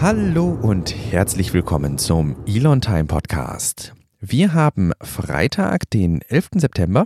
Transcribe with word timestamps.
Hallo 0.00 0.56
und 0.62 0.94
herzlich 0.94 1.52
willkommen 1.52 1.98
zum 1.98 2.36
Elon 2.46 2.80
Time 2.80 3.06
Podcast. 3.06 3.94
Wir 4.20 4.54
haben 4.54 4.92
Freitag, 5.00 5.90
den 5.90 6.22
11. 6.22 6.50
September. 6.54 7.04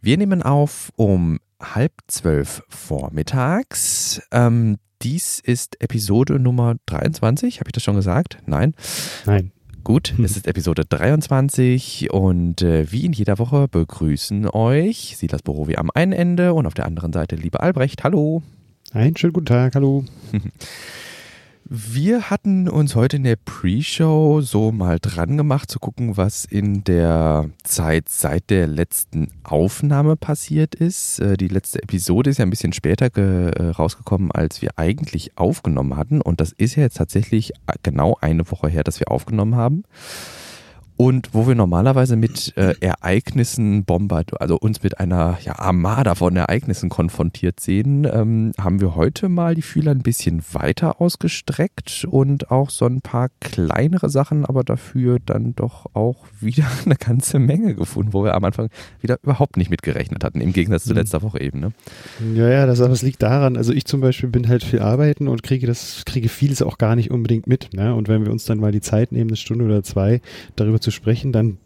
Wir 0.00 0.16
nehmen 0.16 0.42
auf 0.42 0.92
um 0.96 1.40
halb 1.60 1.92
zwölf 2.06 2.62
vormittags. 2.70 4.22
Ähm, 4.30 4.78
dies 5.02 5.40
ist 5.40 5.82
Episode 5.82 6.38
Nummer 6.38 6.76
23. 6.86 7.60
Habe 7.60 7.68
ich 7.68 7.72
das 7.72 7.82
schon 7.82 7.96
gesagt? 7.96 8.38
Nein. 8.46 8.74
Nein. 9.26 9.52
Gut, 9.84 10.14
es 10.24 10.34
ist 10.34 10.46
Episode 10.46 10.86
23 10.86 12.12
und 12.12 12.62
äh, 12.62 12.90
wie 12.90 13.04
in 13.04 13.12
jeder 13.12 13.38
Woche 13.38 13.68
begrüßen 13.68 14.48
euch 14.48 15.18
Silas 15.18 15.42
Borowi 15.42 15.76
am 15.76 15.90
einen 15.92 16.12
Ende 16.12 16.54
und 16.54 16.66
auf 16.66 16.74
der 16.74 16.86
anderen 16.86 17.12
Seite 17.12 17.36
liebe 17.36 17.60
Albrecht. 17.60 18.04
Hallo. 18.04 18.42
Einen 18.92 19.18
schönen 19.18 19.34
guten 19.34 19.46
Tag, 19.46 19.74
hallo. 19.74 20.06
Wir 21.64 22.28
hatten 22.28 22.68
uns 22.68 22.96
heute 22.96 23.16
in 23.16 23.24
der 23.24 23.36
Pre-Show 23.36 24.40
so 24.40 24.72
mal 24.72 24.98
dran 25.00 25.36
gemacht, 25.36 25.70
zu 25.70 25.78
gucken, 25.78 26.16
was 26.16 26.44
in 26.44 26.84
der 26.84 27.50
Zeit 27.62 28.08
seit 28.08 28.50
der 28.50 28.66
letzten 28.66 29.28
Aufnahme 29.44 30.16
passiert 30.16 30.74
ist. 30.74 31.20
Äh, 31.20 31.36
die 31.36 31.48
letzte 31.48 31.82
Episode 31.82 32.30
ist 32.30 32.38
ja 32.38 32.44
ein 32.44 32.50
bisschen 32.50 32.72
später 32.72 33.06
äh, 33.16 33.70
rausgekommen, 33.70 34.32
als 34.32 34.60
wir 34.60 34.70
eigentlich 34.76 35.38
aufgenommen 35.38 35.96
hatten. 35.96 36.20
Und 36.20 36.40
das 36.40 36.52
ist 36.52 36.74
ja 36.74 36.82
jetzt 36.82 36.96
tatsächlich 36.96 37.52
genau 37.82 38.16
eine 38.20 38.50
Woche 38.50 38.68
her, 38.68 38.84
dass 38.84 38.98
wir 38.98 39.10
aufgenommen 39.10 39.54
haben. 39.54 39.84
Und 40.96 41.30
wo 41.32 41.48
wir 41.48 41.54
normalerweise 41.54 42.16
mit 42.16 42.56
äh, 42.56 42.74
Ereignissen 42.80 43.84
bombard, 43.84 44.40
also 44.40 44.56
uns 44.56 44.82
mit 44.82 45.00
einer 45.00 45.38
ja, 45.44 45.58
Armada 45.58 46.14
von 46.14 46.36
Ereignissen 46.36 46.90
konfrontiert 46.90 47.60
sehen, 47.60 48.06
ähm, 48.10 48.52
haben 48.58 48.80
wir 48.80 48.94
heute 48.94 49.28
mal 49.28 49.54
die 49.54 49.62
Fühler 49.62 49.92
ein 49.92 50.02
bisschen 50.02 50.42
weiter 50.52 51.00
ausgestreckt 51.00 52.06
und 52.08 52.50
auch 52.50 52.70
so 52.70 52.86
ein 52.86 53.00
paar 53.00 53.30
kleinere 53.40 54.10
Sachen, 54.10 54.44
aber 54.44 54.64
dafür 54.64 55.18
dann 55.24 55.54
doch 55.54 55.86
auch 55.94 56.26
wieder 56.40 56.66
eine 56.84 56.96
ganze 56.96 57.38
Menge 57.38 57.74
gefunden, 57.74 58.12
wo 58.12 58.22
wir 58.22 58.34
am 58.34 58.44
Anfang 58.44 58.68
wieder 59.00 59.18
überhaupt 59.22 59.56
nicht 59.56 59.70
mitgerechnet 59.70 60.22
hatten, 60.22 60.40
im 60.40 60.52
Gegensatz 60.52 60.84
zu 60.84 60.90
hm. 60.90 60.98
letzter 60.98 61.22
Woche 61.22 61.40
eben. 61.40 61.60
Ne? 61.60 61.72
Ja, 62.34 62.48
ja, 62.48 62.66
das, 62.66 62.80
aber 62.80 62.92
es 62.92 63.02
liegt 63.02 63.22
daran, 63.22 63.56
also 63.56 63.72
ich 63.72 63.86
zum 63.86 64.00
Beispiel 64.00 64.28
bin 64.28 64.46
halt 64.46 64.62
viel 64.62 64.80
arbeiten 64.80 65.26
und 65.26 65.42
kriege 65.42 65.66
das, 65.66 66.02
kriege 66.04 66.28
vieles 66.28 66.62
auch 66.62 66.78
gar 66.78 66.96
nicht 66.96 67.10
unbedingt 67.10 67.46
mit. 67.46 67.70
Ne? 67.72 67.94
Und 67.94 68.08
wenn 68.08 68.24
wir 68.24 68.30
uns 68.30 68.44
dann 68.44 68.58
mal 68.58 68.72
die 68.72 68.80
Zeit 68.80 69.10
nehmen, 69.10 69.30
eine 69.30 69.36
Stunde 69.36 69.64
oder 69.64 69.82
zwei, 69.82 70.20
darüber 70.56 70.80
zu 70.82 70.90
sprechen, 70.90 71.32
dann 71.32 71.58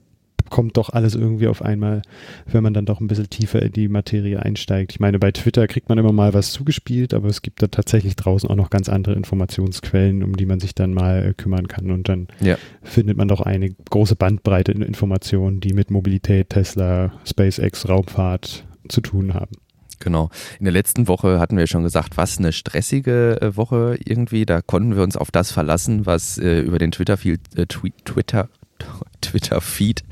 kommt 0.51 0.77
doch 0.77 0.91
alles 0.91 1.15
irgendwie 1.15 1.49
auf 1.49 1.63
einmal, 1.63 2.03
wenn 2.47 2.63
man 2.63 2.75
dann 2.75 2.87
doch 2.87 3.01
ein 3.01 3.09
bisschen 3.09 3.31
tiefer 3.31 3.63
in 3.63 3.73
die 3.73 3.89
Materie 3.89 4.41
einsteigt. 4.41 4.93
Ich 4.93 5.01
meine, 5.01 5.19
bei 5.19 5.33
Twitter 5.33 5.67
kriegt 5.67 5.89
man 5.89 5.99
immer 5.99 6.13
mal 6.13 6.35
was 6.35 6.53
zugespielt, 6.53 7.15
aber 7.15 7.29
es 7.29 7.43
gibt 7.43 7.63
da 7.63 7.67
tatsächlich 7.69 8.17
draußen 8.17 8.49
auch 8.49 8.57
noch 8.57 8.71
ganz 8.71 8.89
andere 8.89 9.15
Informationsquellen, 9.15 10.23
um 10.23 10.37
die 10.37 10.47
man 10.47 10.61
sich 10.61 10.75
dann 10.75 10.95
mal 10.95 11.27
äh, 11.27 11.35
kümmern 11.35 11.69
kann. 11.69 11.91
Und 11.91 12.09
dann 12.09 12.29
ja. 12.41 12.57
findet 12.83 13.17
man 13.17 13.29
doch 13.29 13.41
eine 13.41 13.71
große 13.71 14.17
Bandbreite 14.17 14.73
in 14.73 14.83
Informationen, 14.83 15.61
die 15.61 15.73
mit 15.73 15.91
Mobilität, 15.91 16.51
Tesla, 16.51 17.13
SpaceX, 17.25 17.89
Raumfahrt 17.89 18.65
zu 18.89 19.01
tun 19.01 19.35
haben. 19.35 19.53
Genau. 19.99 20.29
In 20.59 20.65
der 20.65 20.75
letzten 20.75 21.09
Woche 21.09 21.41
hatten 21.41 21.57
wir 21.57 21.67
schon 21.67 21.83
gesagt, 21.83 22.19
was 22.19 22.39
eine 22.39 22.53
stressige 22.53 23.41
äh, 23.41 23.57
Woche 23.57 23.99
irgendwie. 24.05 24.45
Da 24.45 24.61
konnten 24.61 24.95
wir 24.95 25.03
uns 25.03 25.17
auf 25.17 25.31
das 25.31 25.51
verlassen, 25.51 26.05
was 26.05 26.37
äh, 26.39 26.61
über 26.61 26.79
den 26.79 26.93
Twitter-Feed 26.93 27.41
äh, 27.57 27.67
Twitter 27.67 28.51
Twitter-Feed 29.21 30.05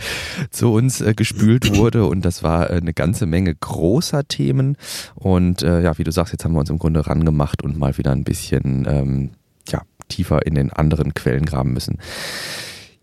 zu 0.50 0.72
uns 0.72 1.00
äh, 1.00 1.14
gespült 1.14 1.76
wurde 1.76 2.06
und 2.06 2.24
das 2.24 2.42
war 2.42 2.70
äh, 2.70 2.74
eine 2.74 2.94
ganze 2.94 3.26
Menge 3.26 3.54
großer 3.54 4.26
Themen 4.26 4.76
und 5.14 5.62
äh, 5.62 5.82
ja, 5.82 5.98
wie 5.98 6.04
du 6.04 6.12
sagst, 6.12 6.32
jetzt 6.32 6.44
haben 6.44 6.52
wir 6.52 6.60
uns 6.60 6.70
im 6.70 6.78
Grunde 6.78 7.06
rangemacht 7.06 7.62
und 7.62 7.78
mal 7.78 7.96
wieder 7.98 8.12
ein 8.12 8.24
bisschen 8.24 8.86
ähm, 8.88 9.30
ja, 9.68 9.82
tiefer 10.08 10.46
in 10.46 10.54
den 10.54 10.72
anderen 10.72 11.14
Quellen 11.14 11.44
graben 11.44 11.72
müssen. 11.72 11.98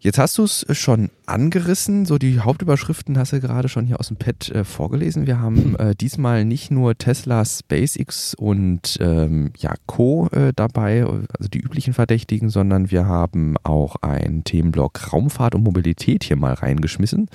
Jetzt 0.03 0.17
hast 0.17 0.39
du 0.39 0.43
es 0.45 0.65
schon 0.71 1.11
angerissen, 1.27 2.07
so 2.07 2.17
die 2.17 2.39
Hauptüberschriften 2.39 3.19
hast 3.19 3.33
du 3.33 3.39
gerade 3.39 3.69
schon 3.69 3.85
hier 3.85 3.99
aus 3.99 4.07
dem 4.07 4.17
Pad 4.17 4.49
äh, 4.49 4.63
vorgelesen. 4.63 5.27
Wir 5.27 5.39
haben 5.39 5.75
äh, 5.75 5.93
diesmal 5.93 6.43
nicht 6.43 6.71
nur 6.71 6.97
Tesla, 6.97 7.45
SpaceX 7.45 8.33
und 8.33 8.97
ähm, 8.99 9.53
ja, 9.59 9.75
Co. 9.85 10.27
Äh, 10.31 10.53
dabei, 10.55 11.03
also 11.05 11.49
die 11.53 11.59
üblichen 11.59 11.93
Verdächtigen, 11.93 12.49
sondern 12.49 12.89
wir 12.89 13.05
haben 13.05 13.57
auch 13.61 13.95
einen 13.97 14.43
Themenblock 14.43 15.13
Raumfahrt 15.13 15.53
und 15.53 15.63
Mobilität 15.63 16.23
hier 16.23 16.35
mal 16.35 16.53
reingeschmissen. 16.53 17.29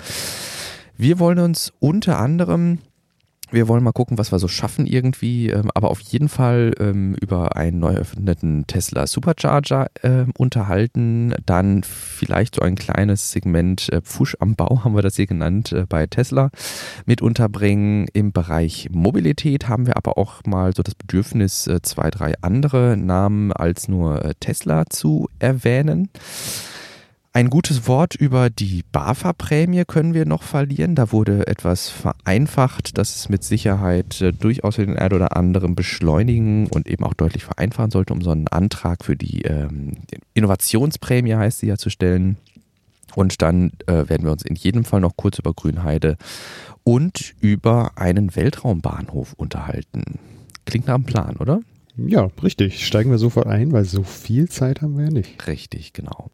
Wir 0.97 1.19
wollen 1.19 1.39
uns 1.39 1.71
unter 1.79 2.19
anderem 2.19 2.79
wir 3.51 3.67
wollen 3.67 3.83
mal 3.83 3.91
gucken, 3.91 4.17
was 4.17 4.31
wir 4.31 4.39
so 4.39 4.47
schaffen 4.47 4.85
irgendwie, 4.85 5.49
ähm, 5.49 5.71
aber 5.73 5.89
auf 5.89 5.99
jeden 6.01 6.29
Fall 6.29 6.73
ähm, 6.79 7.15
über 7.21 7.55
einen 7.55 7.79
neu 7.79 7.93
eröffneten 7.93 8.67
Tesla 8.67 9.07
Supercharger 9.07 9.87
äh, 10.01 10.25
unterhalten. 10.37 11.33
Dann 11.45 11.83
vielleicht 11.83 12.55
so 12.55 12.61
ein 12.61 12.75
kleines 12.75 13.31
Segment 13.31 13.89
äh, 13.91 14.01
Pfusch 14.01 14.35
am 14.39 14.55
Bau, 14.55 14.83
haben 14.83 14.95
wir 14.95 15.01
das 15.01 15.15
hier 15.15 15.27
genannt, 15.27 15.71
äh, 15.71 15.85
bei 15.87 16.07
Tesla 16.07 16.49
mit 17.05 17.21
unterbringen. 17.21 18.07
Im 18.13 18.31
Bereich 18.31 18.89
Mobilität 18.91 19.69
haben 19.69 19.87
wir 19.87 19.97
aber 19.97 20.17
auch 20.17 20.43
mal 20.45 20.75
so 20.75 20.83
das 20.83 20.95
Bedürfnis, 20.95 21.67
äh, 21.67 21.81
zwei, 21.81 22.09
drei 22.09 22.33
andere 22.41 22.97
Namen 22.97 23.51
als 23.53 23.87
nur 23.87 24.23
äh, 24.23 24.33
Tesla 24.39 24.85
zu 24.89 25.29
erwähnen. 25.39 26.09
Ein 27.37 27.51
gutes 27.51 27.87
Wort 27.87 28.15
über 28.15 28.49
die 28.49 28.83
BAFA-Prämie 28.91 29.83
können 29.85 30.15
wir 30.15 30.25
noch 30.25 30.41
verlieren. 30.41 30.95
Da 30.95 31.11
wurde 31.11 31.45
etwas 31.45 31.87
vereinfacht, 31.87 32.97
dass 32.97 33.15
es 33.15 33.29
mit 33.29 33.43
Sicherheit 33.43 34.19
äh, 34.21 34.33
durchaus 34.33 34.77
den 34.77 34.97
ein 34.97 35.13
oder 35.13 35.37
anderen 35.37 35.75
beschleunigen 35.75 36.65
und 36.65 36.87
eben 36.87 37.03
auch 37.03 37.13
deutlich 37.13 37.43
vereinfachen 37.43 37.91
sollte, 37.91 38.13
um 38.13 38.23
so 38.23 38.31
einen 38.31 38.47
Antrag 38.47 39.05
für 39.05 39.15
die 39.15 39.43
ähm, 39.43 39.97
Innovationsprämie, 40.33 41.35
heißt 41.35 41.59
sie 41.59 41.67
ja, 41.67 41.77
zu 41.77 41.91
stellen. 41.91 42.37
Und 43.13 43.39
dann 43.43 43.69
äh, 43.85 44.09
werden 44.09 44.23
wir 44.23 44.31
uns 44.31 44.41
in 44.41 44.55
jedem 44.55 44.83
Fall 44.83 45.01
noch 45.01 45.15
kurz 45.15 45.37
über 45.37 45.53
Grünheide 45.53 46.17
und 46.83 47.35
über 47.39 47.91
einen 47.97 48.35
Weltraumbahnhof 48.35 49.33
unterhalten. 49.33 50.17
Klingt 50.65 50.87
nach 50.87 50.95
einem 50.95 51.03
Plan, 51.03 51.35
oder? 51.35 51.59
Ja, 51.97 52.29
richtig. 52.43 52.85
Steigen 52.85 53.09
wir 53.09 53.17
sofort 53.17 53.47
ein, 53.47 53.71
weil 53.71 53.83
so 53.83 54.03
viel 54.03 54.47
Zeit 54.49 54.81
haben 54.81 54.97
wir 54.97 55.05
ja 55.05 55.11
nicht. 55.11 55.47
Richtig, 55.47 55.93
genau. 55.93 56.29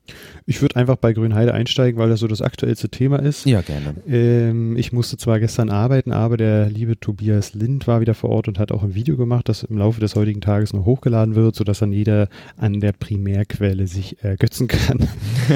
Ich 0.46 0.62
würde 0.62 0.75
einfach 0.75 0.97
bei 0.97 1.13
Grünheide 1.13 1.53
einsteigen, 1.53 2.00
weil 2.00 2.09
das 2.09 2.19
so 2.19 2.28
das 2.28 2.41
aktuellste 2.41 2.90
Thema 2.90 3.19
ist. 3.19 3.46
Ja, 3.46 3.62
gerne. 3.62 3.96
Ähm, 4.06 4.75
ich 4.75 4.91
musste 4.91 5.16
zwar 5.16 5.40
gestern 5.40 5.69
arbeiten, 5.69 6.12
aber 6.12 6.35
der 6.35 6.69
liebe 6.69 7.00
Tobias 7.00 7.53
Lind 7.53 7.88
war 7.88 8.01
wieder 8.01 8.13
vor 8.13 8.29
Ort 8.31 8.50
und 8.50 8.59
hat 8.59 8.74
auch 8.74 8.84
ein 8.84 8.94
Video 8.94 9.16
gemacht, 9.16 9.47
das 9.47 9.63
im 9.63 9.78
Laufe 9.78 10.01
des 10.01 10.16
heutigen 10.16 10.41
Tages 10.41 10.74
noch 10.74 10.85
hochgeladen 10.85 11.35
wird, 11.35 11.56
sodass 11.56 11.80
dann 11.80 11.94
jeder 11.94 12.28
an 12.57 12.81
der 12.81 12.91
Primärquelle 12.91 13.88
sich 13.88 14.22
ergötzen 14.22 14.68
kann. 14.68 15.07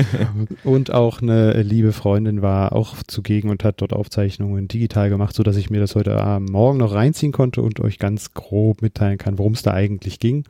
und 0.63 0.93
auch 0.93 1.21
eine 1.21 1.61
liebe 1.63 1.91
Freundin 1.91 2.41
war 2.41 2.71
auch 2.71 2.95
zugegen 3.07 3.49
und 3.49 3.65
hat 3.65 3.81
dort 3.81 3.91
Aufzeichnungen 3.91 4.69
digital 4.69 5.09
gemacht, 5.09 5.35
sodass 5.35 5.57
ich 5.57 5.69
mir 5.69 5.81
das 5.81 5.95
heute 5.95 6.39
Morgen 6.49 6.77
noch 6.77 6.93
reinziehen 6.93 7.33
konnte 7.33 7.61
und 7.61 7.81
euch 7.81 7.99
ganz 7.99 8.33
grob 8.33 8.81
mitteilen 8.81 9.17
kann, 9.17 9.37
worum 9.37 9.51
es 9.53 9.63
da 9.63 9.73
eigentlich 9.73 9.96
eigentlich 9.97 10.19
ging. 10.19 10.45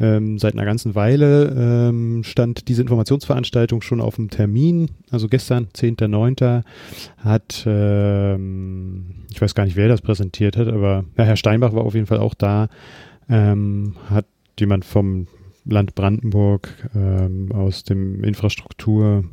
Ähm, 0.00 0.38
seit 0.38 0.54
einer 0.54 0.64
ganzen 0.64 0.94
Weile 0.94 1.88
ähm, 1.88 2.22
stand 2.24 2.68
diese 2.68 2.82
Informationsveranstaltung 2.82 3.82
schon 3.82 4.00
auf 4.00 4.16
dem 4.16 4.30
Termin. 4.30 4.90
Also 5.10 5.28
gestern, 5.28 5.66
10.9., 5.74 6.62
hat, 7.18 7.64
ähm, 7.66 9.24
ich 9.30 9.40
weiß 9.40 9.54
gar 9.54 9.64
nicht, 9.64 9.76
wer 9.76 9.88
das 9.88 10.00
präsentiert 10.00 10.56
hat, 10.56 10.68
aber 10.68 11.04
ja, 11.16 11.24
Herr 11.24 11.36
Steinbach 11.36 11.72
war 11.72 11.84
auf 11.84 11.94
jeden 11.94 12.06
Fall 12.06 12.18
auch 12.18 12.34
da, 12.34 12.68
ähm, 13.28 13.96
hat 14.08 14.26
jemand 14.58 14.84
vom 14.84 15.26
Land 15.64 15.94
Brandenburg 15.94 16.68
ähm, 16.94 17.50
aus 17.52 17.84
dem 17.84 18.22
Infrastruktur, 18.22 19.24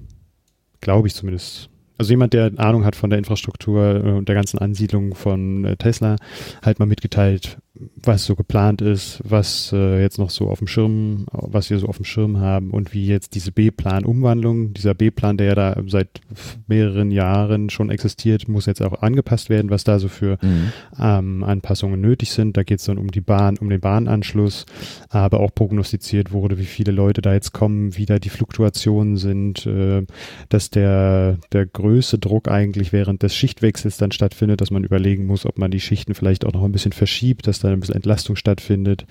glaube 0.79 1.07
ich 1.07 1.13
zumindest, 1.13 1.69
also 1.97 2.13
jemand, 2.13 2.33
der 2.33 2.51
Ahnung 2.57 2.83
hat 2.83 2.95
von 2.95 3.11
der 3.11 3.19
Infrastruktur 3.19 4.01
und 4.17 4.27
der 4.27 4.33
ganzen 4.33 4.57
Ansiedlung 4.57 5.13
von 5.13 5.65
äh, 5.65 5.77
Tesla, 5.77 6.15
halt 6.63 6.79
mal 6.79 6.87
mitgeteilt, 6.87 7.59
was 7.73 8.25
so 8.25 8.35
geplant 8.35 8.81
ist, 8.81 9.21
was 9.23 9.71
äh, 9.71 10.01
jetzt 10.01 10.19
noch 10.19 10.29
so 10.29 10.49
auf 10.49 10.57
dem 10.57 10.67
Schirm, 10.67 11.25
was 11.31 11.69
wir 11.69 11.79
so 11.79 11.87
auf 11.87 11.95
dem 11.95 12.05
Schirm 12.05 12.37
haben 12.37 12.71
und 12.71 12.93
wie 12.93 13.07
jetzt 13.07 13.33
diese 13.33 13.53
B-Plan-Umwandlung, 13.53 14.73
dieser 14.73 14.93
B-Plan, 14.93 15.37
der 15.37 15.47
ja 15.47 15.55
da 15.55 15.81
seit 15.87 16.19
mehreren 16.67 17.11
Jahren 17.11 17.69
schon 17.69 17.89
existiert, 17.89 18.49
muss 18.49 18.65
jetzt 18.65 18.81
auch 18.81 19.01
angepasst 19.01 19.49
werden, 19.49 19.71
was 19.71 19.85
da 19.85 19.99
so 19.99 20.09
für 20.09 20.37
mhm. 20.41 20.73
ähm, 20.99 21.43
Anpassungen 21.43 22.01
nötig 22.01 22.31
sind. 22.31 22.57
Da 22.57 22.63
geht 22.63 22.79
es 22.79 22.85
dann 22.85 22.97
um 22.97 23.09
die 23.09 23.21
Bahn, 23.21 23.57
um 23.57 23.69
den 23.69 23.79
Bahnanschluss, 23.79 24.65
aber 25.07 25.39
auch 25.39 25.55
prognostiziert 25.55 26.33
wurde, 26.33 26.57
wie 26.57 26.65
viele 26.65 26.91
Leute 26.91 27.21
da 27.21 27.33
jetzt 27.33 27.53
kommen, 27.53 27.95
wie 27.95 28.05
da 28.05 28.19
die 28.19 28.29
Fluktuationen 28.29 29.15
sind, 29.15 29.65
äh, 29.65 30.05
dass 30.49 30.71
der, 30.71 31.37
der 31.53 31.67
größte 31.67 32.19
Druck 32.19 32.49
eigentlich 32.49 32.91
während 32.91 33.23
des 33.23 33.33
Schichtwechsels 33.33 33.95
dann 33.95 34.11
stattfindet, 34.11 34.59
dass 34.59 34.71
man 34.71 34.83
überlegen 34.83 35.25
muss, 35.25 35.45
ob 35.45 35.57
man 35.57 35.71
die 35.71 35.79
Schichten 35.79 36.15
vielleicht 36.15 36.45
auch 36.45 36.51
noch 36.51 36.65
ein 36.65 36.73
bisschen 36.73 36.91
verschiebt, 36.91 37.47
dass 37.47 37.60
da 37.61 37.69
ein 37.69 37.79
bisschen 37.79 37.95
Entlastung 37.95 38.35
stattfindet, 38.35 39.05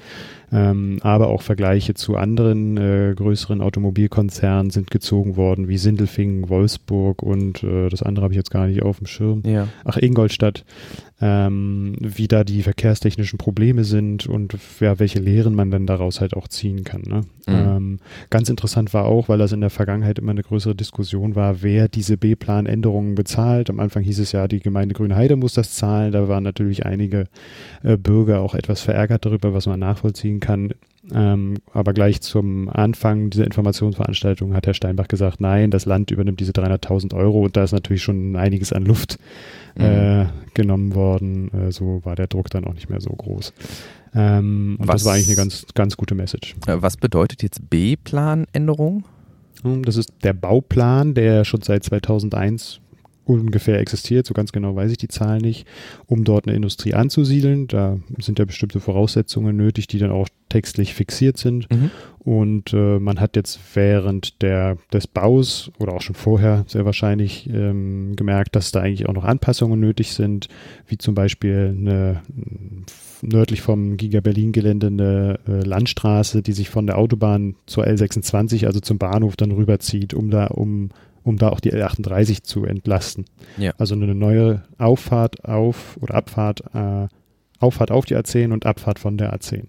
Ähm, 0.52 0.99
aber 1.02 1.29
auch 1.29 1.43
Vergleiche 1.43 1.94
zu 1.94 2.17
anderen 2.17 2.76
äh, 2.76 3.14
größeren 3.14 3.61
Automobilkonzernen 3.61 4.70
sind 4.70 4.91
gezogen 4.91 5.37
worden, 5.37 5.69
wie 5.69 5.79
Sindelfingen, 5.79 6.49
Wolfsburg 6.49 7.23
und 7.23 7.62
äh, 7.62 7.88
das 7.88 8.02
andere 8.02 8.25
habe 8.25 8.35
ich 8.35 8.38
jetzt 8.38 8.50
gar 8.50 8.67
nicht 8.67 8.82
auf 8.82 8.99
dem 8.99 9.06
Schirm. 9.06 9.43
Ja. 9.47 9.69
Ach, 9.85 9.97
Ingolstadt, 9.97 10.64
ähm, 11.20 11.96
wie 12.00 12.28
da 12.28 12.44
die 12.44 12.62
verkehrstechnischen 12.62 13.38
Probleme 13.38 13.84
sind 13.84 14.26
und 14.26 14.56
ja, 14.81 14.99
welche 14.99 15.19
Lehren 15.19 15.55
man 15.55 15.70
dann 15.70 15.87
daraus 15.87 16.20
halt 16.20 16.34
auch 16.34 16.49
ziehen 16.49 16.82
kann. 16.84 17.02
Ne? 17.02 17.20
Mhm. 17.46 17.55
Ähm, 17.55 17.99
ganz 18.31 18.49
interessant 18.49 18.94
war 18.94 19.05
auch, 19.05 19.28
weil 19.28 19.38
das 19.38 19.52
in 19.52 19.61
der 19.61 19.70
Vergangenheit 19.70 20.19
immer 20.19 20.31
eine 20.31 20.43
größere 20.43 20.75
Diskussion 20.75 21.34
war, 21.34 21.62
wer 21.62 21.88
diese 21.88 22.17
B-Plan-Änderungen 22.17 23.14
bezahlt. 23.14 23.69
Am 23.69 23.81
Anfang 23.81 24.02
hieß 24.02 24.19
es 24.19 24.32
ja, 24.32 24.49
die 24.49 24.61
Gemeinde 24.61 24.94
Grünheide 24.94 25.37
muss 25.37 25.55
das 25.55 25.75
zahlen. 25.75 26.12
Da 26.12 26.28
waren 26.28 26.44
natürlich 26.44 26.87
einige 26.87 27.26
äh, 27.82 27.99
Bürger 27.99 28.40
auch 28.40 28.55
etwas 28.55 28.81
verärgert 28.81 29.26
darüber, 29.26 29.52
was 29.52 29.67
man 29.67 29.81
nachvollziehen 29.81 30.40
kann. 30.40 30.70
Ähm, 31.15 31.59
aber 31.73 31.93
gleich 31.93 32.21
zum 32.21 32.69
Anfang 32.69 33.31
dieser 33.31 33.45
Informationsveranstaltung 33.45 34.55
hat 34.55 34.67
Herr 34.67 34.75
Steinbach 34.75 35.09
gesagt, 35.09 35.41
nein, 35.41 35.71
das 35.71 35.85
Land 35.87 36.11
übernimmt 36.11 36.41
diese 36.41 36.53
300.000 36.53 37.15
Euro 37.15 37.45
und 37.45 37.57
da 37.57 37.65
ist 37.65 37.73
natürlich 37.73 38.03
schon 38.03 38.37
einiges 38.37 38.73
an 38.73 38.85
Luft 38.85 39.19
äh, 39.77 40.27
genommen 40.55 40.95
worden. 40.95 41.51
Äh, 41.53 41.73
so 41.73 42.01
war 42.05 42.17
der 42.17 42.27
Druck 42.27 42.51
dann 42.51 42.65
auch 42.65 42.75
nicht 42.75 42.91
mehr 42.91 43.01
so 43.01 43.11
groß. 43.11 43.53
Ähm, 44.15 44.77
und 44.81 44.89
Was- 44.89 45.03
das 45.03 45.05
war 45.07 45.15
eigentlich 45.15 45.29
eine 45.29 45.37
ganz, 45.37 45.67
ganz 45.75 45.97
gute 45.97 46.15
Message. 46.15 46.55
Äh, 46.67 46.77
Was 46.81 46.97
bedeutet 46.97 47.43
jetzt 47.43 47.71
B-Planänderung? 47.71 49.05
Hm, 49.63 49.85
Das 49.85 49.97
ist 49.97 50.13
der 50.23 50.33
Bauplan, 50.33 51.15
der 51.15 51.45
schon 51.45 51.63
seit 51.63 51.85
2001 51.85 52.81
ungefähr 53.31 53.79
existiert, 53.79 54.27
so 54.27 54.35
ganz 54.35 54.53
genau 54.53 54.75
weiß 54.77 54.91
ich 54.91 54.99
die 54.99 55.09
Zahl 55.09 55.38
nicht, 55.38 55.67
um 56.06 56.25
dort 56.25 56.47
eine 56.47 56.56
Industrie 56.56 56.94
anzusiedeln. 56.94 57.69
Da 57.69 57.99
sind 58.19 58.38
ja 58.38 58.44
bestimmte 58.44 58.81
Voraussetzungen 58.81 59.56
nötig, 59.56 59.87
die 59.87 59.99
dann 59.99 60.11
auch 60.11 60.29
textlich 60.49 60.94
fixiert 60.94 61.38
sind. 61.38 61.71
Mhm. 61.71 61.91
Und 62.19 62.75
äh, 62.75 62.99
man 62.99 63.19
hat 63.19 63.37
jetzt 63.37 63.59
während 63.75 64.43
der, 64.43 64.77
des 64.93 65.06
Baus 65.06 65.71
oder 65.79 65.94
auch 65.94 66.03
schon 66.03 66.15
vorher 66.15 66.65
sehr 66.67 66.85
wahrscheinlich 66.85 67.49
ähm, 67.49 68.15
gemerkt, 68.15 68.56
dass 68.56 68.73
da 68.73 68.81
eigentlich 68.81 69.09
auch 69.09 69.15
noch 69.15 69.25
Anpassungen 69.25 69.81
nötig 69.81 70.12
sind, 70.12 70.49
wie 70.87 70.99
zum 70.99 71.15
Beispiel 71.15 71.75
eine 71.75 72.21
mh, 72.29 72.85
nördlich 73.23 73.62
vom 73.62 73.97
Giga 73.97 74.21
Berlin 74.21 74.53
Gelände 74.53 74.88
eine 74.88 75.38
äh, 75.49 75.65
Landstraße, 75.67 76.43
die 76.43 76.53
sich 76.53 76.69
von 76.69 76.87
der 76.87 76.99
Autobahn 76.99 77.55
zur 77.67 77.85
L26, 77.85 78.67
also 78.67 78.81
zum 78.81 78.99
Bahnhof, 78.99 79.37
dann 79.37 79.53
rüberzieht, 79.53 80.12
um 80.12 80.31
da 80.31 80.47
um 80.47 80.91
um 81.25 81.37
da 81.37 81.50
auch 81.50 81.61
die 81.61 81.72
L38 81.72 82.43
zu 82.43 82.64
entlasten. 82.64 83.25
Ja. 83.58 83.72
Also 83.78 83.94
eine 83.94 84.14
neue 84.14 84.62
Auffahrt 84.78 85.44
auf 85.44 85.96
oder 86.00 86.14
Abfahrt, 86.14 86.62
äh, 86.75 87.08
Auffahrt 87.58 87.90
auf 87.90 88.05
die 88.06 88.17
A10 88.17 88.52
und 88.52 88.67
Abfahrt 88.67 88.99
von 88.99 89.19
der 89.19 89.34
A10. 89.34 89.64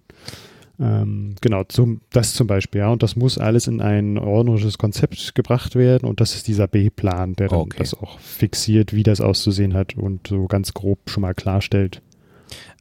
Ähm, 0.80 1.36
genau, 1.42 1.64
zum, 1.66 2.02
das 2.12 2.34
zum 2.34 2.48
Beispiel, 2.48 2.80
ja. 2.80 2.90
Und 2.90 3.04
das 3.04 3.16
muss 3.16 3.38
alles 3.38 3.68
in 3.68 3.82
ein 3.82 4.18
ordnerisches 4.18 4.78
Konzept 4.78 5.36
gebracht 5.36 5.76
werden 5.76 6.08
und 6.10 6.20
das 6.22 6.34
ist 6.36 6.48
dieser 6.48 6.68
B-Plan, 6.68 7.36
der 7.36 7.50
dann 7.50 7.60
Okay. 7.60 7.78
das 7.80 7.94
auch 7.94 8.18
fixiert, 8.20 8.94
wie 8.94 9.04
das 9.04 9.22
auszusehen 9.22 9.74
hat 9.76 9.96
und 9.96 10.28
so 10.28 10.48
ganz 10.48 10.74
grob 10.74 11.00
schon 11.10 11.22
mal 11.22 11.36
klarstellt. 11.36 12.02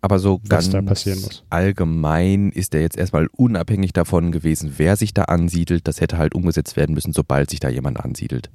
Aber 0.02 0.19
so 0.19 0.41
Was 0.49 0.70
ganz 0.70 1.43
allgemein 1.50 2.50
ist 2.50 2.75
er 2.75 2.81
jetzt 2.81 2.97
erstmal 2.97 3.29
unabhängig 3.37 3.93
davon 3.93 4.32
gewesen, 4.32 4.75
wer 4.79 4.97
sich 4.97 5.12
da 5.12 5.25
ansiedelt. 5.25 5.87
Das 5.87 6.00
hätte 6.00 6.17
halt 6.17 6.35
umgesetzt 6.35 6.76
werden 6.76 6.94
müssen, 6.94 7.12
sobald 7.12 7.50
sich 7.50 7.61
da 7.61 7.69
jemand 7.69 8.00
ansiedelt. 8.00 8.50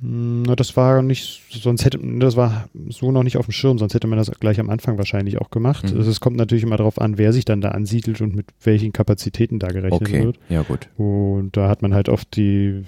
Hm, 0.00 0.42
Na, 0.42 0.56
das 0.56 0.76
war 0.76 1.02
nicht, 1.02 1.42
sonst 1.50 1.84
hätte, 1.84 1.98
das 2.18 2.36
war 2.36 2.68
so 2.88 3.10
noch 3.10 3.24
nicht 3.24 3.36
auf 3.36 3.46
dem 3.46 3.52
Schirm, 3.52 3.78
sonst 3.78 3.94
hätte 3.94 4.06
man 4.06 4.18
das 4.18 4.30
gleich 4.40 4.60
am 4.60 4.70
Anfang 4.70 4.96
wahrscheinlich 4.96 5.38
auch 5.38 5.50
gemacht. 5.50 5.90
Mhm. 5.90 5.98
Also 5.98 6.10
es 6.10 6.20
kommt 6.20 6.36
natürlich 6.36 6.64
immer 6.64 6.76
darauf 6.76 7.00
an, 7.00 7.18
wer 7.18 7.32
sich 7.32 7.44
dann 7.44 7.60
da 7.60 7.70
ansiedelt 7.70 8.20
und 8.20 8.34
mit 8.34 8.46
welchen 8.62 8.92
Kapazitäten 8.92 9.58
da 9.58 9.68
gerechnet 9.68 10.00
Okay, 10.00 10.24
wird. 10.24 10.38
ja 10.48 10.62
gut. 10.62 10.88
Und 10.96 11.56
da 11.56 11.68
hat 11.68 11.82
man 11.82 11.94
halt 11.94 12.08
oft 12.08 12.36
die, 12.36 12.84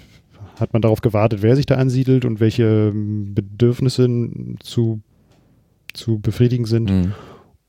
hat 0.59 0.73
man 0.73 0.81
darauf 0.81 1.01
gewartet, 1.01 1.41
wer 1.41 1.55
sich 1.55 1.65
da 1.65 1.75
ansiedelt 1.75 2.23
und 2.25 2.39
welche 2.39 2.91
Bedürfnisse 2.93 4.09
zu, 4.61 5.01
zu 5.93 6.19
befriedigen 6.19 6.65
sind. 6.65 6.89
Mhm. 6.89 7.13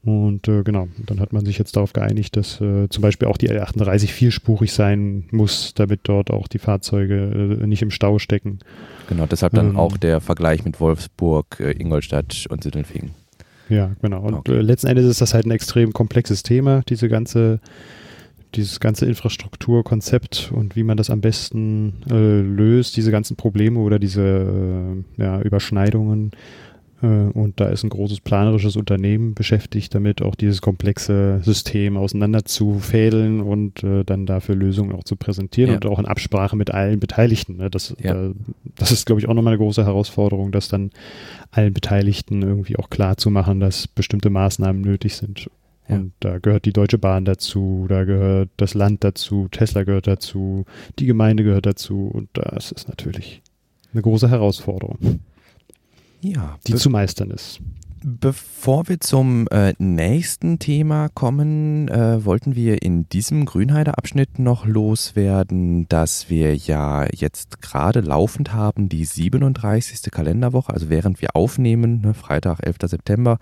Und 0.05 0.49
äh, 0.49 0.63
genau, 0.65 0.89
dann 1.07 1.21
hat 1.21 1.33
man 1.33 1.45
sich 1.45 1.59
jetzt 1.59 1.77
darauf 1.77 1.93
geeinigt, 1.93 2.37
dass 2.37 2.61
äh, 2.61 2.89
zum 2.89 3.03
Beispiel 3.03 3.29
auch 3.29 3.37
die 3.37 3.51
L38 3.51 4.09
vierspurig 4.09 4.73
sein 4.73 5.27
muss, 5.31 5.75
damit 5.75 6.01
dort 6.05 6.33
auch 6.33 6.49
die 6.49 6.59
Fahrzeuge 6.59 7.59
äh, 7.63 7.67
nicht 7.69 7.83
im 7.83 7.93
Stau 7.93 8.19
stecken. 8.19 8.59
Genau, 9.09 9.27
deshalb 9.27 9.53
dann 9.53 9.71
Ähm. 9.71 9.77
auch 9.77 9.97
der 9.97 10.21
Vergleich 10.21 10.65
mit 10.65 10.81
Wolfsburg, 10.81 11.61
äh, 11.61 11.71
Ingolstadt 11.73 12.47
und 12.51 12.65
Sindelfingen. 12.65 13.13
Ja, 13.69 13.93
genau. 14.03 14.23
Und 14.23 14.35
Okay. 14.35 14.57
äh, 14.57 14.61
letzten 14.61 14.89
Endes 14.89 15.07
ist 15.07 15.21
das 15.21 15.35
halt 15.35 15.47
ein 15.47 15.53
extrem 15.53 15.93
komplexes 15.93 16.43
Thema, 16.43 16.83
diese 16.89 17.09
ganze, 17.09 17.61
dieses 18.57 18.81
ganze 18.81 19.07
Infrastrukturkonzept 19.07 20.51
und 20.53 20.75
wie 20.75 20.83
man 20.83 20.97
das 20.97 21.11
am 21.11 21.21
besten 21.21 21.95
äh, 22.11 22.41
löst, 22.41 22.97
diese 22.97 23.13
ganzen 23.13 23.37
Probleme 23.37 23.79
oder 23.79 24.01
diese 24.01 24.97
ja, 25.17 25.41
Überschneidungen. 25.41 26.33
Äh, 27.03 27.07
und 27.07 27.61
da 27.61 27.69
ist 27.69 27.83
ein 27.83 27.91
großes 27.91 28.21
planerisches 28.21 28.77
Unternehmen 28.77 29.35
beschäftigt 29.35 29.95
damit, 29.95 30.23
auch 30.23 30.35
dieses 30.35 30.61
komplexe 30.63 31.41
System 31.43 31.97
auseinander 31.97 32.45
zu 32.45 32.79
fädeln 32.79 33.41
und 33.41 33.83
äh, 33.83 34.05
dann 34.05 34.27
dafür 34.27 34.55
Lösungen 34.55 34.93
auch 34.93 35.05
zu 35.05 35.17
präsentieren 35.17 35.71
Ja. 35.71 35.77
und 35.77 35.87
auch 35.87 35.99
in 35.99 36.07
Absprache 36.07 36.57
mit 36.57 36.71
allen 36.71 37.01
Beteiligten. 37.01 37.57
Ne? 37.57 37.71
Das, 37.71 37.95
Ja. 38.01 38.29
äh, 38.29 38.35
das 38.77 38.93
ist, 38.93 39.07
glaube 39.07 39.21
ich, 39.21 39.29
auch 39.29 39.35
nochmal 39.35 39.55
eine 39.55 39.63
große 39.63 39.85
Herausforderung, 39.85 40.53
das 40.53 40.69
dann 40.69 40.91
allen 41.51 41.75
Beteiligten 41.75 42.43
irgendwie 42.43 42.77
auch 42.77 42.89
klar 42.91 43.17
zu 43.17 43.31
machen, 43.31 43.61
dass 43.61 43.87
bestimmte 43.89 44.31
Maßnahmen 44.31 44.81
nötig 44.81 45.17
sind. 45.17 45.51
Ja. 45.89 45.97
Und 45.97 46.13
da 46.21 46.39
gehört 46.39 46.65
die 46.65 46.73
Deutsche 46.73 46.99
Bahn 46.99 47.25
dazu, 47.25 47.87
da 47.89 48.05
gehört 48.05 48.49
das 48.57 48.75
Land 48.75 49.03
dazu, 49.03 49.49
Tesla 49.51 49.83
gehört 49.83 50.07
dazu, 50.07 50.65
die 51.01 51.07
Gemeinde 51.07 51.43
gehört 51.43 51.67
dazu 51.67 52.09
und 52.13 52.29
das 52.35 52.71
ist 52.71 52.89
natürlich 52.89 53.43
eine 53.93 54.01
große 54.03 54.31
Herausforderung, 54.31 54.99
Ja, 56.23 56.59
die 56.67 56.75
zu 56.77 56.89
meistern 56.89 57.31
ist. 57.31 57.61
Bevor 58.05 58.89
wir 58.89 59.01
zum 59.01 59.47
äh, 59.49 59.75
nächsten 59.79 60.59
Thema 60.59 61.09
kommen, 61.09 61.89
äh, 61.89 62.25
wollten 62.25 62.57
wir 62.57 62.83
in 62.83 63.09
diesem 63.09 63.45
Grünheide-Abschnitt 63.45 64.39
noch 64.39 64.67
loswerden, 64.67 65.89
dass 65.89 66.29
wir 66.29 66.57
ja 66.57 67.07
jetzt 67.13 67.63
gerade 67.63 68.01
laufend 68.01 68.53
haben, 68.53 68.89
die 68.89 69.05
37. 69.05 70.11
Kalenderwoche, 70.11 70.73
also 70.73 70.91
während 70.91 71.21
wir 71.21 71.37
aufnehmen, 71.37 72.01
ne, 72.01 72.15
Freitag, 72.15 72.59
11. 72.65 72.77
September, 72.85 73.39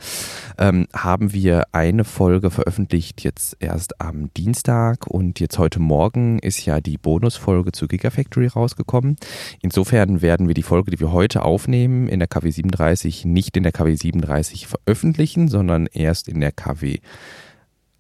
ähm, 0.58 0.86
haben 0.94 1.32
wir 1.32 1.64
eine 1.72 2.04
Folge 2.04 2.50
veröffentlicht, 2.50 3.22
jetzt 3.22 3.56
erst 3.60 4.00
am 4.00 4.32
Dienstag 4.34 5.06
und 5.06 5.40
jetzt 5.40 5.58
heute 5.58 5.80
Morgen 5.80 6.38
ist 6.38 6.64
ja 6.66 6.80
die 6.80 6.98
Bonusfolge 6.98 7.72
zu 7.72 7.88
Gigafactory 7.88 8.48
rausgekommen. 8.48 9.16
Insofern 9.62 10.22
werden 10.22 10.48
wir 10.48 10.54
die 10.54 10.62
Folge, 10.62 10.90
die 10.90 11.00
wir 11.00 11.12
heute 11.12 11.42
aufnehmen, 11.42 12.08
in 12.08 12.18
der 12.18 12.28
KW 12.28 12.50
37 12.50 13.24
nicht 13.24 13.56
in 13.56 13.62
der 13.62 13.72
KW 13.72 13.94
37 13.94 14.49
veröffentlichen, 14.58 15.48
sondern 15.48 15.86
erst 15.86 16.28
in 16.28 16.40
der 16.40 16.52
KW 16.52 16.98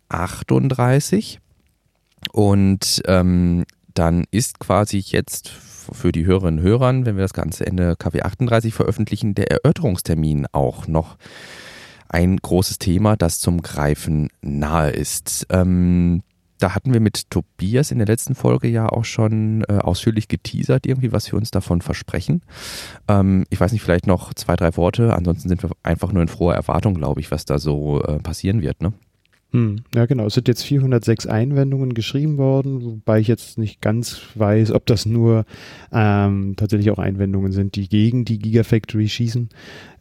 38. 0.08 1.40
Und 2.32 3.02
ähm, 3.06 3.64
dann 3.94 4.24
ist 4.30 4.58
quasi 4.58 4.98
jetzt 4.98 5.48
für 5.48 6.12
die 6.12 6.26
Hörerinnen 6.26 6.60
und 6.60 6.64
Hörer, 6.64 6.92
wenn 7.04 7.16
wir 7.16 7.22
das 7.22 7.32
Ganze 7.32 7.66
Ende 7.66 7.96
KW 7.96 8.22
38 8.22 8.74
veröffentlichen, 8.74 9.34
der 9.34 9.50
Erörterungstermin 9.50 10.46
auch 10.52 10.86
noch 10.86 11.16
ein 12.08 12.36
großes 12.36 12.78
Thema, 12.78 13.16
das 13.16 13.38
zum 13.40 13.62
Greifen 13.62 14.28
nahe 14.42 14.90
ist. 14.90 15.46
Ähm, 15.50 16.22
da 16.60 16.74
hatten 16.74 16.92
wir 16.92 17.00
mit 17.00 17.30
Tobias 17.30 17.90
in 17.90 17.98
der 17.98 18.06
letzten 18.06 18.34
Folge 18.34 18.68
ja 18.68 18.88
auch 18.88 19.04
schon 19.04 19.64
äh, 19.68 19.78
ausführlich 19.78 20.28
geteasert, 20.28 20.86
irgendwie, 20.86 21.12
was 21.12 21.30
wir 21.30 21.38
uns 21.38 21.50
davon 21.50 21.80
versprechen. 21.80 22.42
Ähm, 23.08 23.44
ich 23.50 23.60
weiß 23.60 23.72
nicht, 23.72 23.82
vielleicht 23.82 24.06
noch 24.06 24.34
zwei, 24.34 24.56
drei 24.56 24.76
Worte. 24.76 25.14
Ansonsten 25.14 25.48
sind 25.48 25.62
wir 25.62 25.70
einfach 25.82 26.12
nur 26.12 26.22
in 26.22 26.28
froher 26.28 26.54
Erwartung, 26.54 26.94
glaube 26.94 27.20
ich, 27.20 27.30
was 27.30 27.44
da 27.44 27.58
so 27.58 28.02
äh, 28.02 28.18
passieren 28.18 28.62
wird. 28.62 28.82
Ne? 28.82 28.92
Hm, 29.52 29.82
ja, 29.94 30.06
genau. 30.06 30.26
Es 30.26 30.34
sind 30.34 30.46
jetzt 30.46 30.62
406 30.62 31.26
Einwendungen 31.26 31.92
geschrieben 31.92 32.38
worden, 32.38 32.84
wobei 32.84 33.18
ich 33.18 33.26
jetzt 33.26 33.58
nicht 33.58 33.80
ganz 33.80 34.20
weiß, 34.36 34.70
ob 34.70 34.86
das 34.86 35.06
nur 35.06 35.44
ähm, 35.92 36.54
tatsächlich 36.56 36.90
auch 36.92 36.98
Einwendungen 36.98 37.50
sind, 37.50 37.74
die 37.74 37.88
gegen 37.88 38.24
die 38.24 38.38
Gigafactory 38.38 39.08
schießen. 39.08 39.48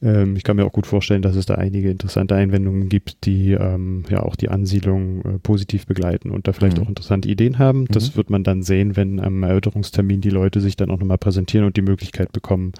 Ähm, 0.02 0.36
ich 0.38 0.44
kann 0.44 0.56
mir 0.56 0.66
auch 0.66 0.72
gut 0.72 0.88
vorstellen, 0.88 1.22
dass 1.22 1.36
es 1.36 1.46
da 1.46 1.56
einige 1.56 1.90
interessante 1.90 2.34
Einwendungen 2.36 2.88
gibt, 2.88 3.26
die 3.26 3.52
ähm, 3.52 4.04
ja 4.10 4.24
auch 4.24 4.36
die 4.38 4.50
Ansiedlung 4.50 5.22
äh, 5.26 5.40
positiv 5.40 5.86
begleiten 5.88 6.32
und 6.32 6.48
da 6.48 6.54
vielleicht 6.54 6.78
Mhm. 6.78 6.84
auch 6.84 6.90
interessante 6.90 7.28
Ideen 7.28 7.60
haben. 7.60 7.86
Das 7.90 8.12
Mhm. 8.14 8.18
wird 8.18 8.30
man 8.30 8.44
dann 8.44 8.64
sehen, 8.64 8.96
wenn 8.96 9.20
am 9.20 9.44
Erörterungstermin 9.44 10.22
die 10.22 10.30
Leute 10.30 10.62
sich 10.62 10.78
dann 10.78 10.90
auch 10.90 11.00
nochmal 11.00 11.18
präsentieren 11.18 11.66
und 11.66 11.76
die 11.76 11.82
Möglichkeit 11.82 12.32
bekommen, 12.32 12.72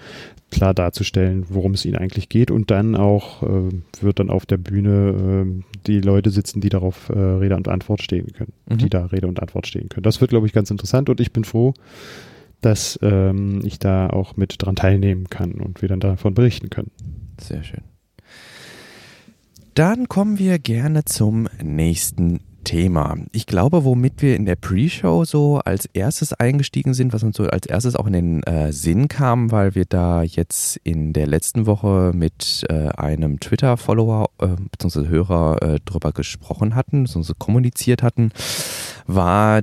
klar 0.50 0.72
darzustellen, 0.74 1.44
worum 1.48 1.74
es 1.74 1.84
ihnen 1.84 1.96
eigentlich 1.96 2.28
geht. 2.28 2.50
Und 2.50 2.70
dann 2.70 2.96
auch 2.96 3.42
äh, 3.42 3.68
wird 4.00 4.18
dann 4.18 4.30
auf 4.30 4.46
der 4.46 4.56
Bühne 4.56 5.44
äh, 5.46 5.62
die 5.86 6.00
Leute 6.00 6.30
sitzen, 6.30 6.60
die 6.60 6.70
darauf 6.70 7.10
äh, 7.10 7.18
Rede 7.18 7.56
und 7.56 7.68
Antwort 7.68 8.02
stehen 8.02 8.32
können, 8.32 8.52
Mhm. 8.68 8.78
die 8.78 8.88
da 8.88 9.04
Rede 9.06 9.26
und 9.26 9.40
Antwort 9.40 9.66
stehen 9.66 9.88
können. 9.90 10.04
Das 10.04 10.20
wird, 10.20 10.30
glaube 10.30 10.46
ich, 10.46 10.52
ganz 10.52 10.70
interessant 10.70 11.08
und 11.10 11.20
ich 11.20 11.32
bin 11.32 11.44
froh, 11.44 11.74
dass 12.60 12.98
ähm, 13.02 13.60
ich 13.64 13.78
da 13.78 14.08
auch 14.10 14.36
mit 14.36 14.54
dran 14.58 14.76
teilnehmen 14.76 15.28
kann 15.30 15.52
und 15.52 15.82
wir 15.82 15.88
dann 15.88 16.00
davon 16.00 16.34
berichten 16.34 16.70
können. 16.70 16.90
Sehr 17.40 17.62
schön. 17.62 17.82
Dann 19.74 20.08
kommen 20.08 20.38
wir 20.38 20.58
gerne 20.58 21.04
zum 21.04 21.48
nächsten 21.62 22.40
Thema. 22.64 23.16
Ich 23.32 23.46
glaube, 23.46 23.84
womit 23.84 24.20
wir 24.20 24.36
in 24.36 24.44
der 24.44 24.56
Pre-Show 24.56 25.24
so 25.24 25.58
als 25.58 25.86
erstes 25.86 26.32
eingestiegen 26.32 26.94
sind, 26.94 27.12
was 27.12 27.22
uns 27.22 27.36
so 27.36 27.44
als 27.44 27.66
erstes 27.66 27.96
auch 27.96 28.06
in 28.06 28.12
den 28.12 28.42
äh, 28.42 28.72
Sinn 28.72 29.08
kam, 29.08 29.50
weil 29.50 29.74
wir 29.74 29.86
da 29.86 30.22
jetzt 30.22 30.78
in 30.84 31.12
der 31.12 31.26
letzten 31.26 31.66
Woche 31.66 32.12
mit 32.14 32.64
äh, 32.68 32.88
einem 32.88 33.40
Twitter-Follower 33.40 34.30
äh, 34.40 34.48
bzw. 34.70 35.08
Hörer 35.08 35.62
äh, 35.62 35.80
drüber 35.84 36.12
gesprochen 36.12 36.74
hatten, 36.74 37.04
bzw. 37.04 37.32
kommuniziert 37.38 38.02
hatten, 38.02 38.30
war 39.06 39.62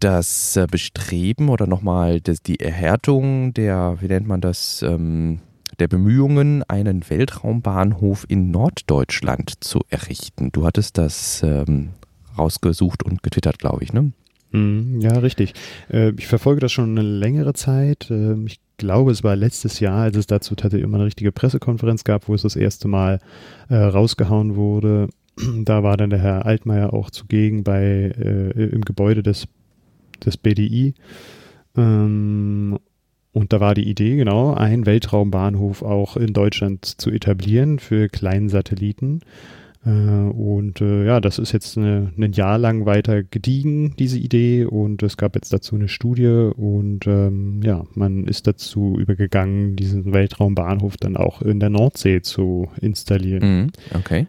das 0.00 0.56
äh, 0.56 0.66
Bestreben 0.70 1.48
oder 1.48 1.66
nochmal 1.66 2.20
die 2.20 2.60
Erhärtung 2.60 3.54
der, 3.54 3.96
wie 4.00 4.08
nennt 4.08 4.26
man 4.26 4.40
das, 4.40 4.82
ähm, 4.82 5.40
der 5.78 5.88
Bemühungen, 5.88 6.62
einen 6.64 7.08
Weltraumbahnhof 7.08 8.24
in 8.28 8.50
Norddeutschland 8.50 9.64
zu 9.64 9.80
errichten. 9.88 10.50
Du 10.52 10.64
hattest 10.64 10.98
das 10.98 11.42
ähm, 11.42 11.90
rausgesucht 12.36 13.02
und 13.02 13.22
getwittert, 13.22 13.58
glaube 13.58 13.84
ich, 13.84 13.92
ne? 13.92 14.12
Hm, 14.52 15.00
ja, 15.00 15.18
richtig. 15.18 15.54
Äh, 15.90 16.12
ich 16.16 16.26
verfolge 16.26 16.60
das 16.60 16.72
schon 16.72 16.90
eine 16.90 17.06
längere 17.06 17.52
Zeit. 17.54 18.08
Ähm, 18.10 18.46
ich 18.46 18.60
glaube, 18.76 19.10
es 19.10 19.24
war 19.24 19.36
letztes 19.36 19.80
Jahr, 19.80 20.02
als 20.02 20.16
es 20.16 20.26
dazu 20.26 20.54
tatsächlich 20.54 20.86
immer 20.86 20.98
eine 20.98 21.06
richtige 21.06 21.32
Pressekonferenz 21.32 22.04
gab, 22.04 22.28
wo 22.28 22.34
es 22.34 22.42
das 22.42 22.56
erste 22.56 22.88
Mal 22.88 23.18
äh, 23.68 23.76
rausgehauen 23.76 24.56
wurde. 24.56 25.08
Da 25.64 25.82
war 25.82 25.98
dann 25.98 26.08
der 26.08 26.20
Herr 26.20 26.46
Altmaier 26.46 26.94
auch 26.94 27.10
zugegen 27.10 27.62
bei, 27.62 28.06
im 28.54 28.80
Gebäude 28.86 29.22
des, 29.22 29.46
des 30.24 30.36
BDI. 30.36 30.94
Ähm, 31.76 32.78
und 33.32 33.52
da 33.52 33.60
war 33.60 33.74
die 33.74 33.88
Idee, 33.88 34.16
genau, 34.16 34.54
einen 34.54 34.86
Weltraumbahnhof 34.86 35.82
auch 35.82 36.16
in 36.16 36.32
Deutschland 36.32 36.86
zu 36.86 37.10
etablieren 37.10 37.78
für 37.78 38.08
kleinen 38.08 38.48
Satelliten. 38.48 39.20
Äh, 39.84 39.90
und 39.90 40.80
äh, 40.80 41.04
ja, 41.04 41.20
das 41.20 41.38
ist 41.38 41.52
jetzt 41.52 41.78
eine, 41.78 42.12
ein 42.18 42.32
Jahr 42.32 42.58
lang 42.58 42.86
weiter 42.86 43.22
gediegen, 43.22 43.94
diese 43.98 44.18
Idee. 44.18 44.64
Und 44.64 45.02
es 45.02 45.16
gab 45.16 45.34
jetzt 45.34 45.52
dazu 45.52 45.76
eine 45.76 45.88
Studie. 45.88 46.50
Und 46.56 47.06
ähm, 47.06 47.60
ja, 47.62 47.84
man 47.94 48.24
ist 48.24 48.46
dazu 48.46 48.96
übergegangen, 48.98 49.76
diesen 49.76 50.12
Weltraumbahnhof 50.12 50.96
dann 50.96 51.16
auch 51.16 51.42
in 51.42 51.60
der 51.60 51.70
Nordsee 51.70 52.22
zu 52.22 52.68
installieren. 52.80 53.42
Mhm, 53.42 53.70
okay. 53.94 54.26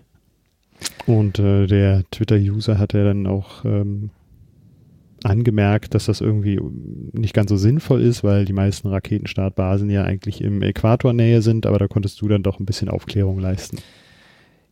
Und 1.06 1.40
äh, 1.40 1.66
der 1.66 2.04
Twitter-User 2.12 2.78
hat 2.78 2.94
ja 2.94 3.04
dann 3.04 3.26
auch 3.26 3.66
ähm, 3.66 4.12
angemerkt, 5.24 5.94
dass 5.94 6.06
das 6.06 6.22
irgendwie 6.22 6.60
nicht 7.14 7.34
ganz 7.34 7.50
so 7.50 7.58
sinnvoll 7.58 8.02
ist, 8.02 8.24
weil 8.24 8.46
die 8.46 8.54
meisten 8.54 8.88
Raketenstartbasen 8.88 9.90
ja 9.90 10.04
eigentlich 10.04 10.42
im 10.42 10.62
Äquatornähe 10.62 11.42
sind, 11.42 11.66
aber 11.66 11.80
da 11.80 11.88
konntest 11.88 12.22
du 12.22 12.28
dann 12.28 12.44
doch 12.44 12.60
ein 12.60 12.66
bisschen 12.66 12.90
Aufklärung 12.90 13.40
leisten. 13.40 13.78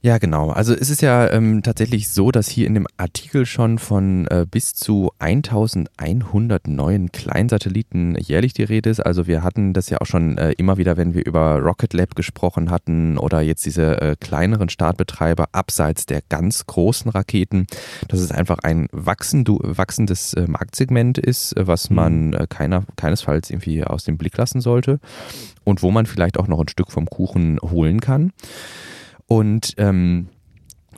Ja, 0.05 0.19
genau. 0.19 0.51
Also 0.51 0.75
es 0.75 0.91
ist 0.91 1.01
ja 1.01 1.31
ähm, 1.31 1.63
tatsächlich 1.63 2.09
so, 2.09 2.29
dass 2.29 2.47
hier 2.47 2.67
in 2.67 2.75
dem 2.75 2.85
Artikel 2.95 3.47
schon 3.47 3.79
von 3.79 4.27
äh, 4.27 4.45
bis 4.47 4.75
zu 4.75 5.09
1100 5.17 6.67
neuen 6.67 7.11
Kleinsatelliten 7.11 8.15
jährlich 8.19 8.53
die 8.53 8.65
Rede 8.65 8.91
ist. 8.91 8.99
Also 8.99 9.25
wir 9.25 9.41
hatten 9.41 9.73
das 9.73 9.89
ja 9.89 9.97
auch 10.01 10.05
schon 10.05 10.37
äh, 10.37 10.51
immer 10.59 10.77
wieder, 10.77 10.95
wenn 10.95 11.15
wir 11.15 11.25
über 11.25 11.57
Rocket 11.57 11.93
Lab 11.93 12.15
gesprochen 12.15 12.69
hatten 12.69 13.17
oder 13.17 13.41
jetzt 13.41 13.65
diese 13.65 13.99
äh, 13.99 14.15
kleineren 14.19 14.69
Startbetreiber 14.69 15.47
abseits 15.53 16.05
der 16.05 16.21
ganz 16.29 16.67
großen 16.67 17.09
Raketen, 17.09 17.65
dass 18.07 18.19
es 18.19 18.29
einfach 18.29 18.59
ein 18.59 18.87
wachsend, 18.91 19.49
wachsendes 19.49 20.35
äh, 20.35 20.45
Marktsegment 20.45 21.17
ist, 21.17 21.55
was 21.57 21.89
mhm. 21.89 21.95
man 21.95 22.33
äh, 22.33 22.45
keiner, 22.47 22.83
keinesfalls 22.95 23.49
irgendwie 23.49 23.83
aus 23.83 24.03
dem 24.03 24.19
Blick 24.19 24.37
lassen 24.37 24.61
sollte 24.61 24.99
und 25.63 25.81
wo 25.81 25.89
man 25.89 26.05
vielleicht 26.05 26.37
auch 26.37 26.47
noch 26.47 26.59
ein 26.59 26.67
Stück 26.67 26.91
vom 26.91 27.07
Kuchen 27.07 27.57
holen 27.59 28.01
kann. 28.01 28.33
Und 29.27 29.73
ähm, 29.77 30.29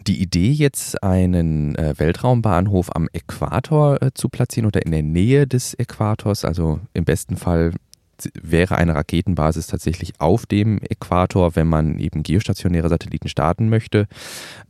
die 0.06 0.22
Idee 0.22 0.52
jetzt 0.52 1.04
einen 1.04 1.76
äh, 1.76 1.94
Weltraumbahnhof 1.98 2.96
am 2.96 3.08
Äquator 3.12 4.02
äh, 4.02 4.12
zu 4.14 4.30
platzieren 4.30 4.68
oder 4.68 4.86
in 4.86 4.92
der 4.92 5.04
Nähe 5.04 5.48
des 5.48 5.74
Äquators, 5.74 6.46
also 6.46 6.80
im 6.94 7.06
besten 7.06 7.36
Fall 7.36 7.74
wäre 8.34 8.78
eine 8.78 8.96
Raketenbasis 8.96 9.68
tatsächlich 9.68 10.20
auf 10.20 10.46
dem 10.46 10.80
Äquator, 10.80 11.56
wenn 11.56 11.68
man 11.68 12.00
eben 12.00 12.24
geostationäre 12.24 12.90
Satelliten 12.90 13.30
starten 13.30 13.70
möchte. 13.70 14.08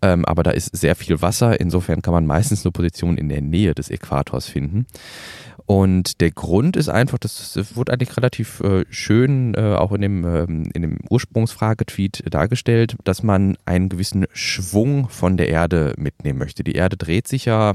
Ähm, 0.02 0.26
aber 0.26 0.44
da 0.44 0.52
ist 0.52 0.76
sehr 0.76 0.96
viel 0.96 1.22
Wasser, 1.22 1.60
insofern 1.60 2.02
kann 2.02 2.14
man 2.14 2.26
meistens 2.26 2.64
nur 2.64 2.74
Positionen 2.74 3.18
in 3.18 3.30
der 3.30 3.42
Nähe 3.42 3.74
des 3.74 3.90
Äquators 3.90 4.48
finden. 4.48 4.86
Und 5.68 6.22
der 6.22 6.32
Grund 6.32 6.78
ist 6.78 6.88
einfach, 6.88 7.18
das 7.18 7.76
wurde 7.76 7.92
eigentlich 7.92 8.16
relativ 8.16 8.62
äh, 8.62 8.86
schön 8.90 9.54
äh, 9.54 9.76
auch 9.76 9.92
in 9.92 10.02
dem, 10.02 10.24
ähm, 10.24 10.72
in 10.74 10.82
dem 10.82 10.98
Ursprungsfragetweet 11.10 12.24
dargestellt, 12.30 12.96
dass 13.04 13.22
man 13.22 13.58
einen 13.66 13.90
gewissen 13.90 14.28
Schwung 14.32 15.10
von 15.10 15.36
der 15.36 15.50
Erde 15.50 15.94
mitnehmen 15.98 16.40
möchte. 16.40 16.64
Die 16.64 16.72
Erde 16.72 16.96
dreht 16.96 17.28
sich 17.28 17.44
ja 17.44 17.74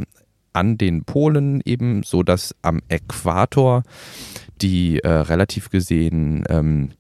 an 0.55 0.79
den 0.79 1.05
Polen 1.05 1.61
eben, 1.67 2.03
so 2.03 2.23
dass 2.23 2.55
am 2.63 2.81
Äquator 2.89 3.83
die 4.63 5.01
äh, 5.01 5.09
relativ 5.09 5.71
gesehen 5.71 6.45
ähm, 6.49 6.91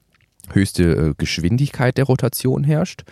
höchste 0.50 0.82
äh, 0.82 1.14
Geschwindigkeit 1.16 1.96
der 1.96 2.04
Rotation 2.04 2.64
herrscht. 2.64 3.02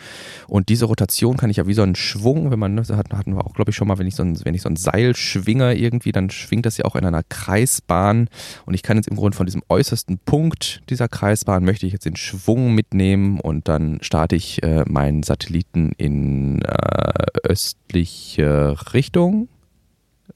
Und 0.47 0.69
diese 0.69 0.87
Rotation 0.87 1.37
kann 1.37 1.51
ich 1.51 1.59
ja 1.59 1.67
wie 1.67 1.75
so 1.75 1.83
einen 1.83 1.95
Schwung, 1.95 2.51
wenn 2.51 2.59
man, 2.59 2.77
das 2.77 2.91
hatten 2.91 3.35
wir 3.35 3.47
auch, 3.47 3.55
glaube 3.55 3.71
ich, 3.71 3.77
schon 3.77 3.89
mal, 3.89 3.99
wenn 3.99 4.07
ich, 4.07 4.15
so 4.15 4.23
ein, 4.23 4.45
wenn 4.45 4.55
ich 4.55 4.63
so 4.63 4.69
ein 4.69 4.77
Seil 4.77 5.17
schwinge 5.17 5.75
irgendwie, 5.75 6.13
dann 6.13 6.31
schwingt 6.31 6.67
das 6.67 6.77
ja 6.77 6.85
auch 6.85 6.97
in 6.97 7.05
einer 7.05 7.23
Kreisbahn. 7.23 8.29
Und 8.67 8.75
ich 8.75 8.83
kann 8.83 8.97
jetzt 8.97 9.09
im 9.09 9.17
Grunde 9.17 9.37
von 9.37 9.47
diesem 9.47 9.63
äußersten 9.69 10.19
Punkt 10.19 10.83
dieser 10.91 11.09
Kreisbahn 11.09 11.65
möchte 11.65 11.87
ich 11.87 11.93
jetzt 11.93 12.05
den 12.05 12.17
Schwung 12.17 12.75
mitnehmen 12.75 13.41
und 13.41 13.69
dann 13.69 13.99
starte 14.03 14.37
ich 14.37 14.63
äh, 14.63 14.85
meinen 14.87 15.23
Satelliten 15.23 15.93
in 15.97 16.63
äh, 16.63 16.69
östliche 17.45 18.77
Richtung. 18.93 19.49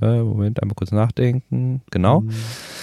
Äh, 0.05 0.23
Moment, 0.23 0.63
einmal 0.63 0.75
kurz 0.75 0.93
nachdenken. 0.93 1.81
Genau. 1.91 2.21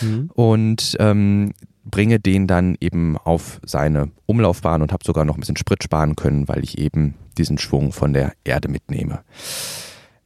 Mhm. 0.01 0.31
Und 0.33 0.95
ähm, 0.99 1.51
bringe 1.85 2.19
den 2.19 2.47
dann 2.47 2.75
eben 2.81 3.17
auf 3.17 3.61
seine 3.63 4.09
Umlaufbahn 4.25 4.81
und 4.81 4.91
habe 4.91 5.05
sogar 5.05 5.23
noch 5.23 5.35
ein 5.35 5.39
bisschen 5.39 5.57
Sprit 5.57 5.83
sparen 5.83 6.15
können, 6.15 6.47
weil 6.47 6.63
ich 6.63 6.79
eben 6.79 7.13
diesen 7.37 7.59
Schwung 7.59 7.91
von 7.91 8.13
der 8.13 8.33
Erde 8.43 8.69
mitnehme. 8.69 9.21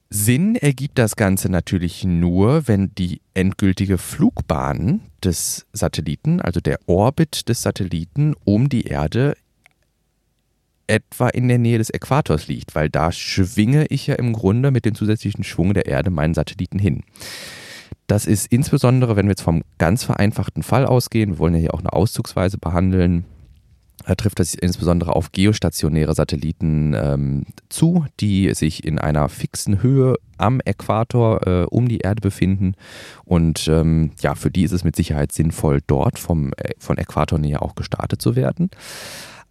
Sinn 0.09 0.55
ergibt 0.55 0.97
das 0.97 1.17
Ganze 1.17 1.49
natürlich 1.49 2.05
nur, 2.05 2.67
wenn 2.67 2.93
die 2.95 3.21
endgültige 3.33 3.97
Flugbahn 3.97 5.01
des 5.23 5.65
Satelliten, 5.73 6.39
also 6.39 6.61
der 6.61 6.79
Orbit 6.85 7.49
des 7.49 7.61
Satelliten 7.61 8.33
um 8.45 8.69
die 8.69 8.83
Erde 8.83 9.35
etwa 10.87 11.29
in 11.29 11.47
der 11.47 11.57
Nähe 11.57 11.77
des 11.77 11.89
Äquators 11.89 12.47
liegt, 12.47 12.75
weil 12.75 12.89
da 12.89 13.11
schwinge 13.11 13.85
ich 13.87 14.07
ja 14.07 14.15
im 14.15 14.33
Grunde 14.33 14.71
mit 14.71 14.85
dem 14.85 14.95
zusätzlichen 14.95 15.43
Schwung 15.43 15.73
der 15.73 15.85
Erde 15.85 16.09
meinen 16.09 16.33
Satelliten 16.33 16.79
hin. 16.79 17.03
Das 18.07 18.27
ist 18.27 18.47
insbesondere, 18.47 19.15
wenn 19.15 19.25
wir 19.25 19.31
jetzt 19.31 19.41
vom 19.41 19.63
ganz 19.77 20.03
vereinfachten 20.03 20.63
Fall 20.63 20.85
ausgehen, 20.85 21.31
wir 21.31 21.39
wollen 21.39 21.55
ja 21.55 21.59
hier 21.59 21.73
auch 21.73 21.79
eine 21.79 21.93
Auszugsweise 21.93 22.57
behandeln, 22.57 23.25
trifft 24.13 24.39
das 24.39 24.53
insbesondere 24.53 25.15
auf 25.15 25.31
geostationäre 25.31 26.13
Satelliten 26.13 26.93
ähm, 26.93 27.45
zu, 27.69 28.05
die 28.19 28.53
sich 28.53 28.83
in 28.83 28.99
einer 28.99 29.29
fixen 29.29 29.81
Höhe 29.81 30.17
am 30.37 30.59
Äquator 30.63 31.47
äh, 31.47 31.65
um 31.65 31.87
die 31.87 31.99
Erde 31.99 32.21
befinden. 32.21 32.75
Und 33.23 33.67
ähm, 33.67 34.11
ja, 34.19 34.35
für 34.35 34.51
die 34.51 34.63
ist 34.63 34.73
es 34.73 34.83
mit 34.83 34.95
Sicherheit 34.95 35.31
sinnvoll, 35.31 35.79
dort 35.87 36.19
vom, 36.19 36.53
äh, 36.57 36.73
von 36.77 36.99
Äquatornähe 36.99 37.61
auch 37.61 37.73
gestartet 37.73 38.21
zu 38.21 38.35
werden. 38.35 38.69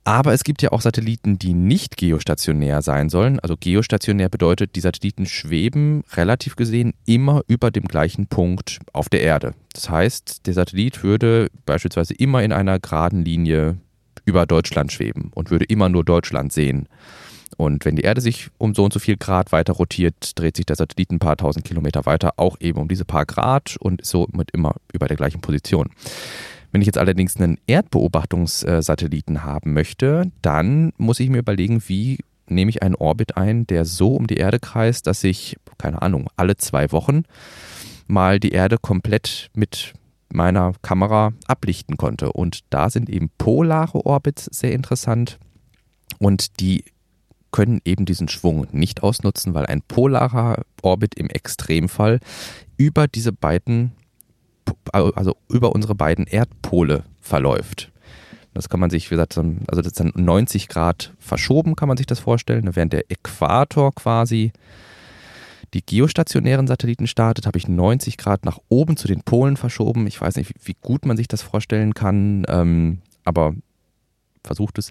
Aber 0.07 0.35
es 0.35 0.45
gibt 0.45 0.61
ja 0.61 0.71
auch 0.71 0.83
Satelliten, 0.83 1.39
die 1.39 1.55
nicht 1.55 1.97
geostationär 1.97 2.83
sein 2.83 3.09
sollen. 3.09 3.41
Also 3.41 3.57
geostationär 3.59 4.29
bedeutet, 4.29 4.77
die 4.77 4.81
Satelliten 4.81 5.25
schweben 5.25 6.05
relativ 6.13 6.57
gesehen 6.57 6.93
immer 7.07 7.41
über 7.49 7.71
dem 7.71 7.85
gleichen 7.85 8.27
Punkt 8.27 8.81
auf 8.93 9.09
der 9.09 9.23
Erde. 9.23 9.55
Das 9.73 9.89
heißt, 9.89 10.47
der 10.47 10.53
Satellit 10.53 11.03
würde 11.03 11.49
beispielsweise 11.65 12.13
immer 12.13 12.43
in 12.43 12.53
einer 12.53 12.79
geraden 12.79 13.25
Linie 13.25 13.79
über 14.27 14.45
Deutschland 14.45 14.93
schweben 14.93 15.31
und 15.35 15.51
würde 15.51 15.65
immer 15.65 15.89
nur 15.89 16.05
Deutschland 16.05 16.53
sehen. 16.53 16.87
Und 17.57 17.85
wenn 17.87 17.97
die 17.97 18.03
Erde 18.03 18.21
sich 18.21 18.49
um 18.59 18.75
so 18.75 18.85
und 18.85 18.93
so 18.93 18.99
viel 18.99 19.17
Grad 19.17 19.53
weiter 19.53 19.73
rotiert, 19.73 20.39
dreht 20.39 20.57
sich 20.57 20.67
der 20.67 20.77
Satellit 20.77 21.13
ein 21.13 21.19
paar 21.19 21.37
tausend 21.37 21.65
Kilometer 21.65 22.05
weiter 22.05 22.35
auch 22.37 22.57
eben 22.61 22.79
um 22.79 22.89
diese 22.89 23.05
paar 23.07 23.25
Grad 23.25 23.77
und 23.79 24.05
somit 24.05 24.51
immer 24.51 24.75
über 24.93 25.07
der 25.07 25.17
gleichen 25.17 25.41
Position. 25.41 25.89
Wenn 26.75 26.83
ich 26.83 26.87
jetzt 26.87 26.99
allerdings 26.99 27.37
einen 27.37 27.61
Erdbeobachtungssatelliten 27.69 29.45
haben 29.45 29.75
möchte, 29.75 30.33
dann 30.43 30.93
muss 30.97 31.21
ich 31.21 31.31
mir 31.31 31.39
überlegen, 31.39 31.81
wie 31.87 32.19
nehme 32.49 32.69
ich 32.69 32.83
einen 32.83 32.97
Orbit 32.97 33.37
ein, 33.37 33.65
der 33.69 33.85
so 33.85 34.17
um 34.17 34.27
die 34.27 34.39
Erde 34.39 34.59
kreist, 34.59 35.07
dass 35.07 35.23
ich, 35.23 35.57
keine 35.79 36.03
Ahnung, 36.03 36.29
alle 36.35 36.57
zwei 36.57 36.91
Wochen 36.91 37.23
mal 38.09 38.41
die 38.41 38.51
Erde 38.51 38.79
komplett 38.79 39.51
mit 39.55 39.93
meiner 40.31 40.73
Kamera 40.83 41.33
ablichten 41.47 41.97
konnte. 41.97 42.33
Und 42.33 42.65
da 42.71 42.91
sind 42.91 43.09
eben 43.09 43.31
polare 43.39 44.05
Orbits 44.05 44.47
sehr 44.47 44.73
interessant 44.73 45.39
und 46.19 46.59
die 46.59 46.87
können 47.53 47.83
eben 47.85 48.05
diesen 48.05 48.27
Schwung 48.27 48.67
nicht 48.73 49.05
ausnutzen, 49.05 49.55
weil 49.55 49.67
ein 49.67 49.81
polarer 49.81 50.65
Orbit 50.83 51.15
im 51.15 51.31
Extremfall 51.31 52.19
über 52.77 53.07
diese 53.07 53.33
beiden 53.33 53.93
also 54.93 55.37
über 55.49 55.75
unsere 55.75 55.95
beiden 55.95 56.27
Erdpole 56.27 57.05
verläuft. 57.21 57.91
Das 58.55 58.69
kann 58.69 58.79
man 58.79 58.91
sich, 58.91 59.11
wie 59.11 59.17
gesagt, 59.17 59.37
also 59.37 59.83
das 59.83 59.87
ist 59.87 60.01
dann 60.01 60.13
90 60.15 60.69
Grad 60.69 61.13
verschoben, 61.19 61.75
kann 61.75 61.89
man 61.89 61.97
sich 61.97 62.07
das 62.07 62.21
vorstellen. 62.21 62.77
Während 62.77 62.93
der 62.93 63.11
Äquator 63.11 63.93
quasi 63.95 64.53
die 65.75 65.85
geostationären 65.85 66.69
Satelliten 66.69 67.09
startet, 67.09 67.47
habe 67.47 67.59
ich 67.59 67.67
90 67.67 68.17
Grad 68.17 68.45
nach 68.45 68.59
oben 68.69 68.97
zu 68.97 69.09
den 69.09 69.23
Polen 69.23 69.57
verschoben. 69.57 70.07
Ich 70.07 70.21
weiß 70.21 70.37
nicht, 70.37 70.55
wie, 70.63 70.77
gut 70.81 71.05
man 71.05 71.17
sich 71.17 71.27
das 71.27 71.43
vorstellen 71.43 71.95
kann, 71.95 72.45
ähm, 72.49 72.99
aber 73.25 73.55
versucht 74.45 74.79
es, 74.79 74.91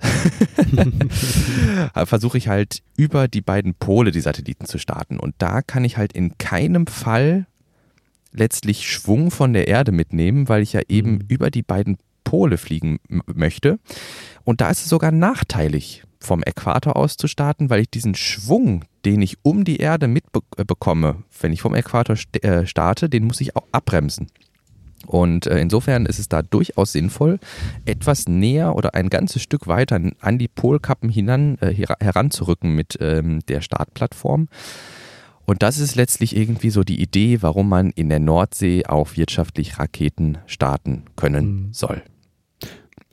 versuche 2.05 2.37
ich 2.37 2.49
halt 2.49 2.81
über 2.97 3.29
die 3.29 3.41
beiden 3.41 3.75
Pole 3.75 4.11
die 4.11 4.19
Satelliten 4.19 4.65
zu 4.65 4.77
starten. 4.77 5.19
Und 5.19 5.35
da 5.37 5.61
kann 5.61 5.85
ich 5.85 5.95
halt 5.95 6.11
in 6.11 6.37
keinem 6.37 6.87
Fall 6.87 7.45
letztlich 8.33 8.89
Schwung 8.89 9.31
von 9.31 9.53
der 9.53 9.67
Erde 9.67 9.91
mitnehmen, 9.91 10.49
weil 10.49 10.61
ich 10.61 10.73
ja 10.73 10.81
eben 10.89 11.13
mhm. 11.13 11.25
über 11.27 11.51
die 11.51 11.63
beiden 11.63 11.97
Pole 12.23 12.57
fliegen 12.57 12.99
möchte. 13.33 13.79
Und 14.43 14.61
da 14.61 14.69
ist 14.69 14.79
es 14.79 14.89
sogar 14.89 15.11
nachteilig, 15.11 16.03
vom 16.19 16.41
Äquator 16.41 16.95
aus 16.95 17.17
zu 17.17 17.27
starten, 17.27 17.69
weil 17.69 17.81
ich 17.81 17.89
diesen 17.89 18.15
Schwung, 18.15 18.85
den 19.05 19.21
ich 19.21 19.37
um 19.43 19.65
die 19.65 19.77
Erde 19.77 20.07
mitbekomme, 20.07 21.09
äh, 21.09 21.41
wenn 21.41 21.53
ich 21.53 21.61
vom 21.61 21.75
Äquator 21.75 22.15
äh, 22.41 22.65
starte, 22.65 23.09
den 23.09 23.25
muss 23.25 23.41
ich 23.41 23.55
auch 23.55 23.67
abbremsen. 23.71 24.27
Und 25.05 25.47
äh, 25.47 25.59
insofern 25.59 26.05
ist 26.05 26.19
es 26.19 26.29
da 26.29 26.41
durchaus 26.41 26.93
sinnvoll, 26.93 27.39
etwas 27.85 28.29
näher 28.29 28.75
oder 28.75 28.95
ein 28.95 29.09
ganzes 29.09 29.41
Stück 29.41 29.67
weiter 29.67 29.99
an 30.21 30.37
die 30.37 30.47
Polkappen 30.47 31.09
hinan, 31.09 31.57
heranzurücken 31.59 32.73
mit 32.73 32.97
ähm, 33.01 33.41
der 33.47 33.59
Startplattform. 33.59 34.47
Und 35.45 35.61
das 35.61 35.77
ist 35.77 35.95
letztlich 35.95 36.35
irgendwie 36.35 36.69
so 36.69 36.83
die 36.83 37.01
Idee, 37.01 37.41
warum 37.41 37.69
man 37.69 37.91
in 37.91 38.09
der 38.09 38.19
Nordsee 38.19 38.85
auch 38.85 39.17
wirtschaftlich 39.17 39.79
Raketen 39.79 40.37
starten 40.45 41.03
können 41.15 41.45
mhm. 41.45 41.73
soll. 41.73 42.01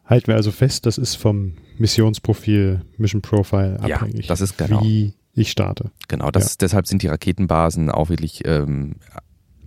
Halten 0.04 0.28
wir 0.28 0.36
also 0.36 0.52
fest, 0.52 0.86
das 0.86 0.98
ist 0.98 1.16
vom 1.16 1.54
Missionsprofil, 1.78 2.82
Mission 2.98 3.22
Profile 3.22 3.78
abhängig. 3.80 4.26
Ja, 4.26 4.28
das 4.28 4.40
ist 4.40 4.58
genau. 4.58 4.82
Wie 4.82 5.14
ich 5.34 5.50
starte. 5.50 5.90
Genau, 6.08 6.30
das, 6.30 6.50
ja. 6.50 6.56
deshalb 6.60 6.86
sind 6.86 7.02
die 7.02 7.06
Raketenbasen 7.06 7.90
auch 7.90 8.10
wirklich 8.10 8.42
ähm, 8.44 8.96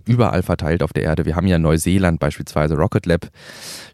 überall 0.06 0.42
verteilt 0.42 0.82
auf 0.82 0.92
der 0.92 1.04
Erde. 1.04 1.24
Wir 1.24 1.36
haben 1.36 1.46
ja 1.46 1.58
Neuseeland 1.58 2.20
beispielsweise, 2.20 2.74
Rocket 2.74 3.06
Lab 3.06 3.28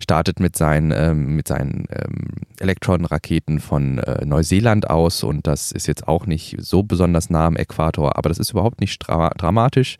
startet 0.02 0.40
mit 0.40 0.57
seinen, 0.57 0.93
ähm, 0.93 1.37
mit 1.37 1.49
seinen 1.49 1.87
ähm, 1.90 2.29
Elektron-Raketen 2.59 3.61
von 3.61 3.99
äh, 3.99 4.25
Neuseeland 4.25 4.88
aus 4.90 5.23
und 5.23 5.47
das 5.47 5.73
ist 5.73 5.87
jetzt 5.87 6.09
auch 6.09 6.26
nicht 6.26 6.57
so 6.59 6.83
besonders 6.83 7.31
nah 7.31 7.47
am 7.47 7.57
Äquator, 7.57 8.17
aber 8.17 8.29
das 8.29 8.38
ist 8.38 8.50
überhaupt 8.50 8.81
nicht 8.81 8.99
dra 8.99 9.31
dramatisch, 9.31 9.97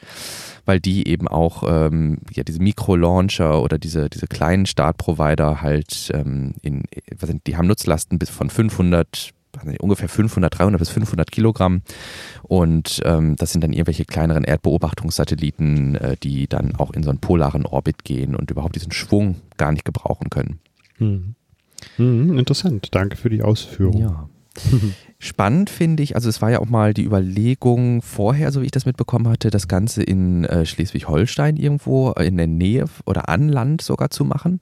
weil 0.65 0.81
die 0.81 1.09
eben 1.09 1.29
auch 1.29 1.63
ähm, 1.67 2.19
ja, 2.33 2.43
diese 2.45 2.61
Mikro-Launcher 2.61 3.63
oder 3.63 3.79
diese, 3.79 4.11
diese 4.11 4.27
kleinen 4.27 4.67
Startprovider 4.67 5.63
halt 5.63 6.11
ähm, 6.15 6.55
in, 6.63 6.85
was 7.19 7.29
sind, 7.29 7.47
die 7.47 7.57
haben 7.57 7.67
Nutzlasten 7.67 8.19
bis 8.19 8.31
von 8.31 8.51
500 8.51 9.33
ungefähr 9.81 10.09
500, 10.09 10.59
300 10.59 10.79
bis 10.79 10.89
500 10.91 11.31
Kilogramm. 11.31 11.83
Und 12.43 13.01
ähm, 13.05 13.37
das 13.37 13.53
sind 13.53 13.63
dann 13.63 13.73
irgendwelche 13.73 14.05
kleineren 14.05 14.45
Erdbeobachtungssatelliten, 14.45 15.95
äh, 15.97 16.17
die 16.23 16.49
dann 16.49 16.75
auch 16.77 16.93
in 16.93 17.03
so 17.03 17.11
einen 17.11 17.21
polaren 17.21 17.67
Orbit 17.67 18.05
gehen 18.05 18.35
und 18.35 18.51
überhaupt 18.51 18.77
diesen 18.77 18.93
Schwung 18.93 19.37
gar 19.57 19.73
nicht 19.73 19.85
gebrauchen 19.85 20.31
können. 20.31 20.61
Hm. 20.99 21.35
Hm, 21.97 22.39
interessant. 22.39 22.89
Danke 22.93 23.17
für 23.17 23.31
die 23.31 23.43
Ausführung. 23.43 23.99
Ja. 23.99 24.29
Spannend 25.19 25.71
finde 25.71 26.03
ich, 26.03 26.15
also 26.15 26.29
es 26.29 26.41
war 26.41 26.51
ja 26.51 26.61
auch 26.61 26.69
mal 26.69 26.95
die 26.95 27.05
Überlegung 27.05 28.03
vorher, 28.03 28.53
so 28.53 28.63
wie 28.63 28.67
ich 28.67 28.71
das 28.71 28.87
mitbekommen 28.87 29.29
hatte, 29.29 29.51
das 29.51 29.69
Ganze 29.69 30.03
in 30.03 30.45
äh, 30.45 30.65
Schleswig-Holstein 30.65 31.57
irgendwo 31.57 32.13
in 32.13 32.37
der 32.37 32.47
Nähe 32.47 32.87
oder 33.07 33.29
an 33.29 33.49
Land 33.49 33.83
sogar 33.83 34.11
zu 34.11 34.25
machen. 34.25 34.61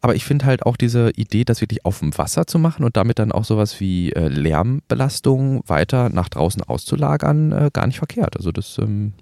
Aber 0.00 0.14
ich 0.14 0.24
finde 0.24 0.46
halt 0.46 0.64
auch 0.64 0.76
diese 0.76 1.10
Idee, 1.10 1.44
das 1.44 1.60
wirklich 1.60 1.84
auf 1.84 2.00
dem 2.00 2.16
Wasser 2.16 2.46
zu 2.46 2.58
machen 2.58 2.84
und 2.84 2.96
damit 2.96 3.18
dann 3.18 3.32
auch 3.32 3.44
sowas 3.44 3.80
wie 3.80 4.12
äh, 4.12 4.28
Lärmbelastung 4.28 5.62
weiter 5.66 6.08
nach 6.08 6.28
draußen 6.28 6.62
auszulagern, 6.62 7.52
äh, 7.52 7.70
gar 7.72 7.86
nicht 7.86 7.98
verkehrt. 7.98 8.36
Also 8.36 8.52
das 8.52 8.78
ähm, 8.78 9.12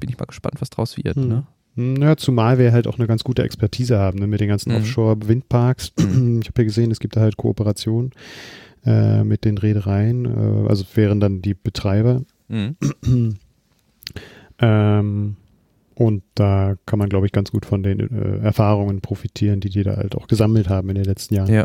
bin 0.00 0.10
ich 0.10 0.18
mal 0.18 0.26
gespannt, 0.26 0.60
was 0.60 0.70
draus 0.70 0.96
wird. 0.96 1.16
Hm. 1.16 1.28
Ne? 1.28 1.46
Hm, 1.76 1.96
ja, 1.96 2.16
zumal 2.16 2.58
wir 2.58 2.72
halt 2.72 2.86
auch 2.86 2.98
eine 2.98 3.06
ganz 3.06 3.22
gute 3.22 3.42
Expertise 3.42 3.98
haben 3.98 4.18
ne, 4.18 4.26
mit 4.26 4.40
den 4.40 4.48
ganzen 4.48 4.72
mhm. 4.72 4.78
Offshore-Windparks. 4.78 5.92
Ich 5.98 6.48
habe 6.48 6.62
ja 6.62 6.64
gesehen, 6.64 6.90
es 6.90 7.00
gibt 7.00 7.16
da 7.16 7.20
halt 7.20 7.36
Kooperationen 7.36 8.12
äh, 8.84 9.24
mit 9.24 9.44
den 9.44 9.58
Reedereien, 9.58 10.24
äh, 10.24 10.68
also 10.68 10.84
wären 10.94 11.20
dann 11.20 11.42
die 11.42 11.54
Betreiber. 11.54 12.22
Mhm. 12.48 12.76
ähm, 14.58 15.36
und 15.98 16.22
da 16.34 16.76
kann 16.84 16.98
man, 16.98 17.08
glaube 17.08 17.24
ich, 17.24 17.32
ganz 17.32 17.50
gut 17.50 17.64
von 17.64 17.82
den 17.82 18.00
äh, 18.00 18.44
Erfahrungen 18.44 19.00
profitieren, 19.00 19.60
die 19.60 19.70
die 19.70 19.82
da 19.82 19.96
halt 19.96 20.14
auch 20.14 20.28
gesammelt 20.28 20.68
haben 20.68 20.90
in 20.90 20.94
den 20.96 21.04
letzten 21.04 21.34
Jahren. 21.34 21.52
Ja. 21.52 21.64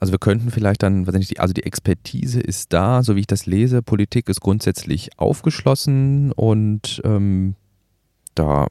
Also 0.00 0.12
wir 0.12 0.18
könnten 0.18 0.50
vielleicht 0.50 0.82
dann, 0.82 1.06
weiß 1.06 1.14
nicht, 1.14 1.38
also 1.38 1.54
die 1.54 1.62
Expertise 1.62 2.40
ist 2.40 2.72
da, 2.72 3.04
so 3.04 3.14
wie 3.14 3.20
ich 3.20 3.26
das 3.28 3.46
lese. 3.46 3.82
Politik 3.82 4.28
ist 4.28 4.40
grundsätzlich 4.40 5.10
aufgeschlossen 5.16 6.32
und 6.32 7.00
ähm, 7.04 7.54
da 8.34 8.66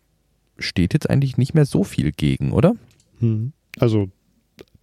steht 0.57 0.93
jetzt 0.93 1.09
eigentlich 1.09 1.37
nicht 1.37 1.53
mehr 1.53 1.65
so 1.65 1.85
viel 1.85 2.11
gegen, 2.11 2.51
oder? 2.51 2.73
Hm. 3.19 3.53
Also 3.79 4.09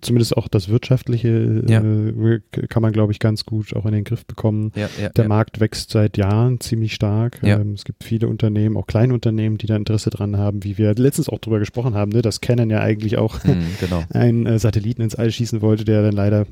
zumindest 0.00 0.36
auch 0.36 0.48
das 0.48 0.68
Wirtschaftliche 0.68 1.62
ja. 1.66 1.80
äh, 1.80 2.40
kann 2.68 2.82
man, 2.82 2.92
glaube 2.92 3.12
ich, 3.12 3.18
ganz 3.18 3.44
gut 3.44 3.74
auch 3.74 3.86
in 3.86 3.92
den 3.92 4.04
Griff 4.04 4.26
bekommen. 4.26 4.72
Ja, 4.74 4.88
ja, 5.00 5.08
Der 5.10 5.28
Markt 5.28 5.60
wächst 5.60 5.90
seit 5.90 6.16
Jahren 6.16 6.60
ziemlich 6.60 6.94
stark. 6.94 7.40
Ähm, 7.42 7.72
es 7.72 7.84
gibt 7.84 8.04
viele 8.04 8.28
Unternehmen, 8.28 8.76
auch 8.76 8.86
kleine 8.86 9.14
Unternehmen, 9.14 9.58
die 9.58 9.66
da 9.66 9.76
Interesse 9.76 10.10
dran 10.10 10.36
haben, 10.36 10.64
wie 10.64 10.78
wir 10.78 10.94
letztens 10.94 11.28
auch 11.28 11.38
drüber 11.38 11.58
gesprochen 11.58 11.94
haben, 11.94 12.12
ne, 12.12 12.22
dass 12.22 12.40
Canon 12.40 12.70
ja 12.70 12.80
eigentlich 12.80 13.16
auch 13.16 13.42
mhm, 13.44 13.64
genau. 13.80 14.04
einen 14.10 14.46
äh, 14.46 14.58
Satelliten 14.58 15.02
ins 15.02 15.14
All 15.14 15.30
schießen 15.30 15.62
wollte, 15.62 15.84
der 15.84 16.02
dann 16.02 16.14
leider 16.14 16.46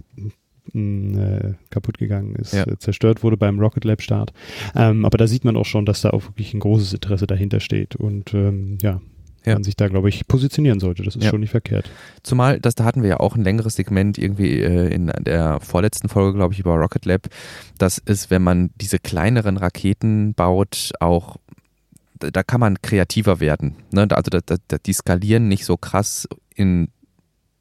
mm, 0.73 1.19
äh, 1.19 1.55
kaputt 1.71 1.99
gegangen 1.99 2.37
ist, 2.37 2.55
ja. 2.55 2.67
äh, 2.67 2.79
zerstört 2.79 3.23
wurde 3.23 3.37
beim 3.37 3.59
Rocket 3.61 3.85
Lab 3.85 4.03
Start. 4.03 4.33
Ähm, 4.75 5.05
aber 5.05 5.19
da 5.19 5.27
sieht 5.27 5.45
man 5.45 5.57
auch 5.57 5.67
schon, 5.67 5.87
dass 5.87 6.01
da 6.01 6.11
auch 6.11 6.25
wirklich 6.25 6.55
ein 6.55 6.61
großes 6.61 6.95
Interesse 6.95 7.27
dahinter 7.27 7.61
steht. 7.61 7.97
Und 7.97 8.33
ähm, 8.35 8.79
ja, 8.83 9.01
ja. 9.45 9.55
man 9.55 9.65
sich 9.65 9.77
da, 9.77 9.89
glaube 9.89 10.09
ich, 10.09 10.27
positionieren 10.27 10.81
sollte. 10.81 11.03
Das 11.03 11.17
ist 11.17 11.25
ja. 11.25 11.31
schon 11.31 11.41
nicht 11.41 11.51
verkehrt. 11.51 11.91
Zumal, 12.23 12.61
das, 12.61 12.75
da 12.75 12.85
hatten 12.85 13.03
wir 13.03 13.11
ja 13.11 13.21
auch 13.21 13.37
ein 13.37 13.45
längeres 13.45 13.77
Segment 13.77 14.19
irgendwie 14.19 14.61
äh, 14.61 14.89
in 14.89 15.13
der 15.21 15.61
vorletzten 15.61 16.09
Folge, 16.09 16.37
glaube 16.37 16.55
ich, 16.55 16.61
über 16.61 16.75
Rocket 16.75 17.05
Lab. 17.05 17.29
Das 17.79 17.99
ist, 17.99 18.31
wenn 18.31 18.43
man 18.43 18.71
diese 18.81 18.99
kleineren 18.99 19.57
Raketen 19.57 20.35
baut, 20.35 20.93
auch 21.01 21.37
da 22.19 22.43
kann 22.43 22.61
man 22.61 22.81
kreativer 22.81 23.41
werden. 23.41 23.77
Ne? 23.93 24.07
Also 24.11 24.31
da, 24.31 24.41
da, 24.41 24.79
die 24.79 24.93
skalieren 24.93 25.49
nicht 25.49 25.65
so 25.65 25.77
krass 25.77 26.29
in 26.55 26.89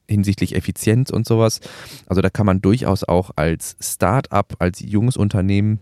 hinsichtlich 0.07 0.55
Effizienz 0.55 1.09
und 1.09 1.25
sowas. 1.25 1.59
Also 2.07 2.21
da 2.21 2.29
kann 2.29 2.45
man 2.45 2.61
durchaus 2.61 3.03
auch 3.03 3.31
als 3.35 3.75
Start-up, 3.79 4.55
als 4.59 4.79
junges 4.79 5.17
Unternehmen 5.17 5.79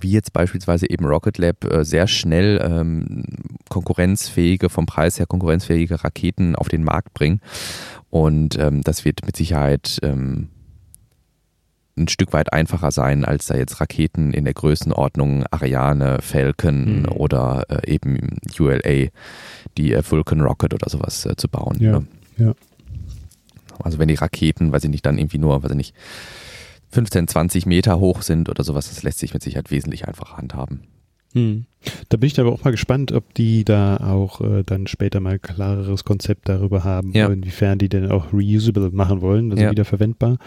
wie 0.00 0.10
jetzt 0.10 0.32
beispielsweise 0.32 0.88
eben 0.88 1.04
Rocket 1.04 1.38
Lab 1.38 1.64
äh, 1.64 1.84
sehr 1.84 2.06
schnell 2.06 2.60
ähm, 2.62 3.24
konkurrenzfähige, 3.68 4.68
vom 4.68 4.86
Preis 4.86 5.18
her 5.18 5.26
konkurrenzfähige 5.26 6.02
Raketen 6.02 6.56
auf 6.56 6.68
den 6.68 6.84
Markt 6.84 7.14
bringen. 7.14 7.40
Und 8.10 8.58
ähm, 8.58 8.82
das 8.82 9.04
wird 9.04 9.24
mit 9.24 9.36
Sicherheit 9.36 9.98
ähm, 10.02 10.48
ein 11.96 12.08
Stück 12.08 12.32
weit 12.32 12.52
einfacher 12.52 12.90
sein, 12.90 13.24
als 13.24 13.46
da 13.46 13.56
jetzt 13.56 13.80
Raketen 13.80 14.32
in 14.32 14.44
der 14.44 14.54
Größenordnung 14.54 15.44
Ariane, 15.50 16.18
Falcon 16.20 17.00
mhm. 17.00 17.08
oder 17.12 17.64
äh, 17.68 17.92
eben 17.92 18.38
ULA, 18.58 19.08
die 19.76 19.92
äh, 19.92 20.02
Vulcan 20.08 20.40
Rocket 20.40 20.74
oder 20.74 20.88
sowas 20.88 21.26
äh, 21.26 21.36
zu 21.36 21.48
bauen. 21.48 21.76
Ja, 21.78 22.00
ne? 22.00 22.06
ja. 22.38 22.54
Also 23.82 23.98
wenn 23.98 24.08
die 24.08 24.14
Raketen, 24.14 24.72
weiß 24.72 24.84
ich 24.84 24.90
nicht, 24.90 25.06
dann 25.06 25.18
irgendwie 25.18 25.38
nur, 25.38 25.62
weiß 25.62 25.70
ich 25.70 25.76
nicht, 25.76 25.94
15, 26.90 27.28
20 27.28 27.66
Meter 27.66 28.00
hoch 28.00 28.22
sind 28.22 28.48
oder 28.48 28.64
sowas, 28.64 28.88
das 28.88 29.02
lässt 29.02 29.18
sich 29.18 29.32
mit 29.32 29.42
Sicherheit 29.42 29.70
wesentlich 29.70 30.06
einfacher 30.08 30.36
handhaben. 30.36 30.82
Hm. 31.32 31.66
Da 32.08 32.16
bin 32.16 32.26
ich 32.26 32.38
aber 32.40 32.52
auch 32.52 32.64
mal 32.64 32.72
gespannt, 32.72 33.12
ob 33.12 33.34
die 33.34 33.64
da 33.64 33.98
auch 33.98 34.40
äh, 34.40 34.64
dann 34.64 34.86
später 34.86 35.20
mal 35.20 35.38
klareres 35.38 36.04
Konzept 36.04 36.48
darüber 36.48 36.82
haben, 36.82 37.12
ja. 37.12 37.28
inwiefern 37.28 37.78
die 37.78 37.88
denn 37.88 38.10
auch 38.10 38.32
reusable 38.32 38.90
machen 38.90 39.20
wollen, 39.20 39.52
also 39.52 39.62
ja. 39.62 39.70
wiederverwendbar. 39.70 40.38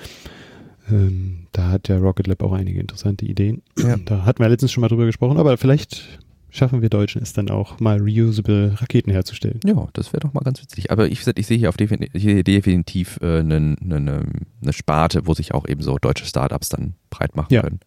Ähm, 0.91 1.47
da 1.53 1.69
hat 1.69 1.87
der 1.87 1.99
Rocket 1.99 2.27
Lab 2.27 2.43
auch 2.43 2.51
einige 2.51 2.79
interessante 2.79 3.25
Ideen. 3.25 3.61
Ja. 3.79 3.95
Da 4.05 4.25
hatten 4.25 4.43
wir 4.43 4.49
letztens 4.49 4.73
schon 4.73 4.81
mal 4.81 4.89
drüber 4.89 5.05
gesprochen, 5.05 5.37
aber 5.37 5.57
vielleicht 5.57 6.19
schaffen 6.53 6.81
wir 6.81 6.89
Deutschen 6.89 7.21
es 7.21 7.33
dann 7.33 7.49
auch 7.49 7.79
mal 7.79 7.99
reusable 7.99 8.79
Raketen 8.79 9.11
herzustellen. 9.11 9.59
Ja, 9.65 9.87
das 9.93 10.13
wäre 10.13 10.21
doch 10.21 10.33
mal 10.33 10.41
ganz 10.41 10.61
witzig. 10.61 10.91
Aber 10.91 11.07
ich, 11.07 11.27
ich 11.27 11.47
sehe 11.47 11.57
hier 11.57 11.69
auf 11.69 11.77
definitiv, 11.77 12.43
definitiv 12.43 13.19
äh, 13.21 13.39
eine, 13.39 13.75
eine, 13.81 14.23
eine, 14.61 14.73
Sparte, 14.73 15.25
wo 15.25 15.33
sich 15.33 15.53
auch 15.53 15.67
eben 15.67 15.81
so 15.81 15.97
deutsche 15.97 16.25
Startups 16.25 16.69
dann 16.69 16.93
breit 17.09 17.35
machen 17.35 17.53
ja. 17.53 17.61
können. 17.63 17.79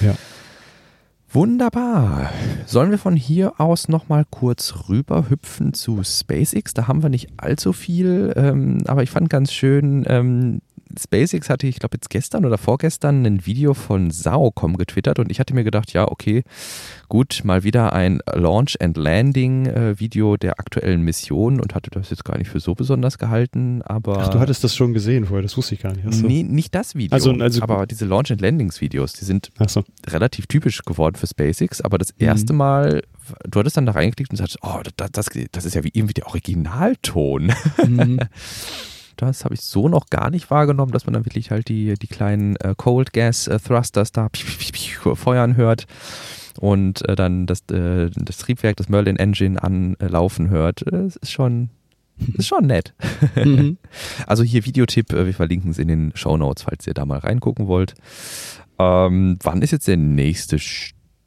Ja. 0.00 0.14
Wunderbar. 1.32 2.30
Sollen 2.66 2.90
wir 2.90 2.98
von 2.98 3.14
hier 3.14 3.60
aus 3.60 3.86
nochmal 3.86 4.24
kurz 4.28 4.88
rüber 4.88 5.30
hüpfen 5.30 5.72
zu 5.72 6.02
SpaceX? 6.02 6.74
Da 6.74 6.88
haben 6.88 7.04
wir 7.04 7.08
nicht 7.08 7.28
allzu 7.36 7.72
viel, 7.72 8.32
ähm, 8.34 8.78
aber 8.86 9.04
ich 9.04 9.10
fand 9.10 9.30
ganz 9.30 9.52
schön, 9.52 10.04
ähm, 10.08 10.60
SpaceX 10.98 11.48
hatte 11.48 11.66
ich 11.66 11.78
glaube 11.78 11.96
jetzt 11.96 12.10
gestern 12.10 12.44
oder 12.44 12.58
vorgestern 12.58 13.24
ein 13.24 13.46
Video 13.46 13.74
von 13.74 14.10
Saocom 14.10 14.76
getwittert 14.76 15.18
und 15.18 15.30
ich 15.30 15.40
hatte 15.40 15.54
mir 15.54 15.64
gedacht, 15.64 15.92
ja, 15.92 16.08
okay, 16.08 16.42
gut, 17.08 17.42
mal 17.44 17.64
wieder 17.64 17.92
ein 17.92 18.20
Launch 18.32 18.80
and 18.80 18.96
Landing 18.96 19.66
äh, 19.66 19.98
Video 19.98 20.36
der 20.36 20.58
aktuellen 20.58 21.02
Mission 21.02 21.60
und 21.60 21.74
hatte 21.74 21.90
das 21.90 22.10
jetzt 22.10 22.24
gar 22.24 22.38
nicht 22.38 22.48
für 22.48 22.60
so 22.60 22.74
besonders 22.74 23.18
gehalten, 23.18 23.82
aber. 23.82 24.18
Ach, 24.18 24.28
du 24.28 24.38
hattest 24.38 24.64
das 24.64 24.74
schon 24.74 24.92
gesehen 24.92 25.26
vorher, 25.26 25.42
das 25.42 25.56
wusste 25.56 25.74
ich 25.74 25.80
gar 25.80 25.92
nicht. 25.92 26.06
Achso. 26.06 26.26
Nee, 26.26 26.42
nicht 26.42 26.74
das 26.74 26.94
Video. 26.94 27.14
Also, 27.14 27.32
also 27.32 27.62
aber 27.62 27.86
diese 27.86 28.04
Launch 28.04 28.30
and 28.30 28.40
Landings 28.40 28.80
Videos, 28.80 29.12
die 29.12 29.24
sind 29.24 29.50
so. 29.66 29.84
relativ 30.08 30.46
typisch 30.46 30.82
geworden 30.82 31.16
für 31.16 31.26
SpaceX, 31.26 31.80
aber 31.80 31.98
das 31.98 32.10
erste 32.10 32.52
mhm. 32.52 32.60
Mal 32.60 33.02
du 33.48 33.60
hattest 33.60 33.76
dann 33.76 33.86
da 33.86 33.92
reingeklickt 33.92 34.30
und 34.30 34.36
sagst, 34.36 34.58
oh, 34.62 34.80
das, 34.96 35.10
das, 35.12 35.30
das 35.52 35.64
ist 35.64 35.74
ja 35.74 35.84
wie 35.84 35.90
irgendwie 35.92 36.14
der 36.14 36.26
Originalton. 36.26 37.52
Mhm. 37.86 38.20
Das 39.16 39.44
habe 39.44 39.54
ich 39.54 39.60
so 39.60 39.88
noch 39.88 40.06
gar 40.08 40.30
nicht 40.30 40.50
wahrgenommen, 40.50 40.92
dass 40.92 41.06
man 41.06 41.14
dann 41.14 41.26
wirklich 41.26 41.50
halt 41.50 41.68
die, 41.68 41.94
die 41.94 42.06
kleinen 42.06 42.56
äh, 42.56 42.74
Cold 42.76 43.12
Gas 43.12 43.46
äh, 43.46 43.58
Thrusters 43.58 44.12
da 44.12 44.28
feuern 45.14 45.56
hört 45.56 45.86
und 46.60 47.06
äh, 47.08 47.16
dann 47.16 47.46
das, 47.46 47.60
äh, 47.70 48.10
das 48.14 48.38
Triebwerk, 48.38 48.76
das 48.76 48.88
Merlin 48.88 49.16
Engine 49.16 49.62
anlaufen 49.62 50.50
hört. 50.50 50.82
Es 50.82 51.16
ist 51.16 51.32
schon, 51.32 51.70
ist 52.34 52.48
schon 52.48 52.66
nett. 52.66 52.94
Mhm. 53.36 53.78
Also 54.26 54.42
hier 54.42 54.64
Videotipp, 54.64 55.12
äh, 55.12 55.26
wir 55.26 55.34
verlinken 55.34 55.70
es 55.70 55.78
in 55.78 55.88
den 55.88 56.12
Show 56.14 56.36
Notes, 56.36 56.64
falls 56.64 56.86
ihr 56.86 56.94
da 56.94 57.04
mal 57.04 57.18
reingucken 57.18 57.66
wollt. 57.66 57.94
Ähm, 58.78 59.38
wann 59.42 59.62
ist 59.62 59.72
jetzt 59.72 59.88
der 59.88 59.96
nächste 59.96 60.58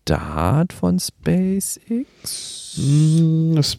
Start 0.04 0.74
von 0.74 1.00
SpaceX? 1.00 2.74
Hm, 2.76 3.56
das 3.56 3.78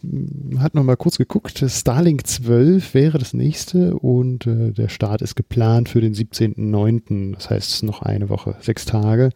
hat 0.58 0.74
noch 0.74 0.82
mal 0.82 0.96
kurz 0.96 1.18
geguckt. 1.18 1.62
Starlink 1.68 2.26
12 2.26 2.94
wäre 2.94 3.18
das 3.18 3.34
nächste 3.34 3.94
und 3.98 4.46
äh, 4.46 4.72
der 4.72 4.88
Start 4.88 5.20
ist 5.20 5.34
geplant 5.34 5.90
für 5.90 6.00
den 6.00 6.14
17.09. 6.14 7.34
Das 7.34 7.50
heißt 7.50 7.82
noch 7.82 8.00
eine 8.00 8.30
Woche, 8.30 8.56
sechs 8.60 8.86
Tage. 8.86 9.32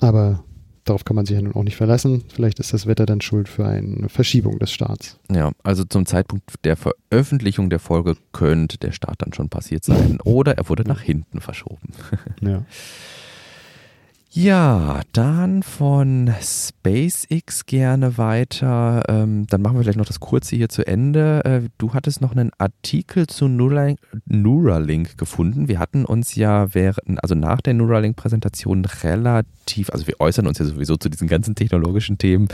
Aber 0.00 0.44
darauf 0.84 1.06
kann 1.06 1.16
man 1.16 1.24
sich 1.24 1.34
ja 1.34 1.40
nun 1.40 1.54
auch 1.54 1.64
nicht 1.64 1.76
verlassen. 1.76 2.24
Vielleicht 2.28 2.60
ist 2.60 2.74
das 2.74 2.86
Wetter 2.86 3.06
dann 3.06 3.22
schuld 3.22 3.48
für 3.48 3.64
eine 3.64 4.10
Verschiebung 4.10 4.58
des 4.58 4.70
Starts. 4.70 5.18
Ja, 5.30 5.52
also 5.62 5.84
zum 5.84 6.04
Zeitpunkt 6.04 6.44
der 6.64 6.76
Veröffentlichung 6.76 7.70
der 7.70 7.78
Folge 7.78 8.16
könnte 8.32 8.76
der 8.76 8.92
Start 8.92 9.22
dann 9.22 9.32
schon 9.32 9.48
passiert 9.48 9.82
sein. 9.82 10.18
Oder 10.24 10.58
er 10.58 10.68
wurde 10.68 10.82
nach 10.82 11.00
hinten 11.00 11.40
verschoben. 11.40 11.88
Ja. 12.42 12.66
Ja, 14.34 15.02
dann 15.12 15.62
von 15.62 16.32
SpaceX 16.40 17.66
gerne 17.66 18.16
weiter. 18.16 19.02
Ähm, 19.06 19.46
dann 19.50 19.60
machen 19.60 19.76
wir 19.76 19.82
vielleicht 19.82 19.98
noch 19.98 20.06
das 20.06 20.20
kurze 20.20 20.56
hier 20.56 20.70
zu 20.70 20.86
Ende. 20.86 21.44
Äh, 21.44 21.68
du 21.76 21.92
hattest 21.92 22.22
noch 22.22 22.32
einen 22.32 22.50
Artikel 22.56 23.26
zu 23.26 23.46
Neuralink, 23.46 23.98
Neuralink 24.24 25.18
gefunden. 25.18 25.68
Wir 25.68 25.78
hatten 25.78 26.06
uns 26.06 26.34
ja 26.34 26.72
während, 26.72 27.22
also 27.22 27.34
nach 27.34 27.60
der 27.60 27.74
Neuralink-Präsentation 27.74 28.86
relativ, 29.02 29.90
also 29.90 30.06
wir 30.06 30.18
äußern 30.18 30.46
uns 30.46 30.58
ja 30.58 30.64
sowieso 30.64 30.96
zu 30.96 31.10
diesen 31.10 31.28
ganzen 31.28 31.54
technologischen 31.54 32.16
Themen 32.16 32.48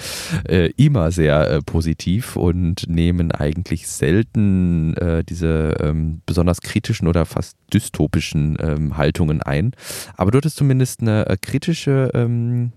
äh, 0.49 0.73
immer 0.77 1.13
sehr 1.13 1.49
äh, 1.49 1.63
positiv 1.63 2.35
und 2.35 2.89
nehmen 2.89 3.31
eigentlich 3.31 3.87
selten 3.87 4.97
äh, 4.97 5.23
diese 5.23 5.77
ähm, 5.81 6.23
besonders 6.27 6.61
kritischen 6.61 7.07
oder 7.07 7.25
fast 7.25 7.57
dystopischen 7.73 8.57
ähm, 8.61 8.97
Haltungen 8.97 9.43
ein. 9.43 9.73
Aber 10.17 10.33
du 10.33 10.39
hattest 10.39 10.57
zumindest 10.57 11.03
eine 11.03 11.29
äh, 11.29 11.37
kritische 11.69 12.11
ähm, 12.15 12.73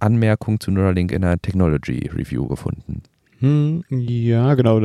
Anmerkung 0.00 0.60
zu 0.60 0.70
Neuralink 0.70 1.12
in 1.12 1.22
der 1.22 1.40
Technology 1.40 2.10
Review 2.12 2.46
gefunden. 2.46 3.02
Hm, 3.44 3.84
ja, 3.90 4.54
genau. 4.54 4.80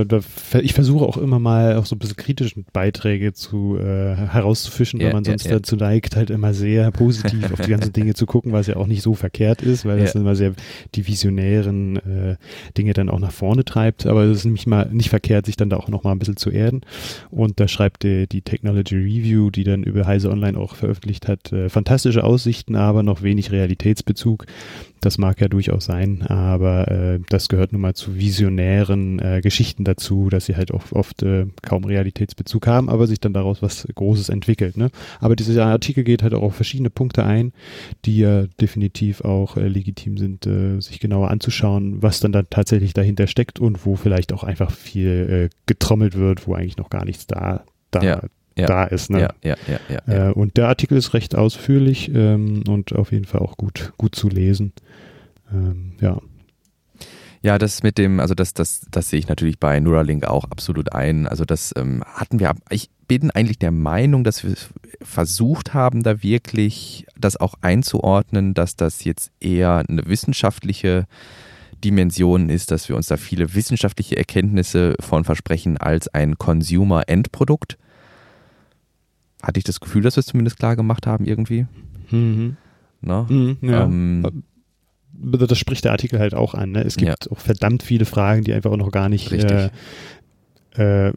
ich 0.62 0.74
versuche 0.74 1.06
auch 1.06 1.16
immer 1.16 1.40
mal 1.40 1.78
auch 1.78 1.86
so 1.86 1.96
ein 1.96 2.00
bisschen 2.00 2.18
kritische 2.18 2.62
Beiträge 2.74 3.32
zu 3.32 3.78
äh, 3.78 4.16
herauszufischen, 4.18 5.00
ja, 5.00 5.06
weil 5.06 5.14
man 5.14 5.24
sonst 5.24 5.46
ja, 5.46 5.52
ja. 5.52 5.58
dazu 5.60 5.78
neigt, 5.78 6.18
halt 6.18 6.30
immer 6.30 6.54
sehr 6.54 6.92
positiv 6.92 7.54
auf 7.54 7.62
die 7.62 7.70
ganzen 7.72 7.94
Dinge 8.00 8.16
zu 8.16 8.26
gucken, 8.26 8.52
was 8.52 8.68
ja 8.68 8.76
auch 8.76 8.88
nicht 8.88 9.02
so 9.02 9.14
verkehrt 9.14 9.62
ist, 9.62 9.86
weil 9.86 10.00
das 10.00 10.14
immer 10.14 10.36
sehr 10.36 10.56
die 10.94 11.08
visionären 11.08 11.96
äh, 11.98 12.36
Dinge 12.78 12.92
dann 12.92 13.08
auch 13.08 13.20
nach 13.20 13.32
vorne 13.32 13.64
treibt. 13.64 14.06
Aber 14.06 14.24
es 14.24 14.40
ist 14.40 14.46
nämlich 14.46 14.68
mal 14.68 14.90
nicht 14.92 15.10
verkehrt, 15.10 15.46
sich 15.46 15.56
dann 15.56 15.70
da 15.70 15.78
auch 15.78 15.88
noch 15.88 16.04
mal 16.04 16.12
ein 16.12 16.20
bisschen 16.20 16.36
zu 16.36 16.50
erden. 16.50 16.82
Und 17.32 17.62
da 17.62 17.70
schreibt 17.70 18.04
die, 18.04 18.28
die 18.28 18.42
Technology 18.42 18.96
Review, 18.96 19.52
die 19.52 19.64
dann 19.64 19.84
über 19.84 20.06
Heise 20.06 20.32
Online 20.32 20.58
auch 20.58 20.76
veröffentlicht 20.76 21.30
hat, 21.30 21.54
äh, 21.54 21.70
fantastische 21.70 22.26
Aussichten, 22.26 22.76
aber 22.76 23.04
noch 23.04 23.22
wenig 23.22 23.54
Realitätsbezug. 23.54 24.48
Das 25.02 25.18
mag 25.18 25.40
ja 25.40 25.48
durchaus 25.48 25.86
sein, 25.86 26.24
aber 26.24 26.92
äh, 26.92 27.20
das 27.30 27.48
gehört 27.48 27.72
nun 27.72 27.82
mal 27.82 27.94
zu 27.94 28.18
visionären 28.50 29.20
äh, 29.20 29.42
Geschichten 29.42 29.84
dazu, 29.84 30.30
dass 30.30 30.46
sie 30.46 30.56
halt 30.56 30.74
auch 30.74 30.92
oft 30.92 31.24
äh, 31.24 31.46
kaum 31.62 31.86
Realitätsbezug 31.86 32.68
haben, 32.68 32.90
aber 32.90 33.08
sich 33.08 33.20
dann 33.20 33.34
daraus 33.34 33.62
was 33.62 33.88
Großes 33.94 34.30
entwickelt. 34.30 34.78
Ne? 34.78 34.90
Aber 35.20 35.36
dieser 35.36 35.66
Artikel 35.66 36.04
geht 36.04 36.24
halt 36.24 36.34
auch 36.34 36.42
auf 36.42 36.56
verschiedene 36.56 36.90
Punkte 36.90 37.24
ein, 37.24 37.54
die 38.06 38.20
ja 38.20 38.46
definitiv 38.60 39.22
auch 39.22 39.58
äh, 39.58 39.68
legitim 39.68 40.18
sind, 40.18 40.46
äh, 40.46 40.80
sich 40.80 41.00
genauer 41.00 41.30
anzuschauen, 41.32 42.02
was 42.02 42.20
dann, 42.20 42.32
dann 42.32 42.48
tatsächlich 42.50 42.94
dahinter 42.94 43.28
steckt 43.28 43.60
und 43.60 43.86
wo 43.86 43.96
vielleicht 43.96 44.34
auch 44.34 44.44
einfach 44.44 44.72
viel 44.72 45.50
äh, 45.52 45.56
getrommelt 45.66 46.16
wird, 46.16 46.48
wo 46.48 46.54
eigentlich 46.54 46.78
noch 46.78 46.90
gar 46.90 47.06
nichts 47.06 47.28
da, 47.28 47.64
da, 47.92 48.02
ja 48.02 48.22
ja. 48.58 48.66
da 48.68 48.84
ist. 48.84 49.10
Ne? 49.10 49.22
Ja, 49.22 49.30
ja, 49.42 49.56
ja, 49.68 49.80
ja, 49.88 50.14
ja. 50.14 50.30
Äh, 50.30 50.34
und 50.34 50.58
der 50.58 50.68
Artikel 50.68 50.98
ist 50.98 51.14
recht 51.14 51.34
ausführlich 51.34 52.12
ähm, 52.14 52.64
und 52.68 52.94
auf 52.94 53.14
jeden 53.14 53.24
Fall 53.24 53.40
auch 53.40 53.56
gut, 53.56 53.94
gut 53.98 54.16
zu 54.16 54.28
lesen. 54.28 54.74
Ähm, 55.54 55.94
ja. 56.02 56.20
Ja, 57.42 57.58
das 57.58 57.84
mit 57.84 57.98
dem, 57.98 58.20
also 58.20 58.36
das, 58.36 58.54
das, 58.54 58.82
das 58.92 59.10
sehe 59.10 59.20
ich 59.20 59.30
natürlich 59.30 59.60
bei 59.60 59.80
Neuralink 59.80 60.26
auch 60.26 60.46
absolut 60.46 60.94
ein. 60.94 61.26
Also 61.28 61.46
das 61.46 61.74
ähm, 61.78 62.04
hatten 62.06 62.40
wir, 62.40 62.54
ich 62.70 62.90
bin 63.08 63.32
eigentlich 63.32 63.60
der 63.60 63.72
Meinung, 63.72 64.24
dass 64.24 64.44
wir 64.44 64.56
versucht 65.02 65.74
haben, 65.74 66.04
da 66.04 66.22
wirklich 66.22 67.06
das 67.18 67.38
auch 67.38 67.56
einzuordnen, 67.62 68.54
dass 68.54 68.76
das 68.76 69.06
jetzt 69.06 69.32
eher 69.40 69.84
eine 69.88 70.06
wissenschaftliche 70.06 71.06
Dimension 71.84 72.50
ist, 72.50 72.72
dass 72.72 72.90
wir 72.90 72.98
uns 72.98 73.08
da 73.08 73.16
viele 73.16 73.54
wissenschaftliche 73.54 74.18
Erkenntnisse 74.18 74.96
von 75.00 75.24
versprechen 75.24 75.78
als 75.78 76.10
ein 76.10 76.38
Consumer-Endprodukt 76.38 77.78
hatte 79.42 79.58
ich 79.58 79.64
das 79.64 79.80
Gefühl, 79.80 80.02
dass 80.02 80.16
wir 80.16 80.22
es 80.22 80.28
zumindest 80.28 80.58
klar 80.58 80.76
gemacht 80.76 81.08
haben 81.08 81.26
irgendwie. 81.26 81.66
Mhm. 82.12 82.58
Na? 83.02 83.26
Mhm, 83.30 83.58
ja. 83.62 83.84
ähm, 83.84 84.44
das 85.22 85.58
spricht 85.58 85.86
der 85.86 85.92
Artikel 85.92 86.20
halt 86.20 86.34
auch 86.34 86.54
an. 86.54 86.72
Ne? 86.72 86.84
Es 86.84 86.96
gibt 86.96 87.26
ja. 87.26 87.32
auch 87.32 87.40
verdammt 87.40 87.84
viele 87.84 88.06
Fragen, 88.06 88.44
die 88.44 88.54
einfach 88.54 88.72
auch 88.72 88.78
noch 88.78 88.92
gar 88.92 89.10
nicht 89.10 89.32
äh, 89.32 89.70
äh, 90.80 91.12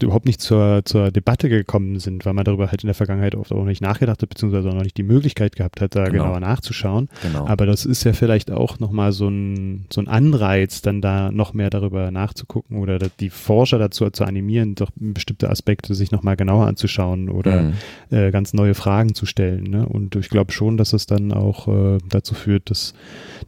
überhaupt 0.00 0.26
nicht 0.26 0.40
zur, 0.40 0.82
zur 0.84 1.10
Debatte 1.10 1.48
gekommen 1.48 1.98
sind, 1.98 2.24
weil 2.24 2.32
man 2.32 2.44
darüber 2.44 2.70
halt 2.70 2.84
in 2.84 2.86
der 2.86 2.94
Vergangenheit 2.94 3.34
oft 3.34 3.50
auch 3.50 3.64
nicht 3.64 3.82
nachgedacht 3.82 4.22
hat, 4.22 4.28
beziehungsweise 4.28 4.68
auch 4.68 4.74
noch 4.74 4.84
nicht 4.84 4.96
die 4.96 5.02
Möglichkeit 5.02 5.56
gehabt 5.56 5.80
hat, 5.80 5.96
da 5.96 6.04
genau. 6.04 6.24
genauer 6.24 6.40
nachzuschauen. 6.40 7.08
Genau. 7.22 7.46
Aber 7.46 7.66
das 7.66 7.84
ist 7.84 8.04
ja 8.04 8.12
vielleicht 8.12 8.52
auch 8.52 8.78
nochmal 8.78 9.10
so 9.10 9.28
ein, 9.28 9.86
so 9.92 10.00
ein 10.00 10.06
Anreiz, 10.06 10.80
dann 10.80 11.00
da 11.00 11.32
noch 11.32 11.54
mehr 11.54 11.70
darüber 11.70 12.12
nachzugucken 12.12 12.78
oder 12.78 12.98
die 12.98 13.30
Forscher 13.30 13.78
dazu 13.78 14.08
zu 14.10 14.24
animieren, 14.24 14.76
doch 14.76 14.90
bestimmte 14.94 15.50
Aspekte 15.50 15.96
sich 15.96 16.12
nochmal 16.12 16.36
genauer 16.36 16.66
anzuschauen 16.66 17.30
oder 17.30 17.62
mhm. 17.62 17.72
äh, 18.10 18.30
ganz 18.30 18.54
neue 18.54 18.74
Fragen 18.74 19.14
zu 19.14 19.26
stellen. 19.26 19.64
Ne? 19.64 19.88
Und 19.88 20.14
ich 20.14 20.28
glaube 20.28 20.52
schon, 20.52 20.76
dass 20.76 20.92
es 20.92 21.06
dann 21.06 21.32
auch 21.32 21.66
äh, 21.66 21.98
dazu 22.08 22.34
führt, 22.34 22.70
dass, 22.70 22.94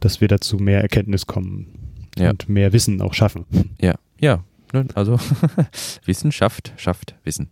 dass 0.01 0.19
wir 0.19 0.27
dazu 0.27 0.57
mehr 0.57 0.81
Erkenntnis 0.81 1.25
kommen 1.25 1.67
ja. 2.17 2.31
und 2.31 2.49
mehr 2.49 2.73
Wissen 2.73 3.01
auch 3.01 3.13
schaffen. 3.13 3.45
Ja, 3.79 3.95
ja, 4.19 4.43
Ne? 4.73 4.87
Also 4.95 5.17
Wissenschaft 6.05 6.73
schafft 6.77 7.15
Wissen. 7.23 7.49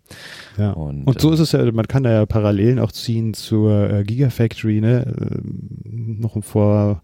Ja. 0.58 0.72
Und, 0.72 1.06
und 1.06 1.22
so 1.22 1.32
äh, 1.32 1.34
ist 1.34 1.40
es 1.40 1.52
ja, 1.52 1.72
man 1.72 1.88
kann 1.88 2.04
da 2.04 2.12
ja 2.12 2.26
Parallelen 2.26 2.80
auch 2.80 2.92
ziehen 2.92 3.34
zur 3.34 3.90
äh, 3.90 4.04
Gigafactory, 4.04 4.82
ne? 4.82 5.06
Ähm, 5.20 6.20
noch 6.20 6.44
vor 6.44 7.02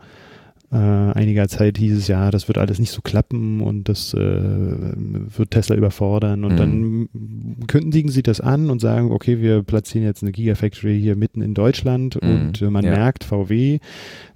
äh, 0.72 0.78
einiger 0.78 1.48
Zeit 1.48 1.78
hieß 1.78 1.98
es 1.98 2.08
ja, 2.08 2.32
das 2.32 2.48
wird 2.48 2.58
alles 2.58 2.80
nicht 2.80 2.92
so 2.92 3.02
klappen 3.02 3.62
und 3.62 3.88
das 3.88 4.14
äh, 4.14 4.18
wird 4.20 5.52
Tesla 5.52 5.76
überfordern. 5.76 6.44
Und 6.44 6.54
mhm. 6.54 6.58
dann 6.58 7.68
kündigen 7.68 8.12
sie 8.12 8.24
das 8.24 8.42
an 8.42 8.70
und 8.70 8.80
sagen, 8.80 9.12
okay, 9.12 9.42
wir 9.42 9.64
platzieren 9.64 10.06
jetzt 10.06 10.24
eine 10.24 10.32
Gigafactory 10.32 11.00
hier 11.00 11.16
mitten 11.16 11.42
in 11.42 11.54
Deutschland 11.54 12.22
mhm. 12.22 12.30
und 12.30 12.62
äh, 12.62 12.70
man 12.70 12.84
ja. 12.84 12.92
merkt, 12.92 13.24
VW 13.24 13.80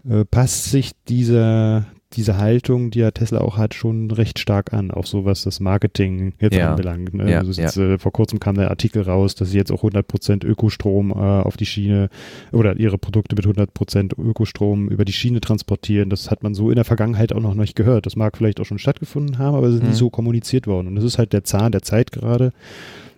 äh, 0.07 0.25
passt 0.25 0.65
sich 0.65 0.91
dieser, 1.07 1.87
diese 2.13 2.37
Haltung, 2.37 2.89
die 2.89 2.99
ja 2.99 3.11
Tesla 3.11 3.41
auch 3.41 3.57
hat, 3.57 3.75
schon 3.75 4.09
recht 4.09 4.39
stark 4.39 4.73
an, 4.73 4.89
auch 4.89 5.05
so 5.05 5.25
was 5.25 5.43
das 5.43 5.59
Marketing 5.59 6.33
jetzt 6.39 6.55
ja. 6.55 6.71
anbelangt. 6.71 7.13
Ne? 7.13 7.29
Ja, 7.29 7.39
also 7.39 7.51
jetzt, 7.61 7.75
ja. 7.75 7.93
äh, 7.93 7.97
vor 7.99 8.11
kurzem 8.11 8.39
kam 8.39 8.55
der 8.55 8.71
Artikel 8.71 9.03
raus, 9.03 9.35
dass 9.35 9.51
sie 9.51 9.57
jetzt 9.57 9.71
auch 9.71 9.83
100% 9.83 10.43
Ökostrom 10.43 11.11
äh, 11.11 11.13
auf 11.13 11.55
die 11.55 11.67
Schiene 11.67 12.09
oder 12.51 12.77
ihre 12.77 12.97
Produkte 12.97 13.35
mit 13.35 13.45
100% 13.45 14.19
Ökostrom 14.19 14.89
über 14.89 15.05
die 15.05 15.13
Schiene 15.13 15.39
transportieren. 15.39 16.09
Das 16.09 16.31
hat 16.31 16.41
man 16.41 16.55
so 16.55 16.69
in 16.71 16.75
der 16.75 16.85
Vergangenheit 16.85 17.31
auch 17.31 17.41
noch 17.41 17.53
nicht 17.53 17.75
gehört. 17.75 18.07
Das 18.07 18.15
mag 18.15 18.37
vielleicht 18.37 18.59
auch 18.59 18.65
schon 18.65 18.79
stattgefunden 18.79 19.37
haben, 19.37 19.55
aber 19.55 19.67
es 19.67 19.75
ist 19.75 19.83
mhm. 19.83 19.89
nie 19.89 19.95
so 19.95 20.09
kommuniziert 20.09 20.65
worden. 20.65 20.87
Und 20.87 20.95
das 20.95 21.03
ist 21.03 21.19
halt 21.19 21.31
der 21.31 21.43
Zahn 21.43 21.71
der 21.71 21.83
Zeit 21.83 22.11
gerade, 22.11 22.53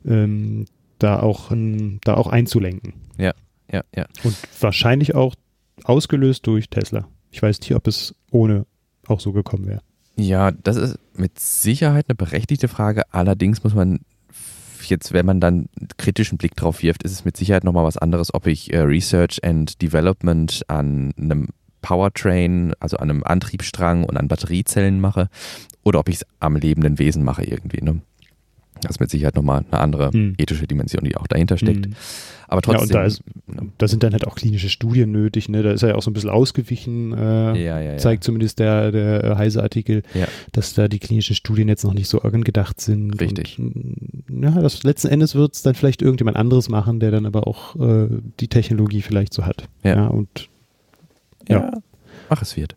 ähm, 0.06 0.66
da 1.00 1.20
auch, 1.22 1.50
ein, 1.50 2.00
da 2.04 2.16
auch 2.16 2.28
einzulenken. 2.28 2.94
Ja, 3.18 3.34
ja, 3.72 3.84
ja. 3.96 4.06
Und 4.24 4.36
wahrscheinlich 4.60 5.16
auch 5.16 5.34
ausgelöst 5.86 6.46
durch 6.46 6.70
Tesla. 6.70 7.08
Ich 7.32 7.42
weiß 7.42 7.62
nicht, 7.62 7.74
ob 7.74 7.88
es 7.88 8.14
ohne 8.32 8.66
auch 9.08 9.20
so 9.20 9.32
gekommen 9.32 9.68
wäre. 9.68 9.82
Ja, 10.16 10.52
das 10.52 10.78
ist 10.78 11.00
mit 11.16 11.40
Sicherheit 11.40 12.06
eine 12.08 12.16
berechtigte 12.16 12.68
Frage. 12.68 13.04
Allerdings 13.12 13.64
muss 13.64 13.74
man 13.74 14.02
jetzt, 14.90 15.14
wenn 15.14 15.26
man 15.26 15.40
dann 15.40 15.70
kritischen 15.98 16.38
Blick 16.38 16.56
drauf 16.56 16.84
wirft, 16.84 17.04
ist 17.04 17.12
es 17.12 17.26
mit 17.26 17.38
Sicherheit 17.38 17.64
nochmal 17.64 17.86
was 17.86 17.98
anderes, 17.98 18.34
ob 18.34 18.48
ich 18.48 18.74
äh, 18.74 18.80
Research 18.80 19.44
and 19.44 19.82
Development 19.82 20.62
an 20.68 21.14
einem 21.18 21.48
Powertrain, 21.82 22.74
also 22.80 22.98
an 22.98 23.10
einem 23.10 23.24
Antriebsstrang 23.24 24.04
und 24.04 24.18
an 24.18 24.28
Batteriezellen 24.28 25.00
mache 25.00 25.30
oder 25.84 26.00
ob 26.00 26.10
ich 26.10 26.18
es 26.18 26.26
am 26.40 26.56
lebenden 26.56 27.00
Wesen 27.00 27.24
mache 27.24 27.44
irgendwie. 27.44 27.84
Ne? 27.84 28.02
Das 28.82 28.92
ist 28.92 29.00
mit 29.00 29.10
Sicherheit 29.10 29.36
nochmal 29.36 29.64
eine 29.70 29.80
andere 29.80 30.12
hm. 30.12 30.36
ethische 30.38 30.68
Dimension, 30.68 31.04
die 31.04 31.16
auch 31.16 31.28
dahinter 31.28 31.58
steckt. 31.58 31.86
Hm. 31.86 31.94
Aber 32.48 32.62
trotzdem. 32.62 32.80
Ja, 32.80 32.84
und 32.84 32.94
da, 32.94 33.04
ist, 33.06 33.22
da, 33.78 33.88
sind 33.88 34.04
dann 34.04 34.12
halt 34.12 34.28
auch 34.28 34.36
klinische 34.36 34.68
Studien 34.70 35.12
nötig. 35.12 35.48
Ne? 35.48 35.64
Da 35.64 35.72
ist 35.72 35.84
er 35.84 35.90
ja 35.90 35.96
auch 35.96 36.02
so 36.02 36.12
ein 36.12 36.14
bisschen 36.14 36.30
ausgewichen, 36.30 37.14
äh, 37.14 37.64
ja, 37.64 37.80
ja, 37.80 37.98
zeigt 37.98 38.26
zumindest 38.26 38.60
der, 38.60 38.92
der 38.92 39.38
Heise-Artikel, 39.38 40.04
dass 40.52 40.74
da 40.74 40.90
die 40.90 41.00
klinischen 41.00 41.36
Studien 41.36 41.70
jetzt 41.70 41.86
noch 41.86 41.94
nicht 41.94 42.10
so 42.10 42.22
angedacht 42.22 42.82
sind. 42.82 43.22
Richtig. 43.22 43.58
Und, 43.58 44.24
ja, 44.30 44.52
das, 44.52 44.84
letzten 44.84 45.08
Endes 45.08 45.34
wird 45.36 45.56
es 45.56 45.62
dann 45.62 45.76
vielleicht 45.76 46.02
irgendjemand 46.02 46.36
anderes 46.36 46.68
machen, 46.68 47.00
der 47.00 47.12
dann 47.12 47.26
aber 47.26 47.48
auch 47.48 47.76
äh, 47.78 48.10
die 48.40 48.50
Technologie 48.50 49.02
vielleicht 49.02 49.34
so 49.34 49.46
hat. 49.46 49.70
Ja. 49.84 50.08
und 50.08 50.50
ja. 51.48 51.72
Ach, 52.30 52.42
es 52.42 52.58
wird 52.58 52.76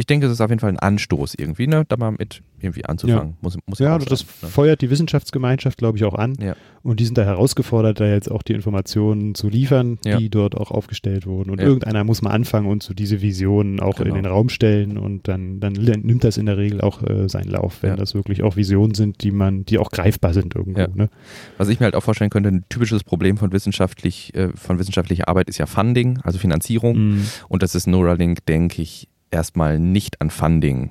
ich 0.00 0.06
denke, 0.06 0.24
es 0.24 0.32
ist 0.32 0.40
auf 0.40 0.48
jeden 0.48 0.60
Fall 0.60 0.70
ein 0.70 0.78
Anstoß 0.78 1.34
irgendwie, 1.36 1.66
ne, 1.66 1.84
da 1.86 1.98
mal 1.98 2.12
mit 2.12 2.42
irgendwie 2.58 2.86
anzufangen. 2.86 3.32
Ja, 3.32 3.36
muss, 3.42 3.58
muss 3.66 3.78
ja 3.80 3.98
das 3.98 4.24
ne? 4.40 4.48
feuert 4.48 4.80
die 4.80 4.88
Wissenschaftsgemeinschaft, 4.88 5.76
glaube 5.76 5.98
ich, 5.98 6.04
auch 6.04 6.14
an. 6.14 6.36
Ja. 6.40 6.56
Und 6.82 7.00
die 7.00 7.04
sind 7.04 7.18
da 7.18 7.24
herausgefordert, 7.24 8.00
da 8.00 8.06
jetzt 8.06 8.30
auch 8.30 8.42
die 8.42 8.54
Informationen 8.54 9.34
zu 9.34 9.50
liefern, 9.50 9.98
ja. 10.02 10.16
die 10.16 10.30
dort 10.30 10.56
auch 10.56 10.70
aufgestellt 10.70 11.26
wurden. 11.26 11.50
Und 11.50 11.60
irgendeiner 11.60 12.02
muss 12.04 12.22
mal 12.22 12.30
anfangen 12.30 12.66
und 12.66 12.82
so 12.82 12.94
diese 12.94 13.20
Visionen 13.20 13.78
auch 13.78 13.96
genau. 13.96 14.08
in 14.08 14.14
den 14.14 14.24
Raum 14.24 14.48
stellen 14.48 14.96
und 14.96 15.28
dann, 15.28 15.60
dann 15.60 15.74
nimmt 15.74 16.24
das 16.24 16.38
in 16.38 16.46
der 16.46 16.56
Regel 16.56 16.80
auch 16.80 17.02
äh, 17.02 17.28
seinen 17.28 17.50
Lauf, 17.50 17.82
wenn 17.82 17.96
das 17.96 18.14
wirklich 18.14 18.42
auch 18.42 18.56
Visionen 18.56 18.94
sind, 18.94 19.22
die 19.22 19.32
man, 19.32 19.66
die 19.66 19.76
auch 19.76 19.90
greifbar 19.90 20.32
sind 20.32 20.54
irgendwo. 20.54 20.86
Ne? 20.94 21.10
Was 21.58 21.68
ich 21.68 21.78
mir 21.78 21.84
halt 21.84 21.94
auch 21.94 22.02
vorstellen 22.02 22.30
könnte, 22.30 22.48
ein 22.48 22.64
typisches 22.70 23.04
Problem 23.04 23.36
von 23.36 23.52
wissenschaftlich, 23.52 24.34
äh, 24.34 24.48
von 24.54 24.78
wissenschaftlicher 24.78 25.28
Arbeit 25.28 25.50
ist 25.50 25.58
ja 25.58 25.66
Funding, 25.66 26.20
also 26.22 26.38
Finanzierung. 26.38 27.10
Mhm. 27.10 27.26
Und 27.48 27.62
das 27.62 27.74
ist 27.74 27.86
Neuralink, 27.86 28.46
denke 28.46 28.80
ich, 28.80 29.06
erstmal 29.30 29.78
nicht 29.78 30.20
an 30.20 30.30
Funding 30.30 30.90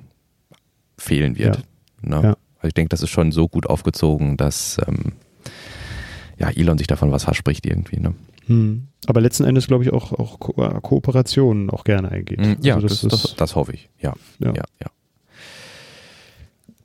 fehlen 0.98 1.36
wird. 1.38 1.56
Ja. 1.56 1.62
Ne? 2.02 2.22
Ja. 2.22 2.36
Also 2.56 2.68
ich 2.68 2.74
denke, 2.74 2.90
das 2.90 3.02
ist 3.02 3.10
schon 3.10 3.32
so 3.32 3.48
gut 3.48 3.66
aufgezogen, 3.66 4.36
dass 4.36 4.78
ähm, 4.86 5.12
ja, 6.38 6.50
Elon 6.50 6.78
sich 6.78 6.86
davon 6.86 7.10
was 7.10 7.24
verspricht 7.24 7.66
irgendwie. 7.66 8.00
Ne? 8.00 8.14
Hm. 8.46 8.88
Aber 9.06 9.20
letzten 9.20 9.44
Endes 9.44 9.66
glaube 9.66 9.84
ich 9.84 9.92
auch, 9.92 10.12
auch 10.12 10.38
Ko 10.38 10.62
äh, 10.62 10.80
Kooperationen 10.80 11.70
auch 11.70 11.84
gerne 11.84 12.10
eingeht. 12.10 12.40
Hm, 12.40 12.56
ja, 12.60 12.74
also 12.74 12.88
das, 12.88 13.00
das, 13.00 13.22
das, 13.22 13.36
das, 13.36 13.56
hoffe 13.56 13.72
ich. 13.72 13.88
Ja. 13.98 14.14
ja. 14.40 14.52
ja, 14.54 14.64
ja. 14.80 14.90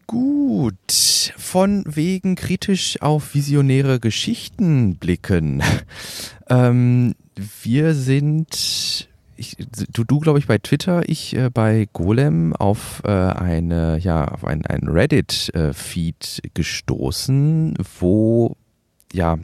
Gut, 0.07 1.33
von 1.35 1.83
wegen 1.87 2.35
kritisch 2.35 3.01
auf 3.01 3.33
visionäre 3.33 3.99
Geschichten 3.99 4.97
blicken. 4.97 5.63
ähm, 6.49 7.15
wir 7.63 7.95
sind 7.95 9.09
ich, 9.35 9.57
du, 9.91 10.03
du 10.03 10.19
glaube 10.19 10.39
ich 10.39 10.47
bei 10.47 10.57
Twitter, 10.57 11.07
ich 11.07 11.35
äh, 11.35 11.49
bei 11.49 11.87
Golem 11.93 12.53
auf 12.53 13.01
äh, 13.05 13.09
eine, 13.09 13.97
ja, 13.99 14.27
auf 14.27 14.45
ein, 14.45 14.65
ein 14.65 14.87
Reddit-Feed 14.87 16.41
äh, 16.43 16.49
gestoßen, 16.53 17.75
wo 17.99 18.55
ja, 19.13 19.37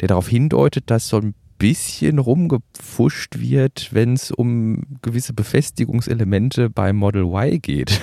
der 0.00 0.08
darauf 0.08 0.28
hindeutet, 0.28 0.90
dass 0.90 1.08
so 1.08 1.18
ein 1.18 1.34
bisschen 1.58 2.18
rumgepfuscht 2.18 3.38
wird, 3.38 3.92
wenn 3.92 4.14
es 4.14 4.30
um 4.30 4.82
gewisse 5.02 5.34
Befestigungselemente 5.34 6.70
bei 6.70 6.92
Model 6.92 7.24
Y 7.24 7.60
geht. 7.60 8.00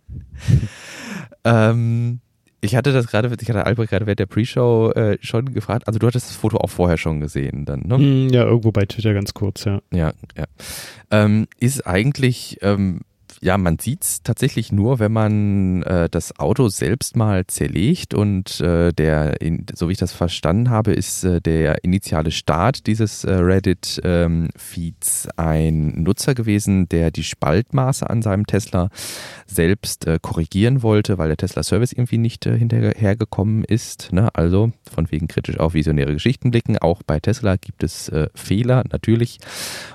ähm, 1.44 2.20
ich 2.60 2.74
hatte 2.74 2.92
das 2.92 3.06
gerade, 3.06 3.30
ich 3.40 3.48
hatte 3.48 3.66
Albrecht 3.66 3.90
gerade 3.90 4.06
während 4.06 4.18
der 4.18 4.26
Pre-Show 4.26 4.90
äh, 4.92 5.18
schon 5.20 5.52
gefragt. 5.52 5.86
Also 5.86 5.98
du 5.98 6.06
hattest 6.06 6.28
das 6.28 6.36
Foto 6.36 6.58
auch 6.58 6.70
vorher 6.70 6.96
schon 6.96 7.20
gesehen, 7.20 7.64
dann, 7.64 7.82
ne? 7.86 7.98
Mm, 7.98 8.28
ja, 8.30 8.44
irgendwo 8.44 8.72
bei 8.72 8.84
Twitter 8.84 9.14
ganz 9.14 9.34
kurz, 9.34 9.64
ja. 9.64 9.80
Ja, 9.92 10.12
ja. 10.36 10.44
Ähm, 11.10 11.46
ist 11.60 11.86
eigentlich 11.86 12.58
ähm, 12.62 13.00
ja, 13.40 13.56
man 13.58 13.78
sieht 13.78 14.02
es 14.02 14.22
tatsächlich 14.22 14.72
nur, 14.72 14.98
wenn 14.98 15.12
man 15.12 15.82
äh, 15.82 16.08
das 16.08 16.38
Auto 16.38 16.68
selbst 16.68 17.16
mal 17.16 17.46
zerlegt 17.46 18.14
und 18.14 18.60
äh, 18.60 18.92
der, 18.92 19.40
in, 19.40 19.66
so 19.74 19.88
wie 19.88 19.92
ich 19.92 19.98
das 19.98 20.12
verstanden 20.12 20.70
habe, 20.70 20.92
ist 20.92 21.24
äh, 21.24 21.40
der 21.40 21.84
initiale 21.84 22.30
Start 22.30 22.86
dieses 22.86 23.24
äh, 23.24 23.32
Reddit-Feeds 23.32 25.24
ähm, 25.24 25.30
ein 25.36 26.02
Nutzer 26.02 26.34
gewesen, 26.34 26.88
der 26.88 27.10
die 27.10 27.24
Spaltmaße 27.24 28.08
an 28.08 28.22
seinem 28.22 28.46
Tesla 28.46 28.88
selbst 29.46 30.06
äh, 30.06 30.18
korrigieren 30.20 30.82
wollte, 30.82 31.18
weil 31.18 31.28
der 31.28 31.36
Tesla-Service 31.36 31.92
irgendwie 31.92 32.18
nicht 32.18 32.46
äh, 32.46 32.58
hinterhergekommen 32.58 33.64
ist. 33.64 34.12
Ne? 34.12 34.28
Also 34.34 34.72
von 34.90 35.10
wegen 35.10 35.28
kritisch 35.28 35.58
auf 35.58 35.74
visionäre 35.74 36.12
Geschichten 36.12 36.50
blicken. 36.50 36.78
Auch 36.78 37.02
bei 37.02 37.20
Tesla 37.20 37.56
gibt 37.56 37.82
es 37.82 38.10
Fehler, 38.34 38.84
natürlich. 38.90 39.38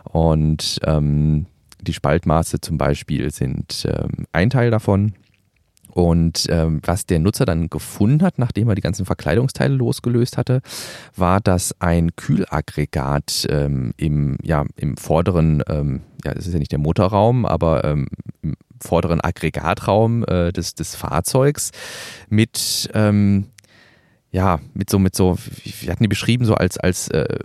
Und 0.04 0.80
ähm, 0.86 1.48
die 1.84 1.94
Spaltmaße 1.94 2.62
zum 2.62 2.78
Beispiel 2.78 3.32
sind 3.32 3.86
ähm, 3.88 4.26
ein 4.32 4.50
Teil 4.50 4.72
davon. 4.72 5.14
Und 5.94 6.48
ähm, 6.50 6.82
was 6.84 7.06
der 7.06 7.20
Nutzer 7.20 7.46
dann 7.46 7.70
gefunden 7.70 8.24
hat, 8.24 8.40
nachdem 8.40 8.68
er 8.68 8.74
die 8.74 8.82
ganzen 8.82 9.06
Verkleidungsteile 9.06 9.76
losgelöst 9.76 10.38
hatte, 10.38 10.62
war, 11.16 11.40
dass 11.40 11.80
ein 11.82 12.16
Kühlaggregat 12.16 13.46
ähm, 13.50 13.94
im, 13.98 14.38
ja, 14.42 14.66
im 14.76 14.98
vorderen, 14.98 15.62
ähm, 15.68 16.02
ja, 16.26 16.34
das 16.34 16.48
ist 16.48 16.54
ja 16.54 16.60
nicht 16.60 16.72
der 16.72 16.80
Motorraum, 16.80 17.46
aber 17.46 17.84
ähm, 17.84 18.08
im 18.42 18.56
vorderen 18.82 19.22
Aggregatraum 19.22 20.26
äh, 20.26 20.52
des, 20.52 20.74
des 20.74 20.96
Fahrzeugs 20.96 21.70
mit 22.28 22.90
ähm, 22.96 23.46
ja, 24.32 24.60
mit 24.74 24.90
so, 24.90 24.98
mit 24.98 25.16
so, 25.16 25.38
wir 25.82 25.92
hatten 25.92 26.04
die 26.04 26.08
beschrieben, 26.08 26.44
so 26.44 26.56
als, 26.56 26.80
als 26.80 27.08
äh, 27.10 27.38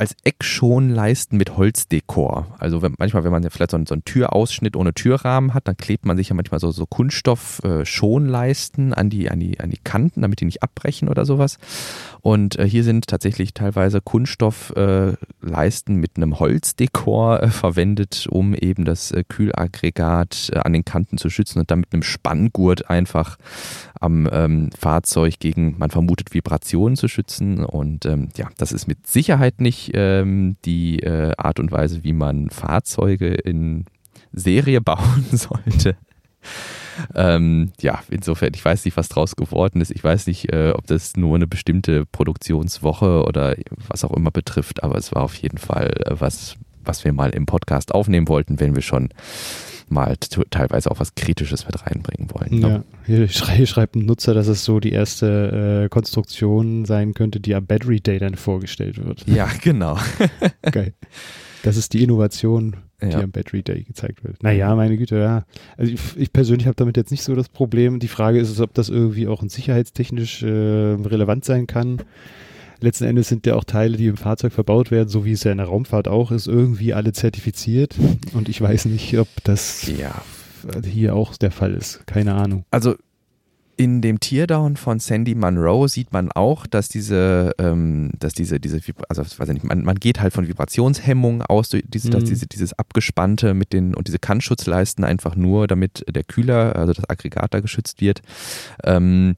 als 0.00 0.16
Eckschonleisten 0.24 1.36
mit 1.36 1.58
Holzdekor. 1.58 2.46
Also 2.58 2.80
wenn, 2.80 2.94
manchmal, 2.98 3.22
wenn 3.22 3.32
man 3.32 3.42
ja 3.42 3.50
vielleicht 3.50 3.72
so 3.72 3.76
einen, 3.76 3.84
so 3.84 3.92
einen, 3.92 4.04
Türausschnitt 4.04 4.74
ohne 4.74 4.94
Türrahmen 4.94 5.52
hat, 5.52 5.68
dann 5.68 5.76
klebt 5.76 6.06
man 6.06 6.16
sich 6.16 6.30
ja 6.30 6.34
manchmal 6.34 6.58
so, 6.58 6.70
so 6.70 6.86
Kunststoff-Schonleisten 6.86 8.92
äh, 8.92 8.94
an, 8.94 9.10
die, 9.10 9.30
an, 9.30 9.40
die, 9.40 9.60
an 9.60 9.68
die 9.68 9.76
Kanten, 9.76 10.22
damit 10.22 10.40
die 10.40 10.46
nicht 10.46 10.62
abbrechen 10.62 11.10
oder 11.10 11.26
sowas. 11.26 11.58
Und 12.22 12.58
äh, 12.58 12.66
hier 12.66 12.82
sind 12.82 13.08
tatsächlich 13.08 13.52
teilweise 13.52 14.00
Kunststoffleisten 14.00 15.96
äh, 15.96 15.98
mit 15.98 16.12
einem 16.16 16.40
Holzdekor 16.40 17.42
äh, 17.42 17.48
verwendet, 17.48 18.26
um 18.30 18.54
eben 18.54 18.86
das 18.86 19.12
äh, 19.12 19.22
Kühlaggregat 19.28 20.52
äh, 20.54 20.60
an 20.60 20.72
den 20.72 20.86
Kanten 20.86 21.18
zu 21.18 21.28
schützen 21.28 21.58
und 21.58 21.70
dann 21.70 21.80
mit 21.80 21.92
einem 21.92 22.04
Spanngurt 22.04 22.88
einfach 22.88 23.36
am 24.00 24.28
ähm, 24.32 24.70
Fahrzeug 24.78 25.38
gegen, 25.40 25.76
man 25.78 25.90
vermutet, 25.90 26.32
Vibrationen 26.32 26.96
zu 26.96 27.06
schützen. 27.06 27.64
Und 27.64 28.06
ähm, 28.06 28.30
ja, 28.34 28.48
das 28.56 28.72
ist 28.72 28.88
mit 28.88 29.06
Sicherheit 29.06 29.60
nicht 29.60 29.89
ähm, 29.94 30.56
die 30.64 31.00
äh, 31.00 31.32
Art 31.36 31.60
und 31.60 31.72
Weise, 31.72 32.04
wie 32.04 32.12
man 32.12 32.50
Fahrzeuge 32.50 33.28
in 33.28 33.86
Serie 34.32 34.80
bauen 34.80 35.26
sollte. 35.30 35.96
Ähm, 37.14 37.72
ja, 37.80 38.02
insofern, 38.10 38.52
ich 38.54 38.64
weiß 38.64 38.84
nicht, 38.84 38.96
was 38.96 39.08
draus 39.08 39.36
geworden 39.36 39.80
ist. 39.80 39.90
Ich 39.90 40.04
weiß 40.04 40.26
nicht, 40.26 40.52
äh, 40.52 40.72
ob 40.76 40.86
das 40.86 41.16
nur 41.16 41.36
eine 41.36 41.46
bestimmte 41.46 42.04
Produktionswoche 42.06 43.24
oder 43.24 43.56
was 43.88 44.04
auch 44.04 44.12
immer 44.12 44.30
betrifft, 44.30 44.82
aber 44.82 44.96
es 44.96 45.14
war 45.14 45.22
auf 45.22 45.34
jeden 45.36 45.58
Fall 45.58 45.92
äh, 46.04 46.14
was, 46.18 46.56
was 46.84 47.04
wir 47.04 47.12
mal 47.12 47.30
im 47.30 47.46
Podcast 47.46 47.94
aufnehmen 47.94 48.28
wollten, 48.28 48.60
wenn 48.60 48.74
wir 48.74 48.82
schon 48.82 49.08
mal 49.90 50.16
teilweise 50.50 50.90
auch 50.90 51.00
was 51.00 51.14
Kritisches 51.14 51.66
mit 51.66 51.86
reinbringen 51.86 52.30
wollen. 52.32 52.60
Ne? 52.60 52.84
Ja, 53.06 53.06
hier, 53.06 53.26
hier, 53.26 53.66
schreibt 53.66 53.96
ein 53.96 54.06
Nutzer, 54.06 54.34
dass 54.34 54.46
es 54.46 54.64
so 54.64 54.80
die 54.80 54.92
erste 54.92 55.84
äh, 55.84 55.88
Konstruktion 55.88 56.84
sein 56.84 57.14
könnte, 57.14 57.40
die 57.40 57.54
am 57.54 57.66
Battery 57.66 58.00
Day 58.00 58.18
dann 58.18 58.34
vorgestellt 58.34 59.04
wird. 59.04 59.24
Ja, 59.30 59.48
genau. 59.62 59.96
Geil. 60.62 60.92
Das 61.62 61.76
ist 61.76 61.92
die 61.92 62.02
Innovation, 62.02 62.76
die 63.00 63.10
ja. 63.10 63.20
am 63.20 63.30
Battery 63.30 63.62
Day 63.62 63.84
gezeigt 63.84 64.24
wird. 64.24 64.42
Naja, 64.42 64.74
meine 64.74 64.96
Güte, 64.96 65.18
ja. 65.18 65.44
Also 65.76 65.92
ich, 65.92 66.00
ich 66.16 66.32
persönlich 66.32 66.66
habe 66.66 66.74
damit 66.74 66.96
jetzt 66.96 67.10
nicht 67.10 67.22
so 67.22 67.34
das 67.34 67.48
Problem. 67.48 68.00
Die 68.00 68.08
Frage 68.08 68.40
ist, 68.40 68.60
ob 68.60 68.74
das 68.74 68.88
irgendwie 68.88 69.28
auch 69.28 69.42
sicherheitstechnisch 69.46 70.42
äh, 70.42 70.46
relevant 70.46 71.44
sein 71.44 71.66
kann 71.66 72.02
letzten 72.82 73.04
Endes 73.04 73.28
sind 73.28 73.46
ja 73.46 73.54
auch 73.54 73.64
Teile, 73.64 73.96
die 73.96 74.06
im 74.06 74.16
Fahrzeug 74.16 74.52
verbaut 74.52 74.90
werden, 74.90 75.08
so 75.08 75.24
wie 75.24 75.32
es 75.32 75.44
ja 75.44 75.52
in 75.52 75.58
der 75.58 75.66
Raumfahrt 75.66 76.08
auch 76.08 76.30
ist, 76.30 76.46
irgendwie 76.46 76.94
alle 76.94 77.12
zertifiziert. 77.12 77.96
Und 78.32 78.48
ich 78.48 78.60
weiß 78.60 78.86
nicht, 78.86 79.16
ob 79.18 79.28
das 79.44 79.86
ja. 79.86 80.22
hier 80.84 81.14
auch 81.14 81.36
der 81.36 81.50
Fall 81.50 81.74
ist. 81.74 82.06
Keine 82.06 82.34
Ahnung. 82.34 82.64
Also 82.70 82.94
in 83.80 84.02
dem 84.02 84.20
Teardown 84.20 84.76
von 84.76 84.98
Sandy 84.98 85.34
Munro 85.34 85.88
sieht 85.88 86.12
man 86.12 86.30
auch, 86.30 86.66
dass 86.66 86.90
diese, 86.90 87.52
ähm, 87.56 88.10
dass 88.18 88.34
diese, 88.34 88.60
diese, 88.60 88.78
also 89.08 89.22
weiß 89.22 89.48
ich 89.48 89.54
nicht, 89.54 89.64
man, 89.64 89.84
man 89.84 89.94
geht 89.94 90.20
halt 90.20 90.34
von 90.34 90.46
Vibrationshemmung 90.46 91.40
aus, 91.40 91.70
diese, 91.70 92.08
mhm. 92.08 92.12
dass 92.12 92.24
diese, 92.24 92.46
dieses 92.46 92.78
abgespannte 92.78 93.54
mit 93.54 93.72
den 93.72 93.94
und 93.94 94.06
diese 94.06 94.18
Kantschutzleisten 94.18 95.02
einfach 95.02 95.34
nur, 95.34 95.66
damit 95.66 96.04
der 96.14 96.24
Kühler, 96.24 96.76
also 96.76 96.92
das 96.92 97.08
Aggregat 97.08 97.54
da 97.54 97.60
geschützt 97.60 98.02
wird. 98.02 98.20
Ähm, 98.84 99.34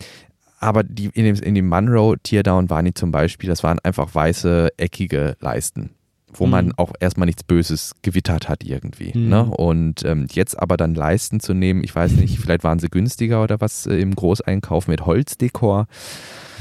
aber 0.62 0.85
die, 0.85 1.07
in 1.07 1.25
dem, 1.25 1.37
in 1.37 1.55
dem 1.55 1.68
Munro 1.68 2.16
Teardown 2.16 2.70
waren 2.70 2.85
die 2.85 2.94
zum 2.94 3.11
Beispiel, 3.11 3.48
das 3.48 3.62
waren 3.62 3.79
einfach 3.81 4.14
weiße, 4.14 4.70
eckige 4.77 5.37
Leisten, 5.40 5.90
wo 6.33 6.46
man 6.46 6.66
mhm. 6.66 6.72
auch 6.77 6.92
erstmal 7.01 7.27
nichts 7.27 7.42
Böses 7.42 7.94
gewittert 8.03 8.48
hat 8.48 8.62
irgendwie. 8.62 9.16
Mhm. 9.16 9.29
Ne? 9.29 9.44
Und 9.44 10.05
ähm, 10.05 10.27
jetzt 10.31 10.59
aber 10.59 10.77
dann 10.77 10.94
Leisten 10.94 11.40
zu 11.40 11.53
nehmen, 11.53 11.83
ich 11.83 11.94
weiß 11.94 12.12
nicht, 12.12 12.38
vielleicht 12.38 12.62
waren 12.62 12.79
sie 12.79 12.88
günstiger 12.88 13.42
oder 13.42 13.61
was 13.61 13.87
äh, 13.87 13.96
im 13.96 14.14
Großeinkauf 14.14 14.87
mit 14.87 15.05
Holzdekor. 15.05 15.88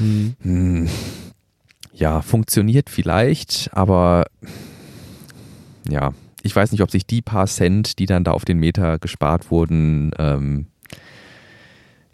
Mhm. 0.00 0.34
Hm, 0.42 0.88
ja, 1.94 2.22
funktioniert 2.22 2.90
vielleicht, 2.90 3.70
aber 3.72 4.26
ja, 5.88 6.12
ich 6.42 6.56
weiß 6.56 6.72
nicht, 6.72 6.82
ob 6.82 6.90
sich 6.90 7.06
die 7.06 7.22
paar 7.22 7.46
Cent, 7.46 8.00
die 8.00 8.06
dann 8.06 8.24
da 8.24 8.32
auf 8.32 8.44
den 8.44 8.58
Meter 8.58 8.98
gespart 8.98 9.52
wurden, 9.52 10.10
ähm, 10.18 10.66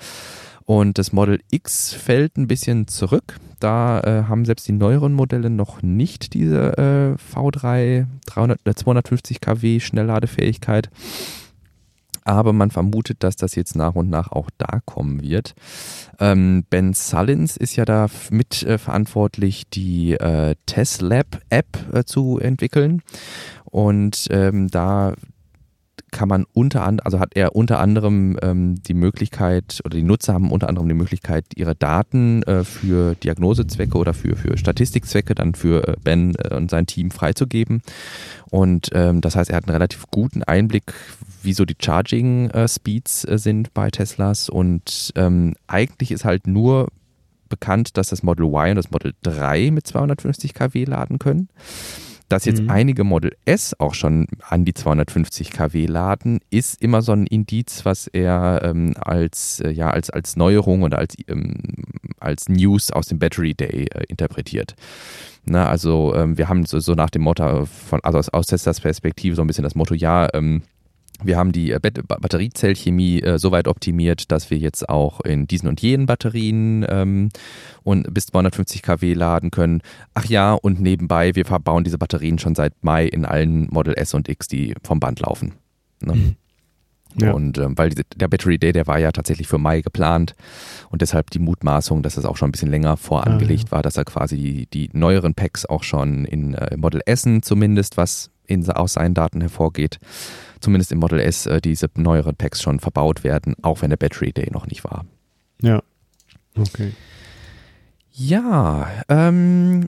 Und 0.64 0.96
das 0.96 1.12
Model 1.12 1.40
X 1.50 1.92
fällt 1.92 2.38
ein 2.38 2.48
bisschen 2.48 2.88
zurück. 2.88 3.36
Da 3.60 4.00
äh, 4.00 4.22
haben 4.26 4.46
selbst 4.46 4.66
die 4.68 4.72
neueren 4.72 5.12
Modelle 5.12 5.50
noch 5.50 5.82
nicht 5.82 6.32
diese 6.32 6.78
äh, 6.78 7.36
V3 7.36 8.06
300, 8.24 8.58
250 8.74 9.42
kW 9.42 9.80
Schnellladefähigkeit 9.80 10.88
aber 12.28 12.52
man 12.52 12.70
vermutet, 12.70 13.22
dass 13.22 13.36
das 13.36 13.54
jetzt 13.54 13.74
nach 13.74 13.94
und 13.94 14.10
nach 14.10 14.30
auch 14.32 14.50
da 14.58 14.80
kommen 14.84 15.22
wird. 15.22 15.54
Ähm, 16.20 16.64
ben 16.68 16.92
Sullins 16.92 17.56
ist 17.56 17.76
ja 17.76 17.84
da 17.84 18.08
mit 18.30 18.62
äh, 18.62 18.78
die 19.70 20.12
äh, 20.12 20.54
TesLab-App 20.66 21.94
äh, 21.94 22.04
zu 22.04 22.38
entwickeln. 22.38 23.02
Und 23.64 24.26
ähm, 24.30 24.68
da 24.68 25.14
kann 26.10 26.28
man 26.28 26.46
unter 26.52 26.84
anderem, 26.84 27.04
also 27.04 27.20
hat 27.20 27.34
er 27.34 27.54
unter 27.54 27.78
anderem 27.78 28.38
ähm, 28.42 28.82
die 28.82 28.94
Möglichkeit 28.94 29.80
oder 29.84 29.96
die 29.96 30.02
Nutzer 30.02 30.34
haben 30.34 30.50
unter 30.50 30.68
anderem 30.68 30.88
die 30.88 30.94
Möglichkeit, 30.94 31.44
ihre 31.56 31.74
Daten 31.74 32.42
äh, 32.44 32.64
für 32.64 33.14
Diagnosezwecke 33.14 33.96
oder 33.98 34.14
für, 34.14 34.36
für 34.36 34.56
Statistikzwecke 34.56 35.34
dann 35.34 35.54
für 35.54 35.86
äh, 35.86 35.96
Ben 36.02 36.34
äh, 36.36 36.54
und 36.54 36.70
sein 36.70 36.86
Team 36.86 37.10
freizugeben. 37.10 37.82
Und 38.50 38.90
ähm, 38.92 39.20
das 39.20 39.36
heißt, 39.36 39.50
er 39.50 39.56
hat 39.56 39.64
einen 39.64 39.74
relativ 39.74 40.06
guten 40.10 40.42
Einblick, 40.42 40.94
wie 41.42 41.52
so 41.52 41.64
die 41.64 41.76
Charging 41.78 42.50
äh, 42.50 42.66
Speeds 42.68 43.24
äh, 43.24 43.38
sind 43.38 43.74
bei 43.74 43.90
Teslas. 43.90 44.48
Und 44.48 45.12
ähm, 45.16 45.54
eigentlich 45.66 46.10
ist 46.10 46.24
halt 46.24 46.46
nur 46.46 46.88
bekannt, 47.48 47.96
dass 47.96 48.08
das 48.08 48.22
Model 48.22 48.46
Y 48.46 48.70
und 48.70 48.76
das 48.76 48.90
Model 48.90 49.14
3 49.22 49.70
mit 49.70 49.86
250 49.86 50.54
kW 50.54 50.84
laden 50.84 51.18
können. 51.18 51.48
Dass 52.28 52.44
jetzt 52.44 52.62
mhm. 52.62 52.70
einige 52.70 53.04
Model 53.04 53.34
S 53.46 53.74
auch 53.80 53.94
schon 53.94 54.26
an 54.42 54.66
die 54.66 54.74
250 54.74 55.50
kW 55.50 55.86
laden, 55.86 56.40
ist 56.50 56.82
immer 56.82 57.00
so 57.00 57.12
ein 57.12 57.26
Indiz, 57.26 57.86
was 57.86 58.06
er 58.06 58.60
ähm, 58.64 58.94
als, 59.00 59.60
äh, 59.60 59.70
ja, 59.70 59.90
als, 59.90 60.10
als 60.10 60.36
Neuerung 60.36 60.82
oder 60.82 60.98
als, 60.98 61.16
ähm, 61.26 61.56
als 62.20 62.50
News 62.50 62.90
aus 62.90 63.06
dem 63.06 63.18
Battery 63.18 63.54
Day 63.54 63.86
äh, 63.94 64.04
interpretiert. 64.08 64.74
Na, 65.46 65.68
also 65.68 66.14
ähm, 66.14 66.36
wir 66.36 66.50
haben 66.50 66.66
so, 66.66 66.78
so, 66.80 66.94
nach 66.94 67.08
dem 67.08 67.22
Motto 67.22 67.64
von, 67.64 68.00
also 68.02 68.18
aus, 68.18 68.28
aus 68.28 68.46
Teslas 68.48 68.80
Perspektive 68.80 69.34
so 69.34 69.42
ein 69.42 69.46
bisschen 69.46 69.64
das 69.64 69.74
Motto, 69.74 69.94
ja, 69.94 70.28
ähm, 70.34 70.62
wir 71.22 71.36
haben 71.36 71.52
die 71.52 71.72
äh, 71.72 71.80
Batteriezellchemie 71.80 73.22
äh, 73.22 73.38
so 73.38 73.50
weit 73.50 73.68
optimiert, 73.68 74.30
dass 74.30 74.50
wir 74.50 74.58
jetzt 74.58 74.88
auch 74.88 75.20
in 75.20 75.46
diesen 75.46 75.68
und 75.68 75.80
jenen 75.80 76.06
Batterien 76.06 76.86
ähm, 76.88 77.30
und 77.82 78.12
bis 78.14 78.26
250 78.26 78.82
kW 78.82 79.14
laden 79.14 79.50
können. 79.50 79.82
Ach 80.14 80.24
ja, 80.26 80.54
und 80.54 80.80
nebenbei, 80.80 81.34
wir 81.34 81.44
verbauen 81.44 81.84
diese 81.84 81.98
Batterien 81.98 82.38
schon 82.38 82.54
seit 82.54 82.72
Mai 82.82 83.06
in 83.06 83.24
allen 83.24 83.68
Model 83.70 83.94
S 83.94 84.14
und 84.14 84.28
X, 84.28 84.46
die 84.48 84.74
vom 84.82 85.00
Band 85.00 85.20
laufen. 85.20 85.54
Ne? 86.02 86.14
Mhm. 86.14 86.36
Ja. 87.20 87.32
Und 87.32 87.58
ähm, 87.58 87.76
weil 87.76 87.90
der 87.90 88.28
Battery 88.28 88.58
Day, 88.58 88.72
der 88.72 88.86
war 88.86 88.98
ja 88.98 89.10
tatsächlich 89.10 89.48
für 89.48 89.58
Mai 89.58 89.80
geplant 89.80 90.34
und 90.90 91.02
deshalb 91.02 91.30
die 91.30 91.38
Mutmaßung, 91.38 92.02
dass 92.02 92.16
es 92.16 92.24
auch 92.24 92.36
schon 92.36 92.50
ein 92.50 92.52
bisschen 92.52 92.70
länger 92.70 92.96
vorangelegt 92.96 93.64
ah, 93.64 93.66
ja. 93.66 93.72
war, 93.72 93.82
dass 93.82 93.96
er 93.96 94.04
quasi 94.04 94.36
die, 94.36 94.66
die 94.66 94.90
neueren 94.92 95.34
Packs 95.34 95.66
auch 95.66 95.82
schon 95.82 96.24
in 96.26 96.54
äh, 96.54 96.76
Model 96.76 97.00
S 97.06 97.26
zumindest, 97.42 97.96
was 97.96 98.30
in, 98.48 98.68
aus 98.70 98.94
seinen 98.94 99.14
Daten 99.14 99.40
hervorgeht, 99.40 99.98
zumindest 100.60 100.90
im 100.90 100.98
Model 100.98 101.20
S 101.20 101.46
äh, 101.46 101.60
diese 101.60 101.88
neueren 101.96 102.34
Packs 102.34 102.60
schon 102.60 102.80
verbaut 102.80 103.22
werden, 103.22 103.54
auch 103.62 103.82
wenn 103.82 103.90
der 103.90 103.96
Battery 103.96 104.32
Day 104.32 104.50
noch 104.50 104.66
nicht 104.66 104.84
war. 104.84 105.04
Ja. 105.62 105.82
Okay. 106.56 106.92
Ja, 108.12 108.88
ähm, 109.08 109.86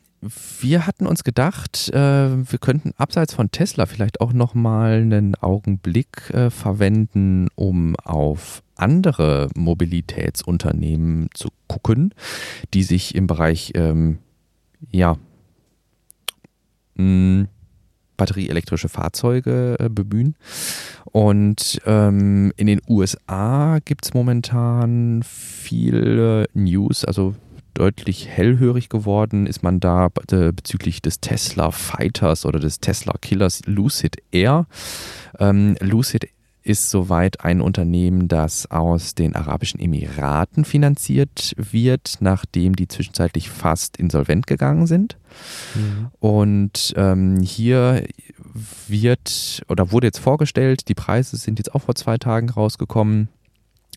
wir 0.61 0.87
hatten 0.87 1.07
uns 1.07 1.25
gedacht, 1.25 1.89
äh, 1.89 1.97
wir 1.97 2.59
könnten 2.61 2.93
abseits 2.97 3.35
von 3.35 3.51
Tesla 3.51 3.87
vielleicht 3.87 4.21
auch 4.21 4.33
nochmal 4.33 5.01
einen 5.01 5.35
Augenblick 5.35 6.31
äh, 6.31 6.51
verwenden, 6.51 7.49
um 7.57 7.97
auf 7.97 8.63
andere 8.77 9.49
Mobilitätsunternehmen 9.57 11.29
zu 11.35 11.49
gucken, 11.67 12.15
die 12.73 12.83
sich 12.83 13.15
im 13.15 13.27
Bereich, 13.27 13.73
ähm, 13.75 14.19
ja, 14.91 15.17
mh, 16.95 17.03
hm, 17.03 17.49
batterieelektrische 18.21 18.91
Fahrzeuge 18.91 19.77
äh, 19.81 19.89
bemühen. 19.89 20.37
Und 21.05 21.81
ähm, 21.87 22.53
in 22.57 22.67
den 22.67 22.83
USA 22.87 23.79
gibt 23.83 24.05
es 24.05 24.13
momentan 24.13 25.23
viele 25.25 26.45
News, 26.53 27.07
also 27.07 27.35
deutlich 27.73 28.29
hellhörig 28.29 28.91
geworden 28.91 29.47
ist 29.47 29.63
man 29.63 29.81
da 29.81 30.09
äh, 30.33 30.53
bezüglich 30.53 31.01
des 31.01 31.21
Tesla 31.21 31.71
Fighters 31.71 32.45
oder 32.45 32.59
des 32.59 32.81
Tesla 32.81 33.15
Killers 33.23 33.63
Lucid 33.65 34.17
Air. 34.33 34.67
Ähm, 35.39 35.77
Lucid 35.81 36.29
ist 36.63 36.91
soweit 36.91 37.45
ein 37.45 37.61
Unternehmen, 37.61 38.29
das 38.29 38.71
aus 38.71 39.15
den 39.15 39.35
Arabischen 39.35 39.81
Emiraten 39.81 40.65
finanziert 40.65 41.55
wird, 41.57 42.19
nachdem 42.21 42.77
die 42.77 42.89
zwischenzeitlich 42.89 43.51
fast 43.51 43.97
insolvent 43.97 44.47
gegangen 44.47 44.87
sind. 44.87 45.17
Mhm. 45.75 46.09
Und 46.19 46.93
ähm, 46.97 47.41
hier 47.41 48.05
wird 48.89 49.63
oder 49.69 49.93
wurde 49.93 50.09
jetzt 50.09 50.19
vorgestellt, 50.19 50.89
die 50.89 50.95
Preise 50.95 51.37
sind 51.37 51.59
jetzt 51.59 51.75
auch 51.75 51.83
vor 51.83 51.95
zwei 51.95 52.19
Tagen 52.19 52.51
rausgekommen. 52.51 53.29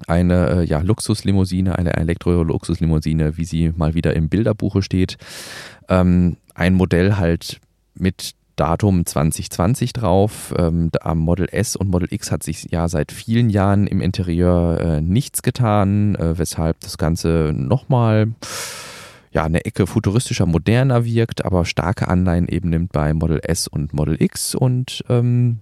Eine 0.08 0.50
äh, 0.50 0.66
ja, 0.66 0.82
Luxuslimousine, 0.82 1.78
eine 1.78 1.96
Elektro-Luxuslimousine, 1.96 3.38
wie 3.38 3.46
sie 3.46 3.74
mal 3.76 3.94
wieder 3.94 4.16
im 4.16 4.30
Bilderbuche 4.30 4.82
steht. 4.82 5.18
Ähm, 5.90 6.38
ein 6.56 6.74
Modell 6.74 7.18
halt 7.18 7.60
mit 7.94 8.34
Datum 8.56 9.06
2020 9.06 9.94
drauf. 9.94 10.54
Ähm, 10.58 10.92
am 11.02 11.20
Model 11.20 11.48
S 11.52 11.76
und 11.76 11.90
Model 11.90 12.08
X 12.12 12.32
hat 12.32 12.44
sich 12.44 12.68
ja 12.72 12.88
seit 12.88 13.12
vielen 13.12 13.50
Jahren 13.50 13.88
im 13.88 14.02
Interieur 14.02 14.80
äh, 14.80 15.02
nichts 15.02 15.42
getan, 15.42 16.16
äh, 16.16 16.38
weshalb 16.38 16.80
das 16.82 16.98
Ganze 16.98 17.52
nochmal 17.56 18.34
ja, 19.32 19.44
eine 19.44 19.66
Ecke 19.66 19.88
futuristischer, 19.88 20.46
moderner 20.46 21.06
wirkt, 21.06 21.44
aber 21.44 21.66
starke 21.66 22.08
Anleihen 22.08 22.48
eben 22.48 22.70
nimmt 22.70 22.92
bei 22.92 23.14
Model 23.14 23.40
S 23.44 23.68
und 23.68 23.94
Model 23.94 24.22
X 24.22 24.54
und 24.54 25.04
ähm, 25.10 25.60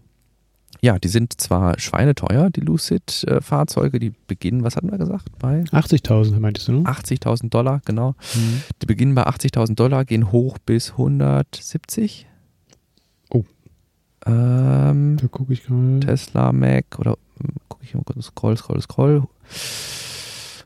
ja, 0.82 0.98
die 0.98 1.10
sind 1.10 1.40
zwar 1.40 1.80
schweineteuer, 1.80 2.50
die 2.50 2.62
Lucid-Fahrzeuge, 2.62 4.00
die 4.00 4.14
beginnen, 4.28 4.64
was 4.64 4.76
hatten 4.76 4.90
wir 4.90 4.98
gesagt, 4.98 5.28
bei? 5.38 5.62
80.000, 5.62 6.40
meintest 6.40 6.70
du, 6.70 6.72
ne? 6.74 6.80
80.000 6.84 7.50
Dollar, 7.50 7.82
genau. 7.86 8.16
Mhm. 8.34 8.64
Die 8.82 8.86
beginnen 8.88 9.14
bei 9.14 9.28
80.000 9.28 9.76
Dollar, 9.76 10.06
gehen 10.06 10.32
hoch 10.32 10.58
bis 10.58 10.92
170. 10.92 12.26
Ähm, 14.26 15.18
da 15.18 15.28
gucke 15.28 15.54
ich 15.54 15.64
gerade. 15.64 16.00
Tesla, 16.02 16.52
Mac 16.52 17.00
oder 17.00 17.18
hm, 17.40 17.56
gucke 17.68 17.84
ich 17.84 17.94
mal 17.94 18.04
kurz, 18.04 18.26
scroll, 18.26 18.58
scroll, 18.58 18.82
scroll. 18.82 19.24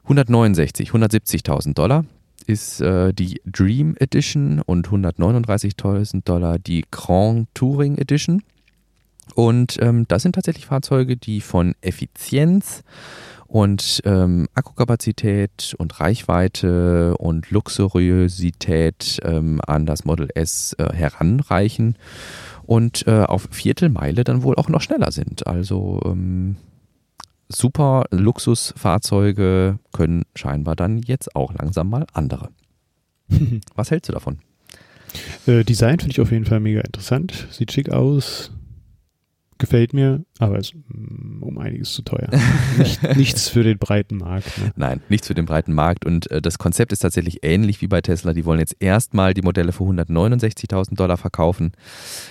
169, 0.04 0.92
170.000 0.92 1.74
Dollar 1.74 2.06
ist 2.46 2.82
äh, 2.82 3.14
die 3.14 3.42
Dream 3.46 3.96
Edition 4.00 4.62
und 4.62 4.90
139.000 4.90 6.24
Dollar 6.26 6.60
die 6.60 6.86
Grand 6.92 7.48
Touring 7.56 7.98
Edition. 7.98 8.44
Und 9.34 9.78
ähm, 9.82 10.06
das 10.08 10.22
sind 10.22 10.36
tatsächlich 10.36 10.68
Fahrzeuge, 10.68 11.18
die 11.18 11.42
von 11.42 11.74
Effizienz 11.82 12.84
und 13.48 14.02
ähm, 14.06 14.48
Akkukapazität 14.54 15.76
und 15.78 16.00
Reichweite 16.00 17.16
und 17.18 17.50
Luxuriosität 17.50 19.20
ähm, 19.24 19.62
an 19.66 19.86
das 19.86 20.06
Model 20.06 20.30
S 20.36 20.76
äh, 20.78 20.94
heranreichen 20.94 21.96
und 22.66 23.08
äh, 23.08 23.24
auf 23.24 23.48
Viertelmeile 23.52 24.24
dann 24.24 24.44
wohl 24.44 24.56
auch 24.56 24.70
noch 24.70 24.82
schneller 24.82 25.12
sind. 25.12 25.48
Also 25.48 26.02
ähm, 26.06 26.58
super 27.50 28.06
Luxusfahrzeuge 28.12 29.80
können 29.94 30.24
scheinbar 30.36 30.76
dann 30.76 31.00
jetzt 31.00 31.36
auch 31.36 31.54
langsam 31.54 31.90
mal 31.90 32.06
andere. 32.14 32.50
Was 33.76 33.92
hältst 33.92 34.10
du 34.10 34.14
davon? 34.14 34.40
Äh, 35.48 35.64
Design 35.64 36.00
finde 36.00 36.12
ich 36.12 36.22
auf 36.22 36.32
jeden 36.32 36.46
Fall 36.46 36.60
mega 36.60 36.82
interessant. 36.82 37.48
Sieht 37.52 37.72
schick 37.72 37.90
aus. 37.90 38.52
Gefällt 39.58 39.94
mir, 39.94 40.26
aber 40.40 40.60
ist 40.60 40.74
mm, 40.76 41.42
um 41.42 41.58
einiges 41.58 41.94
zu 41.94 42.02
teuer. 42.02 42.30
Nicht, 42.78 43.16
nichts 43.16 43.48
für 43.48 43.64
den 43.64 43.78
breiten 43.78 44.18
Markt. 44.18 44.58
Ne? 44.58 44.72
Nein, 44.76 45.02
nichts 45.08 45.28
für 45.28 45.34
den 45.34 45.46
breiten 45.46 45.74
Markt. 45.74 46.06
Und 46.06 46.30
äh, 46.30 46.42
das 46.42 46.58
Konzept 46.58 46.92
ist 46.92 47.00
tatsächlich 47.00 47.40
ähnlich 47.44 47.82
wie 47.82 47.88
bei 47.88 48.02
Tesla. 48.02 48.34
Die 48.34 48.44
wollen 48.44 48.60
jetzt 48.60 48.76
erstmal 48.80 49.34
die 49.34 49.42
Modelle 49.42 49.72
für 49.72 49.84
169.000 49.84 50.96
Dollar 50.96 51.16
verkaufen. 51.16 51.72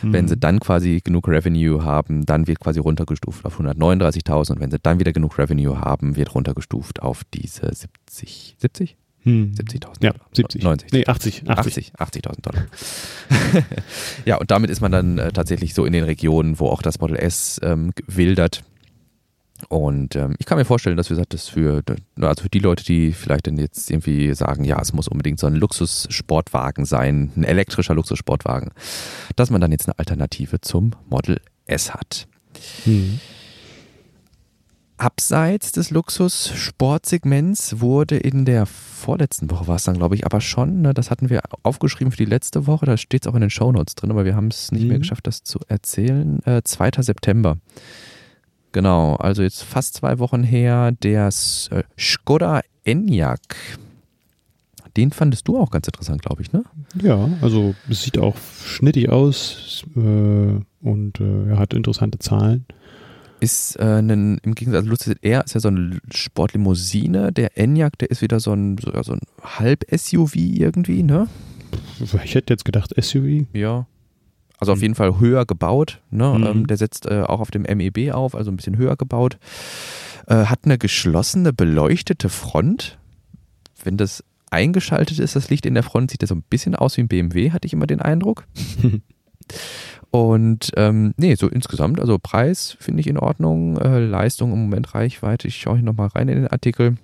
Mhm. 0.02 0.12
Wenn 0.12 0.28
sie 0.28 0.36
dann 0.36 0.60
quasi 0.60 1.00
genug 1.02 1.26
Revenue 1.28 1.82
haben, 1.82 2.26
dann 2.26 2.46
wird 2.46 2.60
quasi 2.60 2.80
runtergestuft 2.80 3.46
auf 3.46 3.58
139.000. 3.58 4.52
Und 4.52 4.60
wenn 4.60 4.70
sie 4.70 4.78
dann 4.78 5.00
wieder 5.00 5.12
genug 5.12 5.38
Revenue 5.38 5.80
haben, 5.80 6.16
wird 6.16 6.34
runtergestuft 6.34 7.00
auf 7.02 7.22
diese 7.32 7.74
70, 7.74 8.56
70? 8.58 8.96
Hm. 9.24 9.52
70.000 9.54 10.04
Ja, 10.04 10.12
70. 10.32 10.62
90. 10.62 10.92
Nee, 10.92 11.06
80. 11.06 11.48
80. 11.48 11.92
80.000 11.96 12.42
Dollar. 12.42 12.66
ja, 14.26 14.36
und 14.36 14.50
damit 14.50 14.70
ist 14.70 14.80
man 14.80 14.92
dann 14.92 15.18
äh, 15.18 15.32
tatsächlich 15.32 15.74
so 15.74 15.84
in 15.86 15.92
den 15.92 16.04
Regionen, 16.04 16.60
wo 16.60 16.68
auch 16.68 16.82
das 16.82 17.00
Model 17.00 17.16
S 17.16 17.58
ähm, 17.62 17.92
wildert. 18.06 18.62
Und 19.68 20.14
ähm, 20.16 20.34
ich 20.38 20.46
kann 20.46 20.58
mir 20.58 20.66
vorstellen, 20.66 20.98
dass 20.98 21.08
wir 21.08 21.22
das 21.26 21.48
für, 21.48 21.82
also 22.20 22.42
für 22.42 22.48
die 22.50 22.58
Leute, 22.58 22.84
die 22.84 23.12
vielleicht 23.12 23.46
dann 23.46 23.56
jetzt 23.56 23.90
irgendwie 23.90 24.34
sagen, 24.34 24.64
ja, 24.64 24.78
es 24.80 24.92
muss 24.92 25.08
unbedingt 25.08 25.38
so 25.38 25.46
ein 25.46 25.54
Luxussportwagen 25.54 26.84
sein, 26.84 27.32
ein 27.36 27.44
elektrischer 27.44 27.94
Luxussportwagen, 27.94 28.72
dass 29.36 29.50
man 29.50 29.60
dann 29.60 29.72
jetzt 29.72 29.88
eine 29.88 29.98
Alternative 29.98 30.60
zum 30.60 30.92
Model 31.08 31.40
S 31.66 31.94
hat. 31.94 32.26
Hm. 32.84 33.20
Abseits 35.04 35.70
des 35.70 35.90
Luxus-Sportsegments 35.90 37.82
wurde 37.82 38.16
in 38.16 38.46
der 38.46 38.64
vorletzten 38.64 39.50
Woche 39.50 39.68
war 39.68 39.76
es 39.76 39.84
dann, 39.84 39.98
glaube 39.98 40.14
ich, 40.14 40.24
aber 40.24 40.40
schon, 40.40 40.80
ne, 40.80 40.94
das 40.94 41.10
hatten 41.10 41.28
wir 41.28 41.42
aufgeschrieben 41.62 42.10
für 42.10 42.16
die 42.16 42.24
letzte 42.24 42.66
Woche, 42.66 42.86
da 42.86 42.96
steht 42.96 43.26
es 43.26 43.30
auch 43.30 43.34
in 43.34 43.42
den 43.42 43.50
Shownotes 43.50 43.96
drin, 43.96 44.10
aber 44.10 44.24
wir 44.24 44.34
haben 44.34 44.46
es 44.46 44.72
nicht 44.72 44.84
mhm. 44.84 44.88
mehr 44.88 44.98
geschafft, 45.00 45.26
das 45.26 45.42
zu 45.42 45.58
erzählen. 45.68 46.42
Äh, 46.46 46.62
2. 46.64 47.02
September. 47.02 47.58
Genau, 48.72 49.16
also 49.16 49.42
jetzt 49.42 49.62
fast 49.62 49.92
zwei 49.92 50.18
Wochen 50.20 50.42
her, 50.42 50.92
der 50.92 51.26
äh, 51.26 51.82
Skoda 51.98 52.62
Enyaq. 52.84 53.56
Den 54.96 55.10
fandest 55.10 55.46
du 55.48 55.58
auch 55.58 55.70
ganz 55.70 55.86
interessant, 55.86 56.22
glaube 56.22 56.40
ich, 56.40 56.50
ne? 56.54 56.64
Ja, 57.02 57.28
also 57.42 57.74
es 57.90 58.04
sieht 58.04 58.16
auch 58.16 58.36
schnittig 58.64 59.10
aus 59.10 59.84
äh, 59.96 60.00
und 60.00 61.20
äh, 61.20 61.50
er 61.50 61.58
hat 61.58 61.74
interessante 61.74 62.18
Zahlen 62.20 62.64
ist 63.44 63.76
äh, 63.78 63.98
ein, 64.00 64.38
im 64.38 64.54
Gegensatz, 64.54 64.84
also 64.84 64.90
Lucid 64.90 65.18
Air 65.22 65.44
ist 65.44 65.54
ja 65.54 65.60
so 65.60 65.68
eine 65.68 65.98
Sportlimousine, 66.12 67.30
der 67.30 67.58
Enyaq, 67.58 67.98
der 67.98 68.10
ist 68.10 68.22
wieder 68.22 68.40
so 68.40 68.54
ein, 68.54 68.78
so, 68.78 68.90
so 69.02 69.12
ein 69.12 69.20
Halb-SUV 69.42 70.34
irgendwie, 70.34 71.02
ne? 71.02 71.28
Ich 72.00 72.34
hätte 72.34 72.54
jetzt 72.54 72.64
gedacht 72.64 72.94
SUV. 72.98 73.46
Ja. 73.52 73.86
Also 74.58 74.72
auf 74.72 74.78
hm. 74.78 74.82
jeden 74.82 74.94
Fall 74.94 75.20
höher 75.20 75.44
gebaut, 75.44 76.00
ne? 76.10 76.38
Mhm. 76.38 76.46
Ähm, 76.46 76.66
der 76.66 76.78
setzt 76.78 77.06
äh, 77.06 77.20
auch 77.20 77.40
auf 77.40 77.50
dem 77.50 77.62
MEB 77.62 78.12
auf, 78.12 78.34
also 78.34 78.50
ein 78.50 78.56
bisschen 78.56 78.78
höher 78.78 78.96
gebaut. 78.96 79.38
Äh, 80.26 80.46
hat 80.46 80.60
eine 80.64 80.78
geschlossene, 80.78 81.52
beleuchtete 81.52 82.30
Front. 82.30 82.98
Wenn 83.82 83.98
das 83.98 84.24
eingeschaltet 84.50 85.18
ist, 85.18 85.36
das 85.36 85.50
Licht 85.50 85.66
in 85.66 85.74
der 85.74 85.82
Front, 85.82 86.12
sieht 86.12 86.22
das 86.22 86.30
so 86.30 86.34
ein 86.34 86.44
bisschen 86.48 86.74
aus 86.74 86.96
wie 86.96 87.02
ein 87.02 87.08
BMW, 87.08 87.50
hatte 87.50 87.66
ich 87.66 87.74
immer 87.74 87.86
den 87.86 88.00
Eindruck. 88.00 88.46
Und 90.10 90.70
ähm, 90.76 91.12
nee, 91.16 91.34
so 91.34 91.48
insgesamt, 91.48 91.98
also 91.98 92.18
Preis 92.20 92.76
finde 92.78 93.00
ich 93.00 93.08
in 93.08 93.18
Ordnung, 93.18 93.78
äh, 93.78 93.98
Leistung 93.98 94.52
im 94.52 94.60
Moment 94.60 94.94
Reichweite, 94.94 95.48
ich 95.48 95.56
schaue 95.56 95.76
hier 95.76 95.84
nochmal 95.84 96.08
rein 96.08 96.28
in 96.28 96.36
den 96.36 96.48
Artikel. 96.48 96.96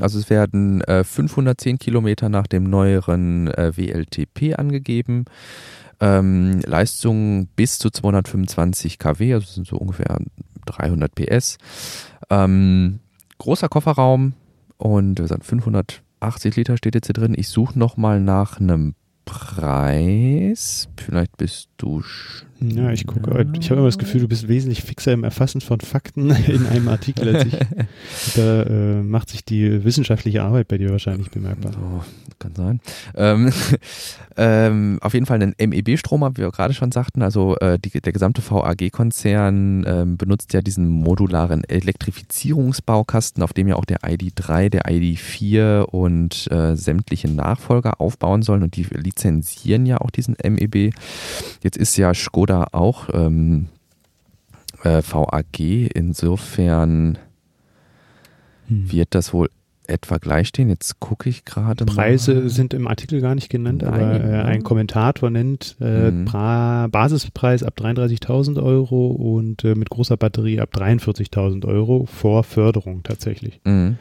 Also 0.00 0.18
es 0.18 0.28
werden 0.28 0.82
äh, 0.82 1.02
510 1.02 1.78
Kilometer 1.78 2.28
nach 2.28 2.46
dem 2.46 2.64
neueren 2.64 3.48
äh, 3.48 3.74
WLTP 3.74 4.58
angegeben. 4.58 5.24
Ähm, 5.98 6.60
Leistung 6.60 7.46
bis 7.56 7.78
zu 7.78 7.88
225 7.88 8.98
kW, 8.98 9.32
also 9.32 9.46
sind 9.46 9.66
so 9.66 9.76
ungefähr 9.76 10.18
300 10.66 11.14
PS. 11.14 11.56
Ähm, 12.28 13.00
großer 13.38 13.68
Kofferraum 13.68 14.34
und 14.76 15.18
580 15.18 16.56
Liter 16.56 16.76
steht 16.76 16.94
jetzt 16.94 17.06
hier 17.06 17.14
drin. 17.14 17.34
Ich 17.34 17.48
suche 17.48 17.78
nochmal 17.78 18.20
nach 18.20 18.60
einem 18.60 18.94
Preis. 19.26 20.88
Vielleicht 20.96 21.36
bist 21.36 21.68
du. 21.76 22.02
Ja, 22.60 22.90
ich 22.90 23.06
gucke. 23.06 23.46
Ich 23.60 23.70
habe 23.70 23.80
immer 23.80 23.88
das 23.88 23.98
Gefühl, 23.98 24.22
du 24.22 24.28
bist 24.28 24.48
wesentlich 24.48 24.82
fixer 24.82 25.12
im 25.12 25.24
Erfassen 25.24 25.60
von 25.60 25.80
Fakten 25.80 26.30
in 26.46 26.66
einem 26.66 26.88
Artikel 26.88 27.34
als 27.34 27.46
ich. 27.46 27.56
Da 28.34 28.62
äh, 28.62 29.02
macht 29.02 29.30
sich 29.30 29.44
die 29.44 29.84
wissenschaftliche 29.84 30.42
Arbeit 30.42 30.68
bei 30.68 30.78
dir 30.78 30.90
wahrscheinlich 30.90 31.30
bemerkbar. 31.30 31.72
Oh, 31.76 32.02
kann 32.38 32.54
sein. 32.54 32.80
Ähm, 33.14 33.52
ähm, 34.36 34.98
auf 35.00 35.14
jeden 35.14 35.26
Fall 35.26 35.42
einen 35.42 35.54
MEB-Strom, 35.58 36.22
wie 36.36 36.42
wir 36.42 36.50
gerade 36.50 36.74
schon 36.74 36.92
sagten. 36.92 37.22
Also 37.22 37.56
äh, 37.58 37.78
die, 37.78 38.00
der 38.00 38.12
gesamte 38.12 38.42
VAG-Konzern 38.42 39.84
ähm, 39.86 40.16
benutzt 40.16 40.52
ja 40.52 40.60
diesen 40.60 40.88
modularen 40.88 41.64
Elektrifizierungsbaukasten, 41.64 43.42
auf 43.42 43.52
dem 43.52 43.68
ja 43.68 43.76
auch 43.76 43.84
der 43.84 44.00
ID3, 44.00 44.70
der 44.70 44.86
ID4 44.86 45.82
und 45.82 46.50
äh, 46.50 46.74
sämtliche 46.76 47.28
Nachfolger 47.28 48.00
aufbauen 48.00 48.42
sollen. 48.42 48.62
Und 48.62 48.76
die 48.76 48.86
lizenzieren 48.90 49.86
ja 49.86 49.98
auch 49.98 50.10
diesen 50.10 50.36
MEB. 50.42 50.92
Jetzt 51.62 51.76
ist 51.76 51.96
ja 51.96 52.12
Skoda 52.14 52.45
auch 52.50 53.08
ähm, 53.12 53.68
äh, 54.82 55.02
VAG, 55.02 55.60
insofern 55.94 57.18
hm. 58.68 58.90
wird 58.90 59.14
das 59.14 59.32
wohl 59.32 59.50
etwa 59.88 60.18
gleich 60.18 60.48
stehen. 60.48 60.68
Jetzt 60.68 61.00
gucke 61.00 61.28
ich 61.28 61.44
gerade 61.44 61.84
mal. 61.84 61.94
Preise 61.94 62.48
sind 62.48 62.74
im 62.74 62.86
Artikel 62.86 63.20
gar 63.20 63.34
nicht 63.34 63.48
genannt, 63.48 63.82
Nein, 63.82 63.94
aber 63.94 64.24
äh, 64.24 64.42
ein 64.42 64.62
Kommentator 64.62 65.30
nennt 65.30 65.76
äh, 65.80 66.10
mhm. 66.10 66.24
Basispreis 66.90 67.62
ab 67.62 67.74
33.000 67.78 68.62
Euro 68.62 69.08
und 69.08 69.64
äh, 69.64 69.74
mit 69.74 69.90
großer 69.90 70.16
Batterie 70.16 70.60
ab 70.60 70.70
43.000 70.74 71.66
Euro 71.66 72.06
vor 72.06 72.44
Förderung 72.44 73.02
tatsächlich. 73.02 73.60
Mhm. 73.64 73.96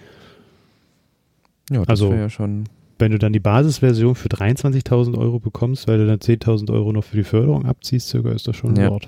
Ja, 1.69 1.79
das 1.79 1.89
also, 1.89 2.09
wäre 2.11 2.21
ja 2.21 2.29
schon 2.29 2.65
wenn 2.97 3.11
du 3.11 3.19
dann 3.19 3.33
die 3.33 3.39
Basisversion 3.39 4.15
für 4.15 4.29
23.000 4.29 5.17
Euro 5.17 5.39
bekommst, 5.39 5.87
weil 5.87 5.97
du 5.97 6.07
dann 6.07 6.19
10.000 6.19 6.71
Euro 6.71 6.91
noch 6.91 7.03
für 7.03 7.17
die 7.17 7.23
Förderung 7.23 7.65
abziehst, 7.65 8.09
sogar 8.09 8.33
ist 8.33 8.47
das 8.47 8.55
schon 8.55 8.75
ein 8.75 8.81
ja. 8.81 8.89
Wort. 8.89 9.07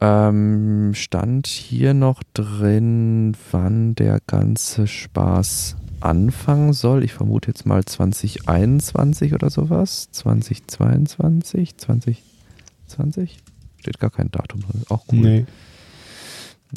Ähm, 0.00 0.92
stand 0.94 1.46
hier 1.46 1.94
noch 1.94 2.22
drin, 2.34 3.36
wann 3.50 3.94
der 3.94 4.20
ganze 4.26 4.86
Spaß 4.86 5.76
anfangen 6.00 6.74
soll. 6.74 7.04
Ich 7.04 7.14
vermute 7.14 7.48
jetzt 7.48 7.64
mal 7.64 7.84
2021 7.84 9.32
oder 9.32 9.48
sowas. 9.48 10.08
2022, 10.12 11.76
2020? 11.78 13.38
Steht 13.78 13.98
gar 13.98 14.10
kein 14.10 14.30
Datum 14.30 14.60
drin. 14.60 14.82
Auch 14.90 15.04
cool. 15.10 15.18
Nee. 15.18 15.46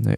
Nee. 0.01 0.17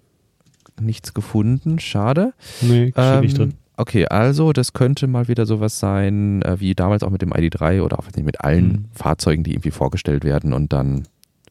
Nichts 0.80 1.14
gefunden, 1.14 1.80
schade. 1.80 2.34
Nee, 2.62 2.92
steht 2.92 2.96
ähm, 2.98 3.22
nicht 3.22 3.38
drin 3.38 3.54
okay, 3.80 4.06
also 4.08 4.54
das 4.54 4.74
könnte 4.74 5.08
mal 5.08 5.28
wieder 5.28 5.46
sowas 5.46 5.80
sein, 5.80 6.42
äh, 6.42 6.60
wie 6.60 6.76
damals 6.76 7.04
auch 7.04 7.10
mit 7.10 7.22
dem 7.22 7.32
ID3 7.34 7.82
oder 7.82 8.00
auch 8.00 8.06
nicht, 8.06 8.26
mit 8.26 8.42
allen 8.42 8.68
mhm. 8.68 8.86
Fahrzeugen, 8.94 9.44
die 9.44 9.54
irgendwie 9.54 9.72
vorgestellt 9.72 10.24
werden 10.24 10.54
und 10.54 10.74
dann 10.74 11.08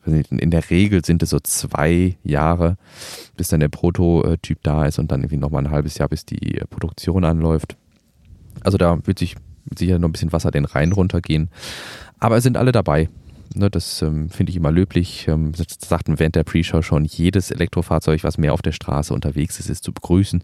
in 0.07 0.51
der 0.51 0.71
Regel 0.71 1.05
sind 1.05 1.23
es 1.23 1.31
so 1.31 1.39
zwei 1.41 2.17
Jahre, 2.23 2.79
bis 3.37 3.49
dann 3.49 3.61
der 3.61 3.69
Prototyp 3.69 4.59
da 4.63 4.87
ist 4.87 4.99
und 4.99 5.13
dann 5.13 5.21
irgendwie 5.21 5.37
nochmal 5.37 5.67
ein 5.67 5.71
halbes 5.71 5.99
Jahr, 5.99 6.09
bis 6.09 6.25
die 6.25 6.63
Produktion 6.71 7.25
anläuft. 7.25 7.77
Also 8.63 8.79
da 8.79 8.99
wird 9.07 9.19
sich 9.19 9.37
sicher 9.77 9.99
noch 9.99 10.09
ein 10.09 10.13
bisschen 10.13 10.33
Wasser 10.33 10.51
den 10.51 10.65
Rhein 10.65 10.93
runtergehen. 10.93 11.51
Aber 12.19 12.39
es 12.39 12.43
sind 12.43 12.57
alle 12.57 12.73
dabei. 12.73 13.11
Ne, 13.55 13.71
das 13.71 14.03
ähm, 14.03 14.31
finde 14.31 14.51
ich 14.51 14.57
immer 14.57 14.71
löblich. 14.71 15.27
Ähm, 15.29 15.53
das 15.53 15.67
sagten 15.87 16.19
während 16.19 16.37
der 16.37 16.45
Pre-Show 16.45 16.83
schon, 16.83 17.05
jedes 17.05 17.51
Elektrofahrzeug, 17.51 18.23
was 18.25 18.39
mehr 18.39 18.53
auf 18.53 18.63
der 18.63 18.73
Straße 18.73 19.13
unterwegs 19.15 19.59
ist, 19.59 19.71
ist 19.71 19.85
zu 19.85 19.93
begrüßen. 19.93 20.43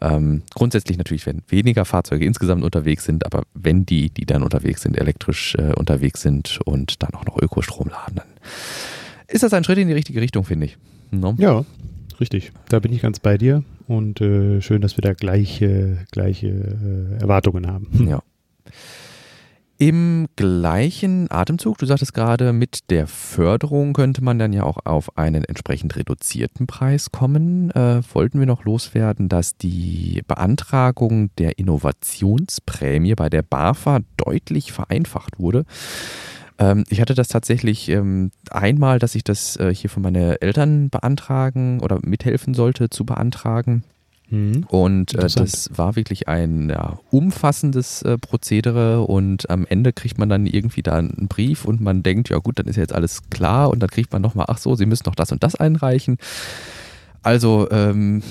Ähm, 0.00 0.42
grundsätzlich 0.54 0.98
natürlich, 0.98 1.26
wenn 1.26 1.42
weniger 1.48 1.84
Fahrzeuge 1.84 2.24
insgesamt 2.24 2.62
unterwegs 2.62 3.04
sind, 3.04 3.26
aber 3.26 3.42
wenn 3.54 3.84
die, 3.84 4.10
die 4.10 4.26
dann 4.26 4.42
unterwegs 4.42 4.82
sind, 4.82 4.96
elektrisch 4.96 5.54
äh, 5.56 5.72
unterwegs 5.74 6.22
sind 6.22 6.60
und 6.64 7.02
dann 7.02 7.14
auch 7.14 7.24
noch 7.24 7.36
Ökostrom 7.38 7.88
laden, 7.88 8.16
dann 8.16 8.26
ist 9.26 9.42
das 9.42 9.52
ein 9.52 9.64
Schritt 9.64 9.78
in 9.78 9.88
die 9.88 9.94
richtige 9.94 10.20
Richtung, 10.20 10.44
finde 10.44 10.66
ich. 10.66 10.78
No? 11.10 11.34
Ja, 11.38 11.64
richtig. 12.20 12.52
Da 12.68 12.78
bin 12.78 12.92
ich 12.92 13.02
ganz 13.02 13.18
bei 13.18 13.38
dir 13.38 13.64
und 13.86 14.20
äh, 14.20 14.60
schön, 14.60 14.80
dass 14.80 14.96
wir 14.96 15.02
da 15.02 15.14
gleiche, 15.14 15.98
gleiche 16.10 16.48
äh, 16.48 17.20
Erwartungen 17.20 17.66
haben. 17.66 17.88
Ja. 18.08 18.22
Im 19.80 20.26
gleichen 20.34 21.30
Atemzug, 21.30 21.78
du 21.78 21.86
sagtest 21.86 22.12
gerade, 22.12 22.52
mit 22.52 22.90
der 22.90 23.06
Förderung 23.06 23.92
könnte 23.92 24.24
man 24.24 24.36
dann 24.36 24.52
ja 24.52 24.64
auch 24.64 24.78
auf 24.84 25.16
einen 25.16 25.44
entsprechend 25.44 25.94
reduzierten 25.94 26.66
Preis 26.66 27.12
kommen. 27.12 27.70
Äh, 27.70 28.02
wollten 28.12 28.40
wir 28.40 28.46
noch 28.46 28.64
loswerden, 28.64 29.28
dass 29.28 29.56
die 29.56 30.22
Beantragung 30.26 31.30
der 31.38 31.60
Innovationsprämie 31.60 33.14
bei 33.14 33.28
der 33.28 33.42
BAFA 33.42 34.00
deutlich 34.16 34.72
vereinfacht 34.72 35.38
wurde. 35.38 35.64
Ähm, 36.58 36.82
ich 36.88 37.00
hatte 37.00 37.14
das 37.14 37.28
tatsächlich 37.28 37.88
ähm, 37.88 38.32
einmal, 38.50 38.98
dass 38.98 39.14
ich 39.14 39.22
das 39.22 39.54
äh, 39.58 39.72
hier 39.72 39.90
von 39.90 40.02
meinen 40.02 40.38
Eltern 40.40 40.90
beantragen 40.90 41.78
oder 41.78 42.00
mithelfen 42.02 42.52
sollte 42.52 42.90
zu 42.90 43.06
beantragen. 43.06 43.84
Mhm. 44.30 44.64
Und 44.68 45.14
äh, 45.14 45.28
das 45.28 45.70
war 45.74 45.96
wirklich 45.96 46.28
ein 46.28 46.68
ja, 46.68 46.98
umfassendes 47.10 48.02
äh, 48.02 48.18
Prozedere 48.18 49.02
und 49.02 49.48
am 49.50 49.66
Ende 49.66 49.92
kriegt 49.92 50.18
man 50.18 50.28
dann 50.28 50.46
irgendwie 50.46 50.82
da 50.82 50.96
einen 50.96 51.28
Brief 51.28 51.64
und 51.64 51.80
man 51.80 52.02
denkt, 52.02 52.28
ja 52.28 52.38
gut, 52.38 52.58
dann 52.58 52.66
ist 52.66 52.76
ja 52.76 52.82
jetzt 52.82 52.94
alles 52.94 53.30
klar 53.30 53.70
und 53.70 53.80
dann 53.80 53.90
kriegt 53.90 54.12
man 54.12 54.22
nochmal, 54.22 54.46
ach 54.48 54.58
so, 54.58 54.74
Sie 54.74 54.86
müssen 54.86 55.04
noch 55.06 55.14
das 55.14 55.32
und 55.32 55.42
das 55.42 55.54
einreichen. 55.54 56.18
Also 57.22 57.68
ähm, 57.70 58.22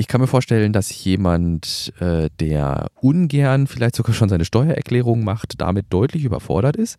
ich 0.00 0.08
kann 0.08 0.22
mir 0.22 0.26
vorstellen, 0.26 0.72
dass 0.72 1.04
jemand, 1.04 1.92
äh, 2.00 2.30
der 2.40 2.86
ungern 3.02 3.66
vielleicht 3.66 3.94
sogar 3.94 4.14
schon 4.14 4.30
seine 4.30 4.46
Steuererklärung 4.46 5.22
macht, 5.22 5.60
damit 5.60 5.88
deutlich 5.90 6.24
überfordert 6.24 6.76
ist. 6.76 6.96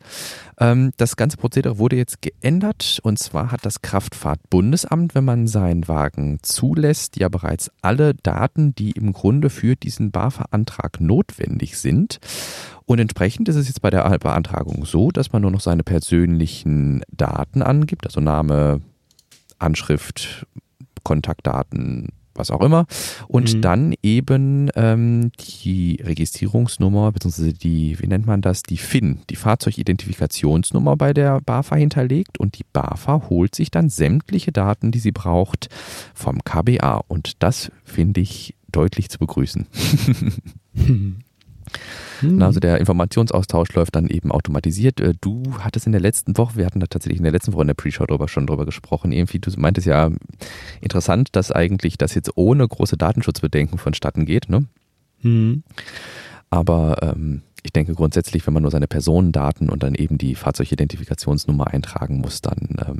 Ähm, 0.60 0.92
das 0.98 1.16
ganze 1.16 1.38
Prozedere 1.38 1.80
wurde 1.80 1.96
jetzt 1.96 2.22
geändert 2.22 3.00
und 3.02 3.18
zwar 3.18 3.52
hat 3.52 3.66
das 3.66 3.82
Kraftfahrtbundesamt, 3.82 5.16
wenn 5.16 5.26
man 5.26 5.48
seinen 5.48 5.88
Wagen 5.88 6.38
zulässt, 6.44 7.18
ja 7.18 7.28
bereits 7.28 7.72
alle 7.82 8.14
Daten, 8.14 8.76
die 8.76 8.92
im 8.92 9.14
Grunde 9.14 9.50
für 9.50 9.76
diesen 9.76 10.12
BAFA-Antrag 10.12 11.02
notwendig 11.02 11.80
sind. 11.80 12.20
Und 12.86 13.00
entsprechend 13.00 13.50
ist 13.50 13.56
es 13.56 13.68
jetzt 13.68 13.82
bei 13.82 13.90
der 13.90 14.08
Beantragung 14.20 14.86
so, 14.86 15.10
dass 15.10 15.32
man 15.32 15.42
nur 15.42 15.50
noch 15.50 15.62
seine 15.62 15.84
persönlichen 15.84 17.02
Daten 17.10 17.64
angibt, 17.64 18.06
also 18.06 18.22
Name, 18.22 18.82
Anschrift, 19.58 20.46
Kontaktdaten, 21.04 22.10
was 22.34 22.52
auch 22.52 22.62
immer. 22.62 22.86
Und 23.28 23.56
mhm. 23.56 23.62
dann 23.62 23.94
eben 24.04 24.70
ähm, 24.76 25.32
die 25.40 26.00
Registrierungsnummer, 26.04 27.12
beziehungsweise 27.12 27.54
die, 27.54 28.00
wie 28.00 28.08
nennt 28.08 28.26
man 28.26 28.42
das, 28.42 28.64
die 28.64 28.78
FIN, 28.78 29.20
die 29.30 29.36
Fahrzeugidentifikationsnummer 29.36 30.96
bei 30.98 31.14
der 31.14 31.42
BAFA 31.42 31.76
hinterlegt 31.76 32.40
und 32.40 32.58
die 32.58 32.66
BAFA 32.72 33.30
holt 33.30 33.56
sich 33.56 33.72
dann 33.72 33.90
sämtliche 33.90 34.52
Daten, 34.52 34.92
die 34.92 35.00
sie 35.00 35.12
braucht, 35.12 35.70
vom 36.14 36.44
KBA. 36.44 37.04
Und 37.08 37.44
das 37.44 37.72
finde 37.84 38.22
ich 38.22 38.56
deutlich 38.72 39.10
zu 39.10 39.20
begrüßen. 39.20 39.68
Mhm. 42.22 42.42
Also 42.42 42.60
der 42.60 42.80
Informationsaustausch 42.80 43.74
läuft 43.74 43.96
dann 43.96 44.08
eben 44.08 44.32
automatisiert. 44.32 45.00
Äh, 45.00 45.14
du 45.20 45.44
hattest 45.60 45.86
in 45.86 45.92
der 45.92 46.02
letzten 46.02 46.38
Woche, 46.38 46.58
wir 46.58 46.66
hatten 46.66 46.80
da 46.80 46.88
tatsächlich 46.88 47.20
in 47.20 47.24
der 47.24 47.32
letzten 47.32 47.54
Woche 47.54 47.62
in 47.64 47.68
der 47.68 47.76
Pre-Show 47.76 48.06
drüber, 48.06 48.28
schon 48.28 48.48
drüber 48.48 48.66
gesprochen, 48.66 49.12
irgendwie, 49.12 49.40
du 49.40 49.52
meintest 49.58 49.88
ja 49.88 50.10
interessant, 50.82 51.30
dass 51.34 51.52
eigentlich 51.52 51.98
das 51.98 52.16
jetzt 52.16 52.32
ohne 52.36 52.68
große 52.68 52.98
Datenschutzbedenken 52.98 53.78
vonstatten 53.78 54.26
geht, 54.26 54.50
ne? 54.50 54.66
Mhm. 55.22 55.64
Aber 56.50 56.98
ähm, 57.02 57.42
ich 57.64 57.72
denke 57.72 57.94
grundsätzlich, 57.94 58.46
wenn 58.46 58.54
man 58.54 58.64
nur 58.64 58.72
seine 58.72 58.88
Personendaten 58.88 59.70
und 59.70 59.84
dann 59.84 59.96
eben 59.96 60.18
die 60.18 60.36
Fahrzeugidentifikationsnummer 60.36 61.68
eintragen 61.68 62.18
muss, 62.18 62.42
dann 62.42 62.76
ähm, 62.86 63.00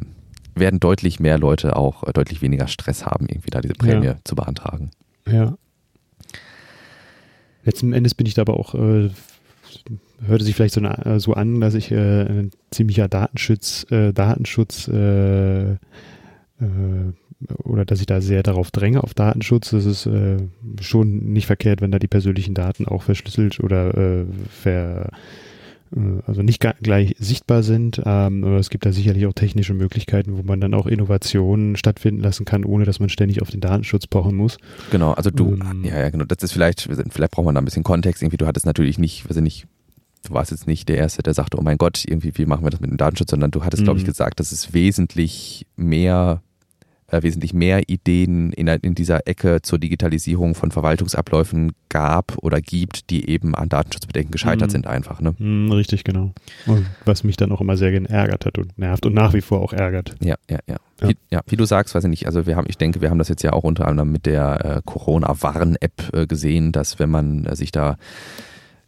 werden 0.56 0.80
deutlich 0.80 1.20
mehr 1.20 1.38
Leute 1.38 1.76
auch 1.76 2.04
äh, 2.04 2.14
deutlich 2.14 2.42
weniger 2.42 2.68
Stress 2.68 3.06
haben, 3.06 3.28
irgendwie 3.28 3.50
da 3.50 3.62
diese 3.62 3.74
Prämie 3.74 4.06
ja. 4.06 4.16
zu 4.24 4.36
beantragen. 4.36 4.92
Ja, 5.28 5.56
Letzten 7.64 7.94
Endes 7.94 8.16
bin 8.16 8.26
ich 8.26 8.34
da 8.34 8.42
aber 8.42 8.60
auch, 8.60 8.76
äh, 8.76 9.10
hörte 10.26 10.44
sich 10.44 10.56
vielleicht 10.56 10.74
so, 10.74 10.82
eine, 10.82 11.20
so 11.20 11.34
an, 11.34 11.62
dass 11.62 11.74
ich 11.74 11.92
äh, 11.92 12.22
ein 12.22 12.52
ziemlicher 12.72 13.08
Datenschutz, 13.08 13.86
äh, 13.92 14.14
Datenschutz 14.14 14.88
äh, 14.88 15.72
äh, 15.74 15.78
oder 17.64 17.86
dass 17.86 18.00
ich 18.00 18.06
da 18.06 18.22
sehr 18.22 18.44
darauf 18.44 18.72
dränge 18.72 19.04
auf 19.04 19.14
Datenschutz. 19.14 19.72
Das 19.72 19.86
ist 19.86 20.06
äh, 20.06 20.38
schon 20.80 21.34
nicht 21.34 21.48
verkehrt, 21.48 21.82
wenn 21.82 21.92
da 21.92 22.00
die 22.00 22.08
persönlichen 22.08 22.54
Daten 22.54 22.88
auch 22.88 23.04
verschlüsselt 23.04 23.60
oder 23.60 23.98
äh, 23.98 24.26
ver, 24.50 25.06
äh, 25.06 25.10
also 26.26 26.42
nicht 26.42 26.62
gleich 26.82 27.16
sichtbar 27.20 27.64
sind. 27.64 28.02
Ähm, 28.06 28.44
aber 28.44 28.58
es 28.58 28.70
gibt 28.70 28.86
da 28.86 28.92
sicherlich 28.92 29.26
auch 29.26 29.34
technische 29.34 29.74
Möglichkeiten, 29.74 30.38
wo 30.38 30.44
man 30.44 30.62
dann 30.62 30.74
auch 30.74 30.88
Innovationen 30.88 31.76
stattfinden 31.76 32.22
lassen 32.22 32.46
kann, 32.46 32.64
ohne 32.64 32.86
dass 32.86 33.00
man 33.00 33.10
ständig 33.10 33.42
auf 33.42 33.50
den 33.50 33.60
Datenschutz 33.60 34.08
pochen 34.08 34.36
muss. 34.36 34.58
Genau, 34.92 35.12
also 35.12 35.32
du, 35.32 35.54
ähm, 35.56 35.84
ja, 35.84 36.00
ja, 36.00 36.10
genau, 36.10 36.26
das 36.26 36.44
ist 36.44 36.54
vielleicht, 36.54 36.82
vielleicht 36.82 37.32
braucht 37.32 37.46
man 37.46 37.56
da 37.56 37.62
ein 37.62 37.66
bisschen 37.66 37.84
Kontext. 37.84 38.24
Irgendwie, 38.24 38.38
du 38.38 38.48
hattest 38.48 38.66
natürlich 38.66 39.00
nicht, 39.00 39.30
weiß 39.30 39.38
ich 39.38 39.44
nicht, 39.44 39.68
du 40.26 40.34
warst 40.34 40.52
jetzt 40.52 40.68
nicht 40.68 40.88
der 40.88 40.98
Erste, 40.98 41.24
der 41.24 41.34
sagte, 41.34 41.58
oh 41.58 41.62
mein 41.62 41.78
Gott, 41.78 42.04
irgendwie, 42.08 42.32
wie 42.36 42.46
machen 42.46 42.66
wir 42.66 42.70
das 42.70 42.80
mit 42.80 42.90
dem 42.90 42.98
Datenschutz, 42.98 43.32
sondern 43.32 43.52
du 43.52 43.66
hattest, 43.66 43.84
glaube 43.84 43.98
ich, 43.98 44.06
mhm. 44.06 44.10
gesagt, 44.10 44.40
dass 44.40 44.52
es 44.52 44.74
wesentlich 44.74 45.66
mehr 45.76 46.42
äh, 47.12 47.24
wesentlich 47.24 47.54
mehr 47.54 47.90
Ideen 47.90 48.52
in, 48.54 48.68
in 48.68 48.96
dieser 48.96 49.28
Ecke 49.28 49.62
zur 49.62 49.80
Digitalisierung 49.80 50.56
von 50.56 50.72
Verwaltungsabläufen 50.72 51.74
gab 51.90 52.38
oder 52.42 52.62
gibt, 52.62 53.10
die 53.10 53.30
eben 53.30 53.54
an 53.54 53.70
Datenschutzbedenken 53.70 54.32
gescheitert 54.32 54.70
mhm. 54.70 54.72
sind 54.72 54.88
einfach. 54.88 55.22
Ne? 55.22 55.36
Mhm, 55.38 55.72
richtig, 55.72 56.04
genau. 56.04 56.32
Und 56.66 56.86
was 57.06 57.24
mich 57.24 57.38
dann 57.38 57.52
auch 57.52 57.62
immer 57.62 57.78
sehr 57.78 57.92
geärgert 57.92 58.46
hat 58.46 58.58
und 58.58 58.78
nervt 58.78 59.06
und 59.06 59.14
nach 59.14 59.34
wie 59.34 59.42
vor 59.42 59.62
auch 59.62 59.74
ärgert. 59.74 60.16
Ja, 60.22 60.36
ja, 60.50 60.60
ja. 60.68 60.78
Ja. 61.02 61.10
Wie, 61.10 61.18
ja, 61.32 61.42
wie 61.48 61.58
du 61.58 61.66
sagst, 61.66 61.96
weiß 61.96 62.04
ich 62.04 62.10
nicht, 62.10 62.26
also 62.28 62.46
wir 62.46 62.56
haben, 62.56 62.68
ich 62.70 62.78
denke, 62.78 63.02
wir 63.02 63.10
haben 63.10 63.18
das 63.18 63.28
jetzt 63.28 63.42
ja 63.42 63.54
auch 63.54 63.64
unter 63.64 63.88
anderem 63.88 64.12
mit 64.12 64.28
der 64.28 64.66
äh, 64.78 64.82
Corona-Warn-App 64.86 66.14
äh, 66.14 66.28
gesehen, 66.28 66.72
dass 66.72 67.00
wenn 67.00 67.10
man 67.10 67.46
äh, 67.46 67.56
sich 67.56 67.72
da 67.72 67.98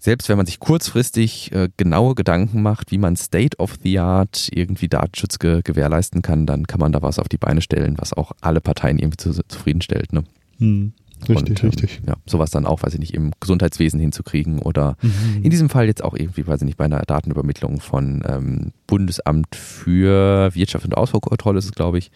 selbst 0.03 0.27
wenn 0.27 0.35
man 0.35 0.45
sich 0.45 0.59
kurzfristig 0.59 1.53
äh, 1.53 1.69
genaue 1.77 2.13
Gedanken 2.13 2.61
macht, 2.61 2.91
wie 2.91 2.97
man 2.97 3.15
State 3.15 3.57
of 3.57 3.75
the 3.83 3.99
Art 3.99 4.49
irgendwie 4.51 4.89
Datenschutz 4.89 5.39
ge 5.39 5.61
gewährleisten 5.63 6.21
kann, 6.21 6.45
dann 6.45 6.67
kann 6.67 6.81
man 6.81 6.91
da 6.91 7.01
was 7.01 7.19
auf 7.19 7.29
die 7.29 7.37
Beine 7.37 7.61
stellen, 7.61 7.95
was 7.97 8.11
auch 8.11 8.33
alle 8.41 8.59
Parteien 8.59 8.99
irgendwie 8.99 9.15
zu, 9.15 9.31
zufriedenstellt. 9.47 10.11
Ne? 10.11 10.25
Hm. 10.57 10.91
Richtig, 11.29 11.37
und, 11.37 11.63
ähm, 11.63 11.69
richtig. 11.69 12.01
Ja, 12.05 12.15
sowas 12.25 12.51
dann 12.51 12.65
auch, 12.65 12.83
weiß 12.83 12.95
ich 12.95 12.99
nicht, 12.99 13.13
im 13.13 13.31
Gesundheitswesen 13.39 13.97
hinzukriegen 13.97 14.59
oder 14.59 14.97
mhm. 15.01 15.41
in 15.41 15.49
diesem 15.49 15.69
Fall 15.69 15.85
jetzt 15.85 16.03
auch 16.03 16.15
irgendwie, 16.15 16.45
weiß 16.45 16.59
ich 16.59 16.65
nicht, 16.65 16.77
bei 16.77 16.83
einer 16.83 16.99
Datenübermittlung 16.99 17.79
von 17.79 18.23
ähm, 18.27 18.73
Bundesamt 18.87 19.55
für 19.55 20.53
Wirtschaft 20.53 20.83
und 20.83 20.97
Ausfuhrkontrolle 20.97 21.59
ist 21.59 21.65
es, 21.65 21.71
glaube 21.71 21.99
ich, 21.99 22.11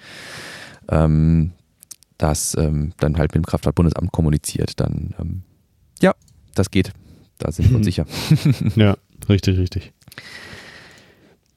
ähm, 0.90 1.54
das 2.18 2.54
ähm, 2.60 2.92
dann 3.00 3.18
halt 3.18 3.34
mit 3.34 3.46
dem 3.46 3.46
Kraftfahrtbundesamt 3.46 4.12
kommuniziert, 4.12 4.78
dann 4.78 5.16
ähm, 5.22 5.44
ja, 6.02 6.14
das 6.54 6.70
geht. 6.70 6.92
Da 7.38 7.52
sind 7.52 7.70
wir 7.70 7.78
uns 7.78 7.86
sicher. 7.86 8.06
ja, 8.76 8.98
richtig, 9.30 9.58
richtig. 9.58 9.94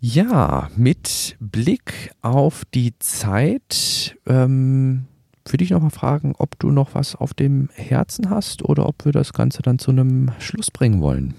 Ja, 0.00 0.70
mit 0.76 1.36
Blick 1.40 2.10
auf 2.22 2.64
die 2.74 2.98
Zeit 2.98 4.16
ähm, 4.26 5.04
würde 5.44 5.64
ich 5.64 5.70
noch 5.70 5.82
mal 5.82 5.90
fragen, 5.90 6.34
ob 6.38 6.58
du 6.58 6.70
noch 6.70 6.94
was 6.94 7.14
auf 7.14 7.34
dem 7.34 7.68
Herzen 7.74 8.30
hast 8.30 8.62
oder 8.62 8.86
ob 8.86 9.04
wir 9.04 9.12
das 9.12 9.32
Ganze 9.34 9.60
dann 9.62 9.78
zu 9.78 9.90
einem 9.90 10.30
Schluss 10.38 10.70
bringen 10.70 11.02
wollen. 11.02 11.34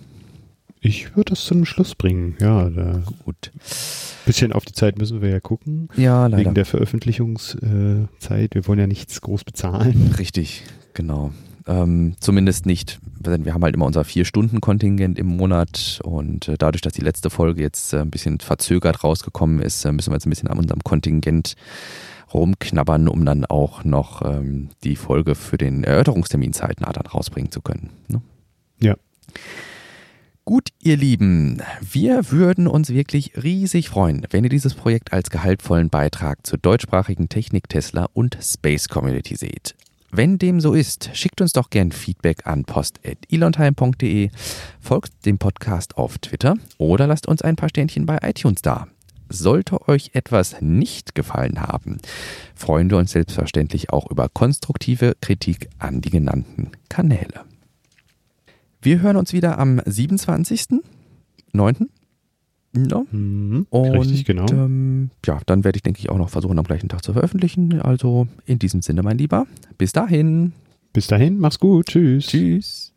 Ich 0.79 1.15
würde 1.15 1.31
das 1.31 1.45
zu 1.45 1.53
einem 1.53 1.65
Schluss 1.65 1.93
bringen, 1.93 2.35
ja. 2.39 2.69
Da 2.69 3.03
Gut. 3.23 3.51
Bisschen 4.25 4.51
auf 4.51 4.65
die 4.65 4.73
Zeit 4.73 4.97
müssen 4.97 5.21
wir 5.21 5.29
ja 5.29 5.39
gucken. 5.39 5.89
Ja, 5.95 6.25
leider. 6.25 6.43
Wegen 6.43 6.55
der 6.55 6.65
Veröffentlichungszeit. 6.65 8.55
Wir 8.55 8.67
wollen 8.67 8.79
ja 8.79 8.87
nichts 8.87 9.21
groß 9.21 9.43
bezahlen. 9.43 10.15
Richtig, 10.17 10.63
genau. 10.93 11.31
Ähm, 11.67 12.15
zumindest 12.19 12.65
nicht, 12.65 12.99
wir 13.19 13.53
haben 13.53 13.63
halt 13.63 13.75
immer 13.75 13.85
unser 13.85 14.03
Vier-Stunden-Kontingent 14.03 15.19
im 15.19 15.27
Monat 15.27 15.99
und 16.03 16.47
äh, 16.47 16.57
dadurch, 16.57 16.81
dass 16.81 16.93
die 16.93 17.01
letzte 17.01 17.29
Folge 17.29 17.61
jetzt 17.61 17.93
äh, 17.93 17.99
ein 17.99 18.11
bisschen 18.11 18.39
verzögert 18.39 19.03
rausgekommen 19.03 19.59
ist, 19.61 19.85
äh, 19.85 19.91
müssen 19.91 20.11
wir 20.11 20.15
jetzt 20.15 20.25
ein 20.25 20.31
bisschen 20.31 20.49
an 20.49 20.57
unserem 20.57 20.83
Kontingent 20.83 21.55
rumknabbern, 22.33 23.07
um 23.07 23.25
dann 23.25 23.45
auch 23.45 23.83
noch 23.83 24.21
ähm, 24.23 24.69
die 24.83 24.95
Folge 24.95 25.35
für 25.35 25.57
den 25.57 25.83
Erörterungstermin 25.83 26.53
zeitnah 26.53 26.91
dann 26.91 27.05
rausbringen 27.05 27.51
zu 27.51 27.61
können. 27.61 27.89
Ne? 28.07 28.21
Ja. 28.79 28.95
Gut, 30.43 30.69
ihr 30.81 30.97
Lieben, 30.97 31.61
wir 31.81 32.31
würden 32.31 32.67
uns 32.67 32.89
wirklich 32.89 33.33
riesig 33.41 33.89
freuen, 33.89 34.25
wenn 34.31 34.43
ihr 34.43 34.49
dieses 34.49 34.73
Projekt 34.73 35.13
als 35.13 35.29
gehaltvollen 35.29 35.89
Beitrag 35.89 36.45
zur 36.47 36.57
deutschsprachigen 36.57 37.29
Technik 37.29 37.69
Tesla 37.69 38.07
und 38.13 38.37
Space 38.41 38.89
Community 38.89 39.35
seht. 39.35 39.75
Wenn 40.13 40.37
dem 40.37 40.59
so 40.59 40.73
ist, 40.73 41.09
schickt 41.13 41.39
uns 41.39 41.53
doch 41.53 41.69
gern 41.69 41.93
Feedback 41.93 42.45
an 42.45 42.65
post.elonheim.de, 42.65 44.29
folgt 44.81 45.25
dem 45.25 45.37
Podcast 45.37 45.95
auf 45.95 46.17
Twitter 46.17 46.57
oder 46.77 47.07
lasst 47.07 47.29
uns 47.29 47.41
ein 47.41 47.55
paar 47.55 47.69
Sternchen 47.69 48.05
bei 48.05 48.17
iTunes 48.21 48.61
da. 48.61 48.89
Sollte 49.29 49.87
euch 49.87 50.09
etwas 50.11 50.57
nicht 50.59 51.15
gefallen 51.15 51.61
haben, 51.61 51.99
freuen 52.55 52.89
wir 52.89 52.97
uns 52.97 53.11
selbstverständlich 53.11 53.91
auch 53.91 54.11
über 54.11 54.27
konstruktive 54.27 55.15
Kritik 55.21 55.69
an 55.79 56.01
die 56.01 56.09
genannten 56.09 56.71
Kanäle. 56.89 57.45
Wir 58.81 58.99
hören 58.99 59.15
uns 59.15 59.31
wieder 59.31 59.59
am 59.59 59.79
27.09. 59.79 61.87
Ja. 62.75 63.03
Mhm, 63.11 63.67
Und 63.69 63.91
richtig, 63.91 64.25
genau. 64.25 64.47
ähm, 64.49 65.09
ja, 65.25 65.39
dann 65.45 65.63
werde 65.63 65.75
ich, 65.75 65.83
denke 65.83 65.99
ich, 65.99 66.09
auch 66.09 66.17
noch 66.17 66.29
versuchen, 66.29 66.57
am 66.57 66.65
gleichen 66.65 66.87
Tag 66.89 67.03
zu 67.03 67.13
veröffentlichen. 67.13 67.81
Also 67.81 68.27
in 68.45 68.59
diesem 68.59 68.81
Sinne, 68.81 69.03
mein 69.03 69.17
Lieber, 69.17 69.45
bis 69.77 69.91
dahin. 69.91 70.53
Bis 70.93 71.07
dahin, 71.07 71.39
mach's 71.39 71.59
gut. 71.59 71.87
Tschüss. 71.87 72.27
Tschüss. 72.27 72.90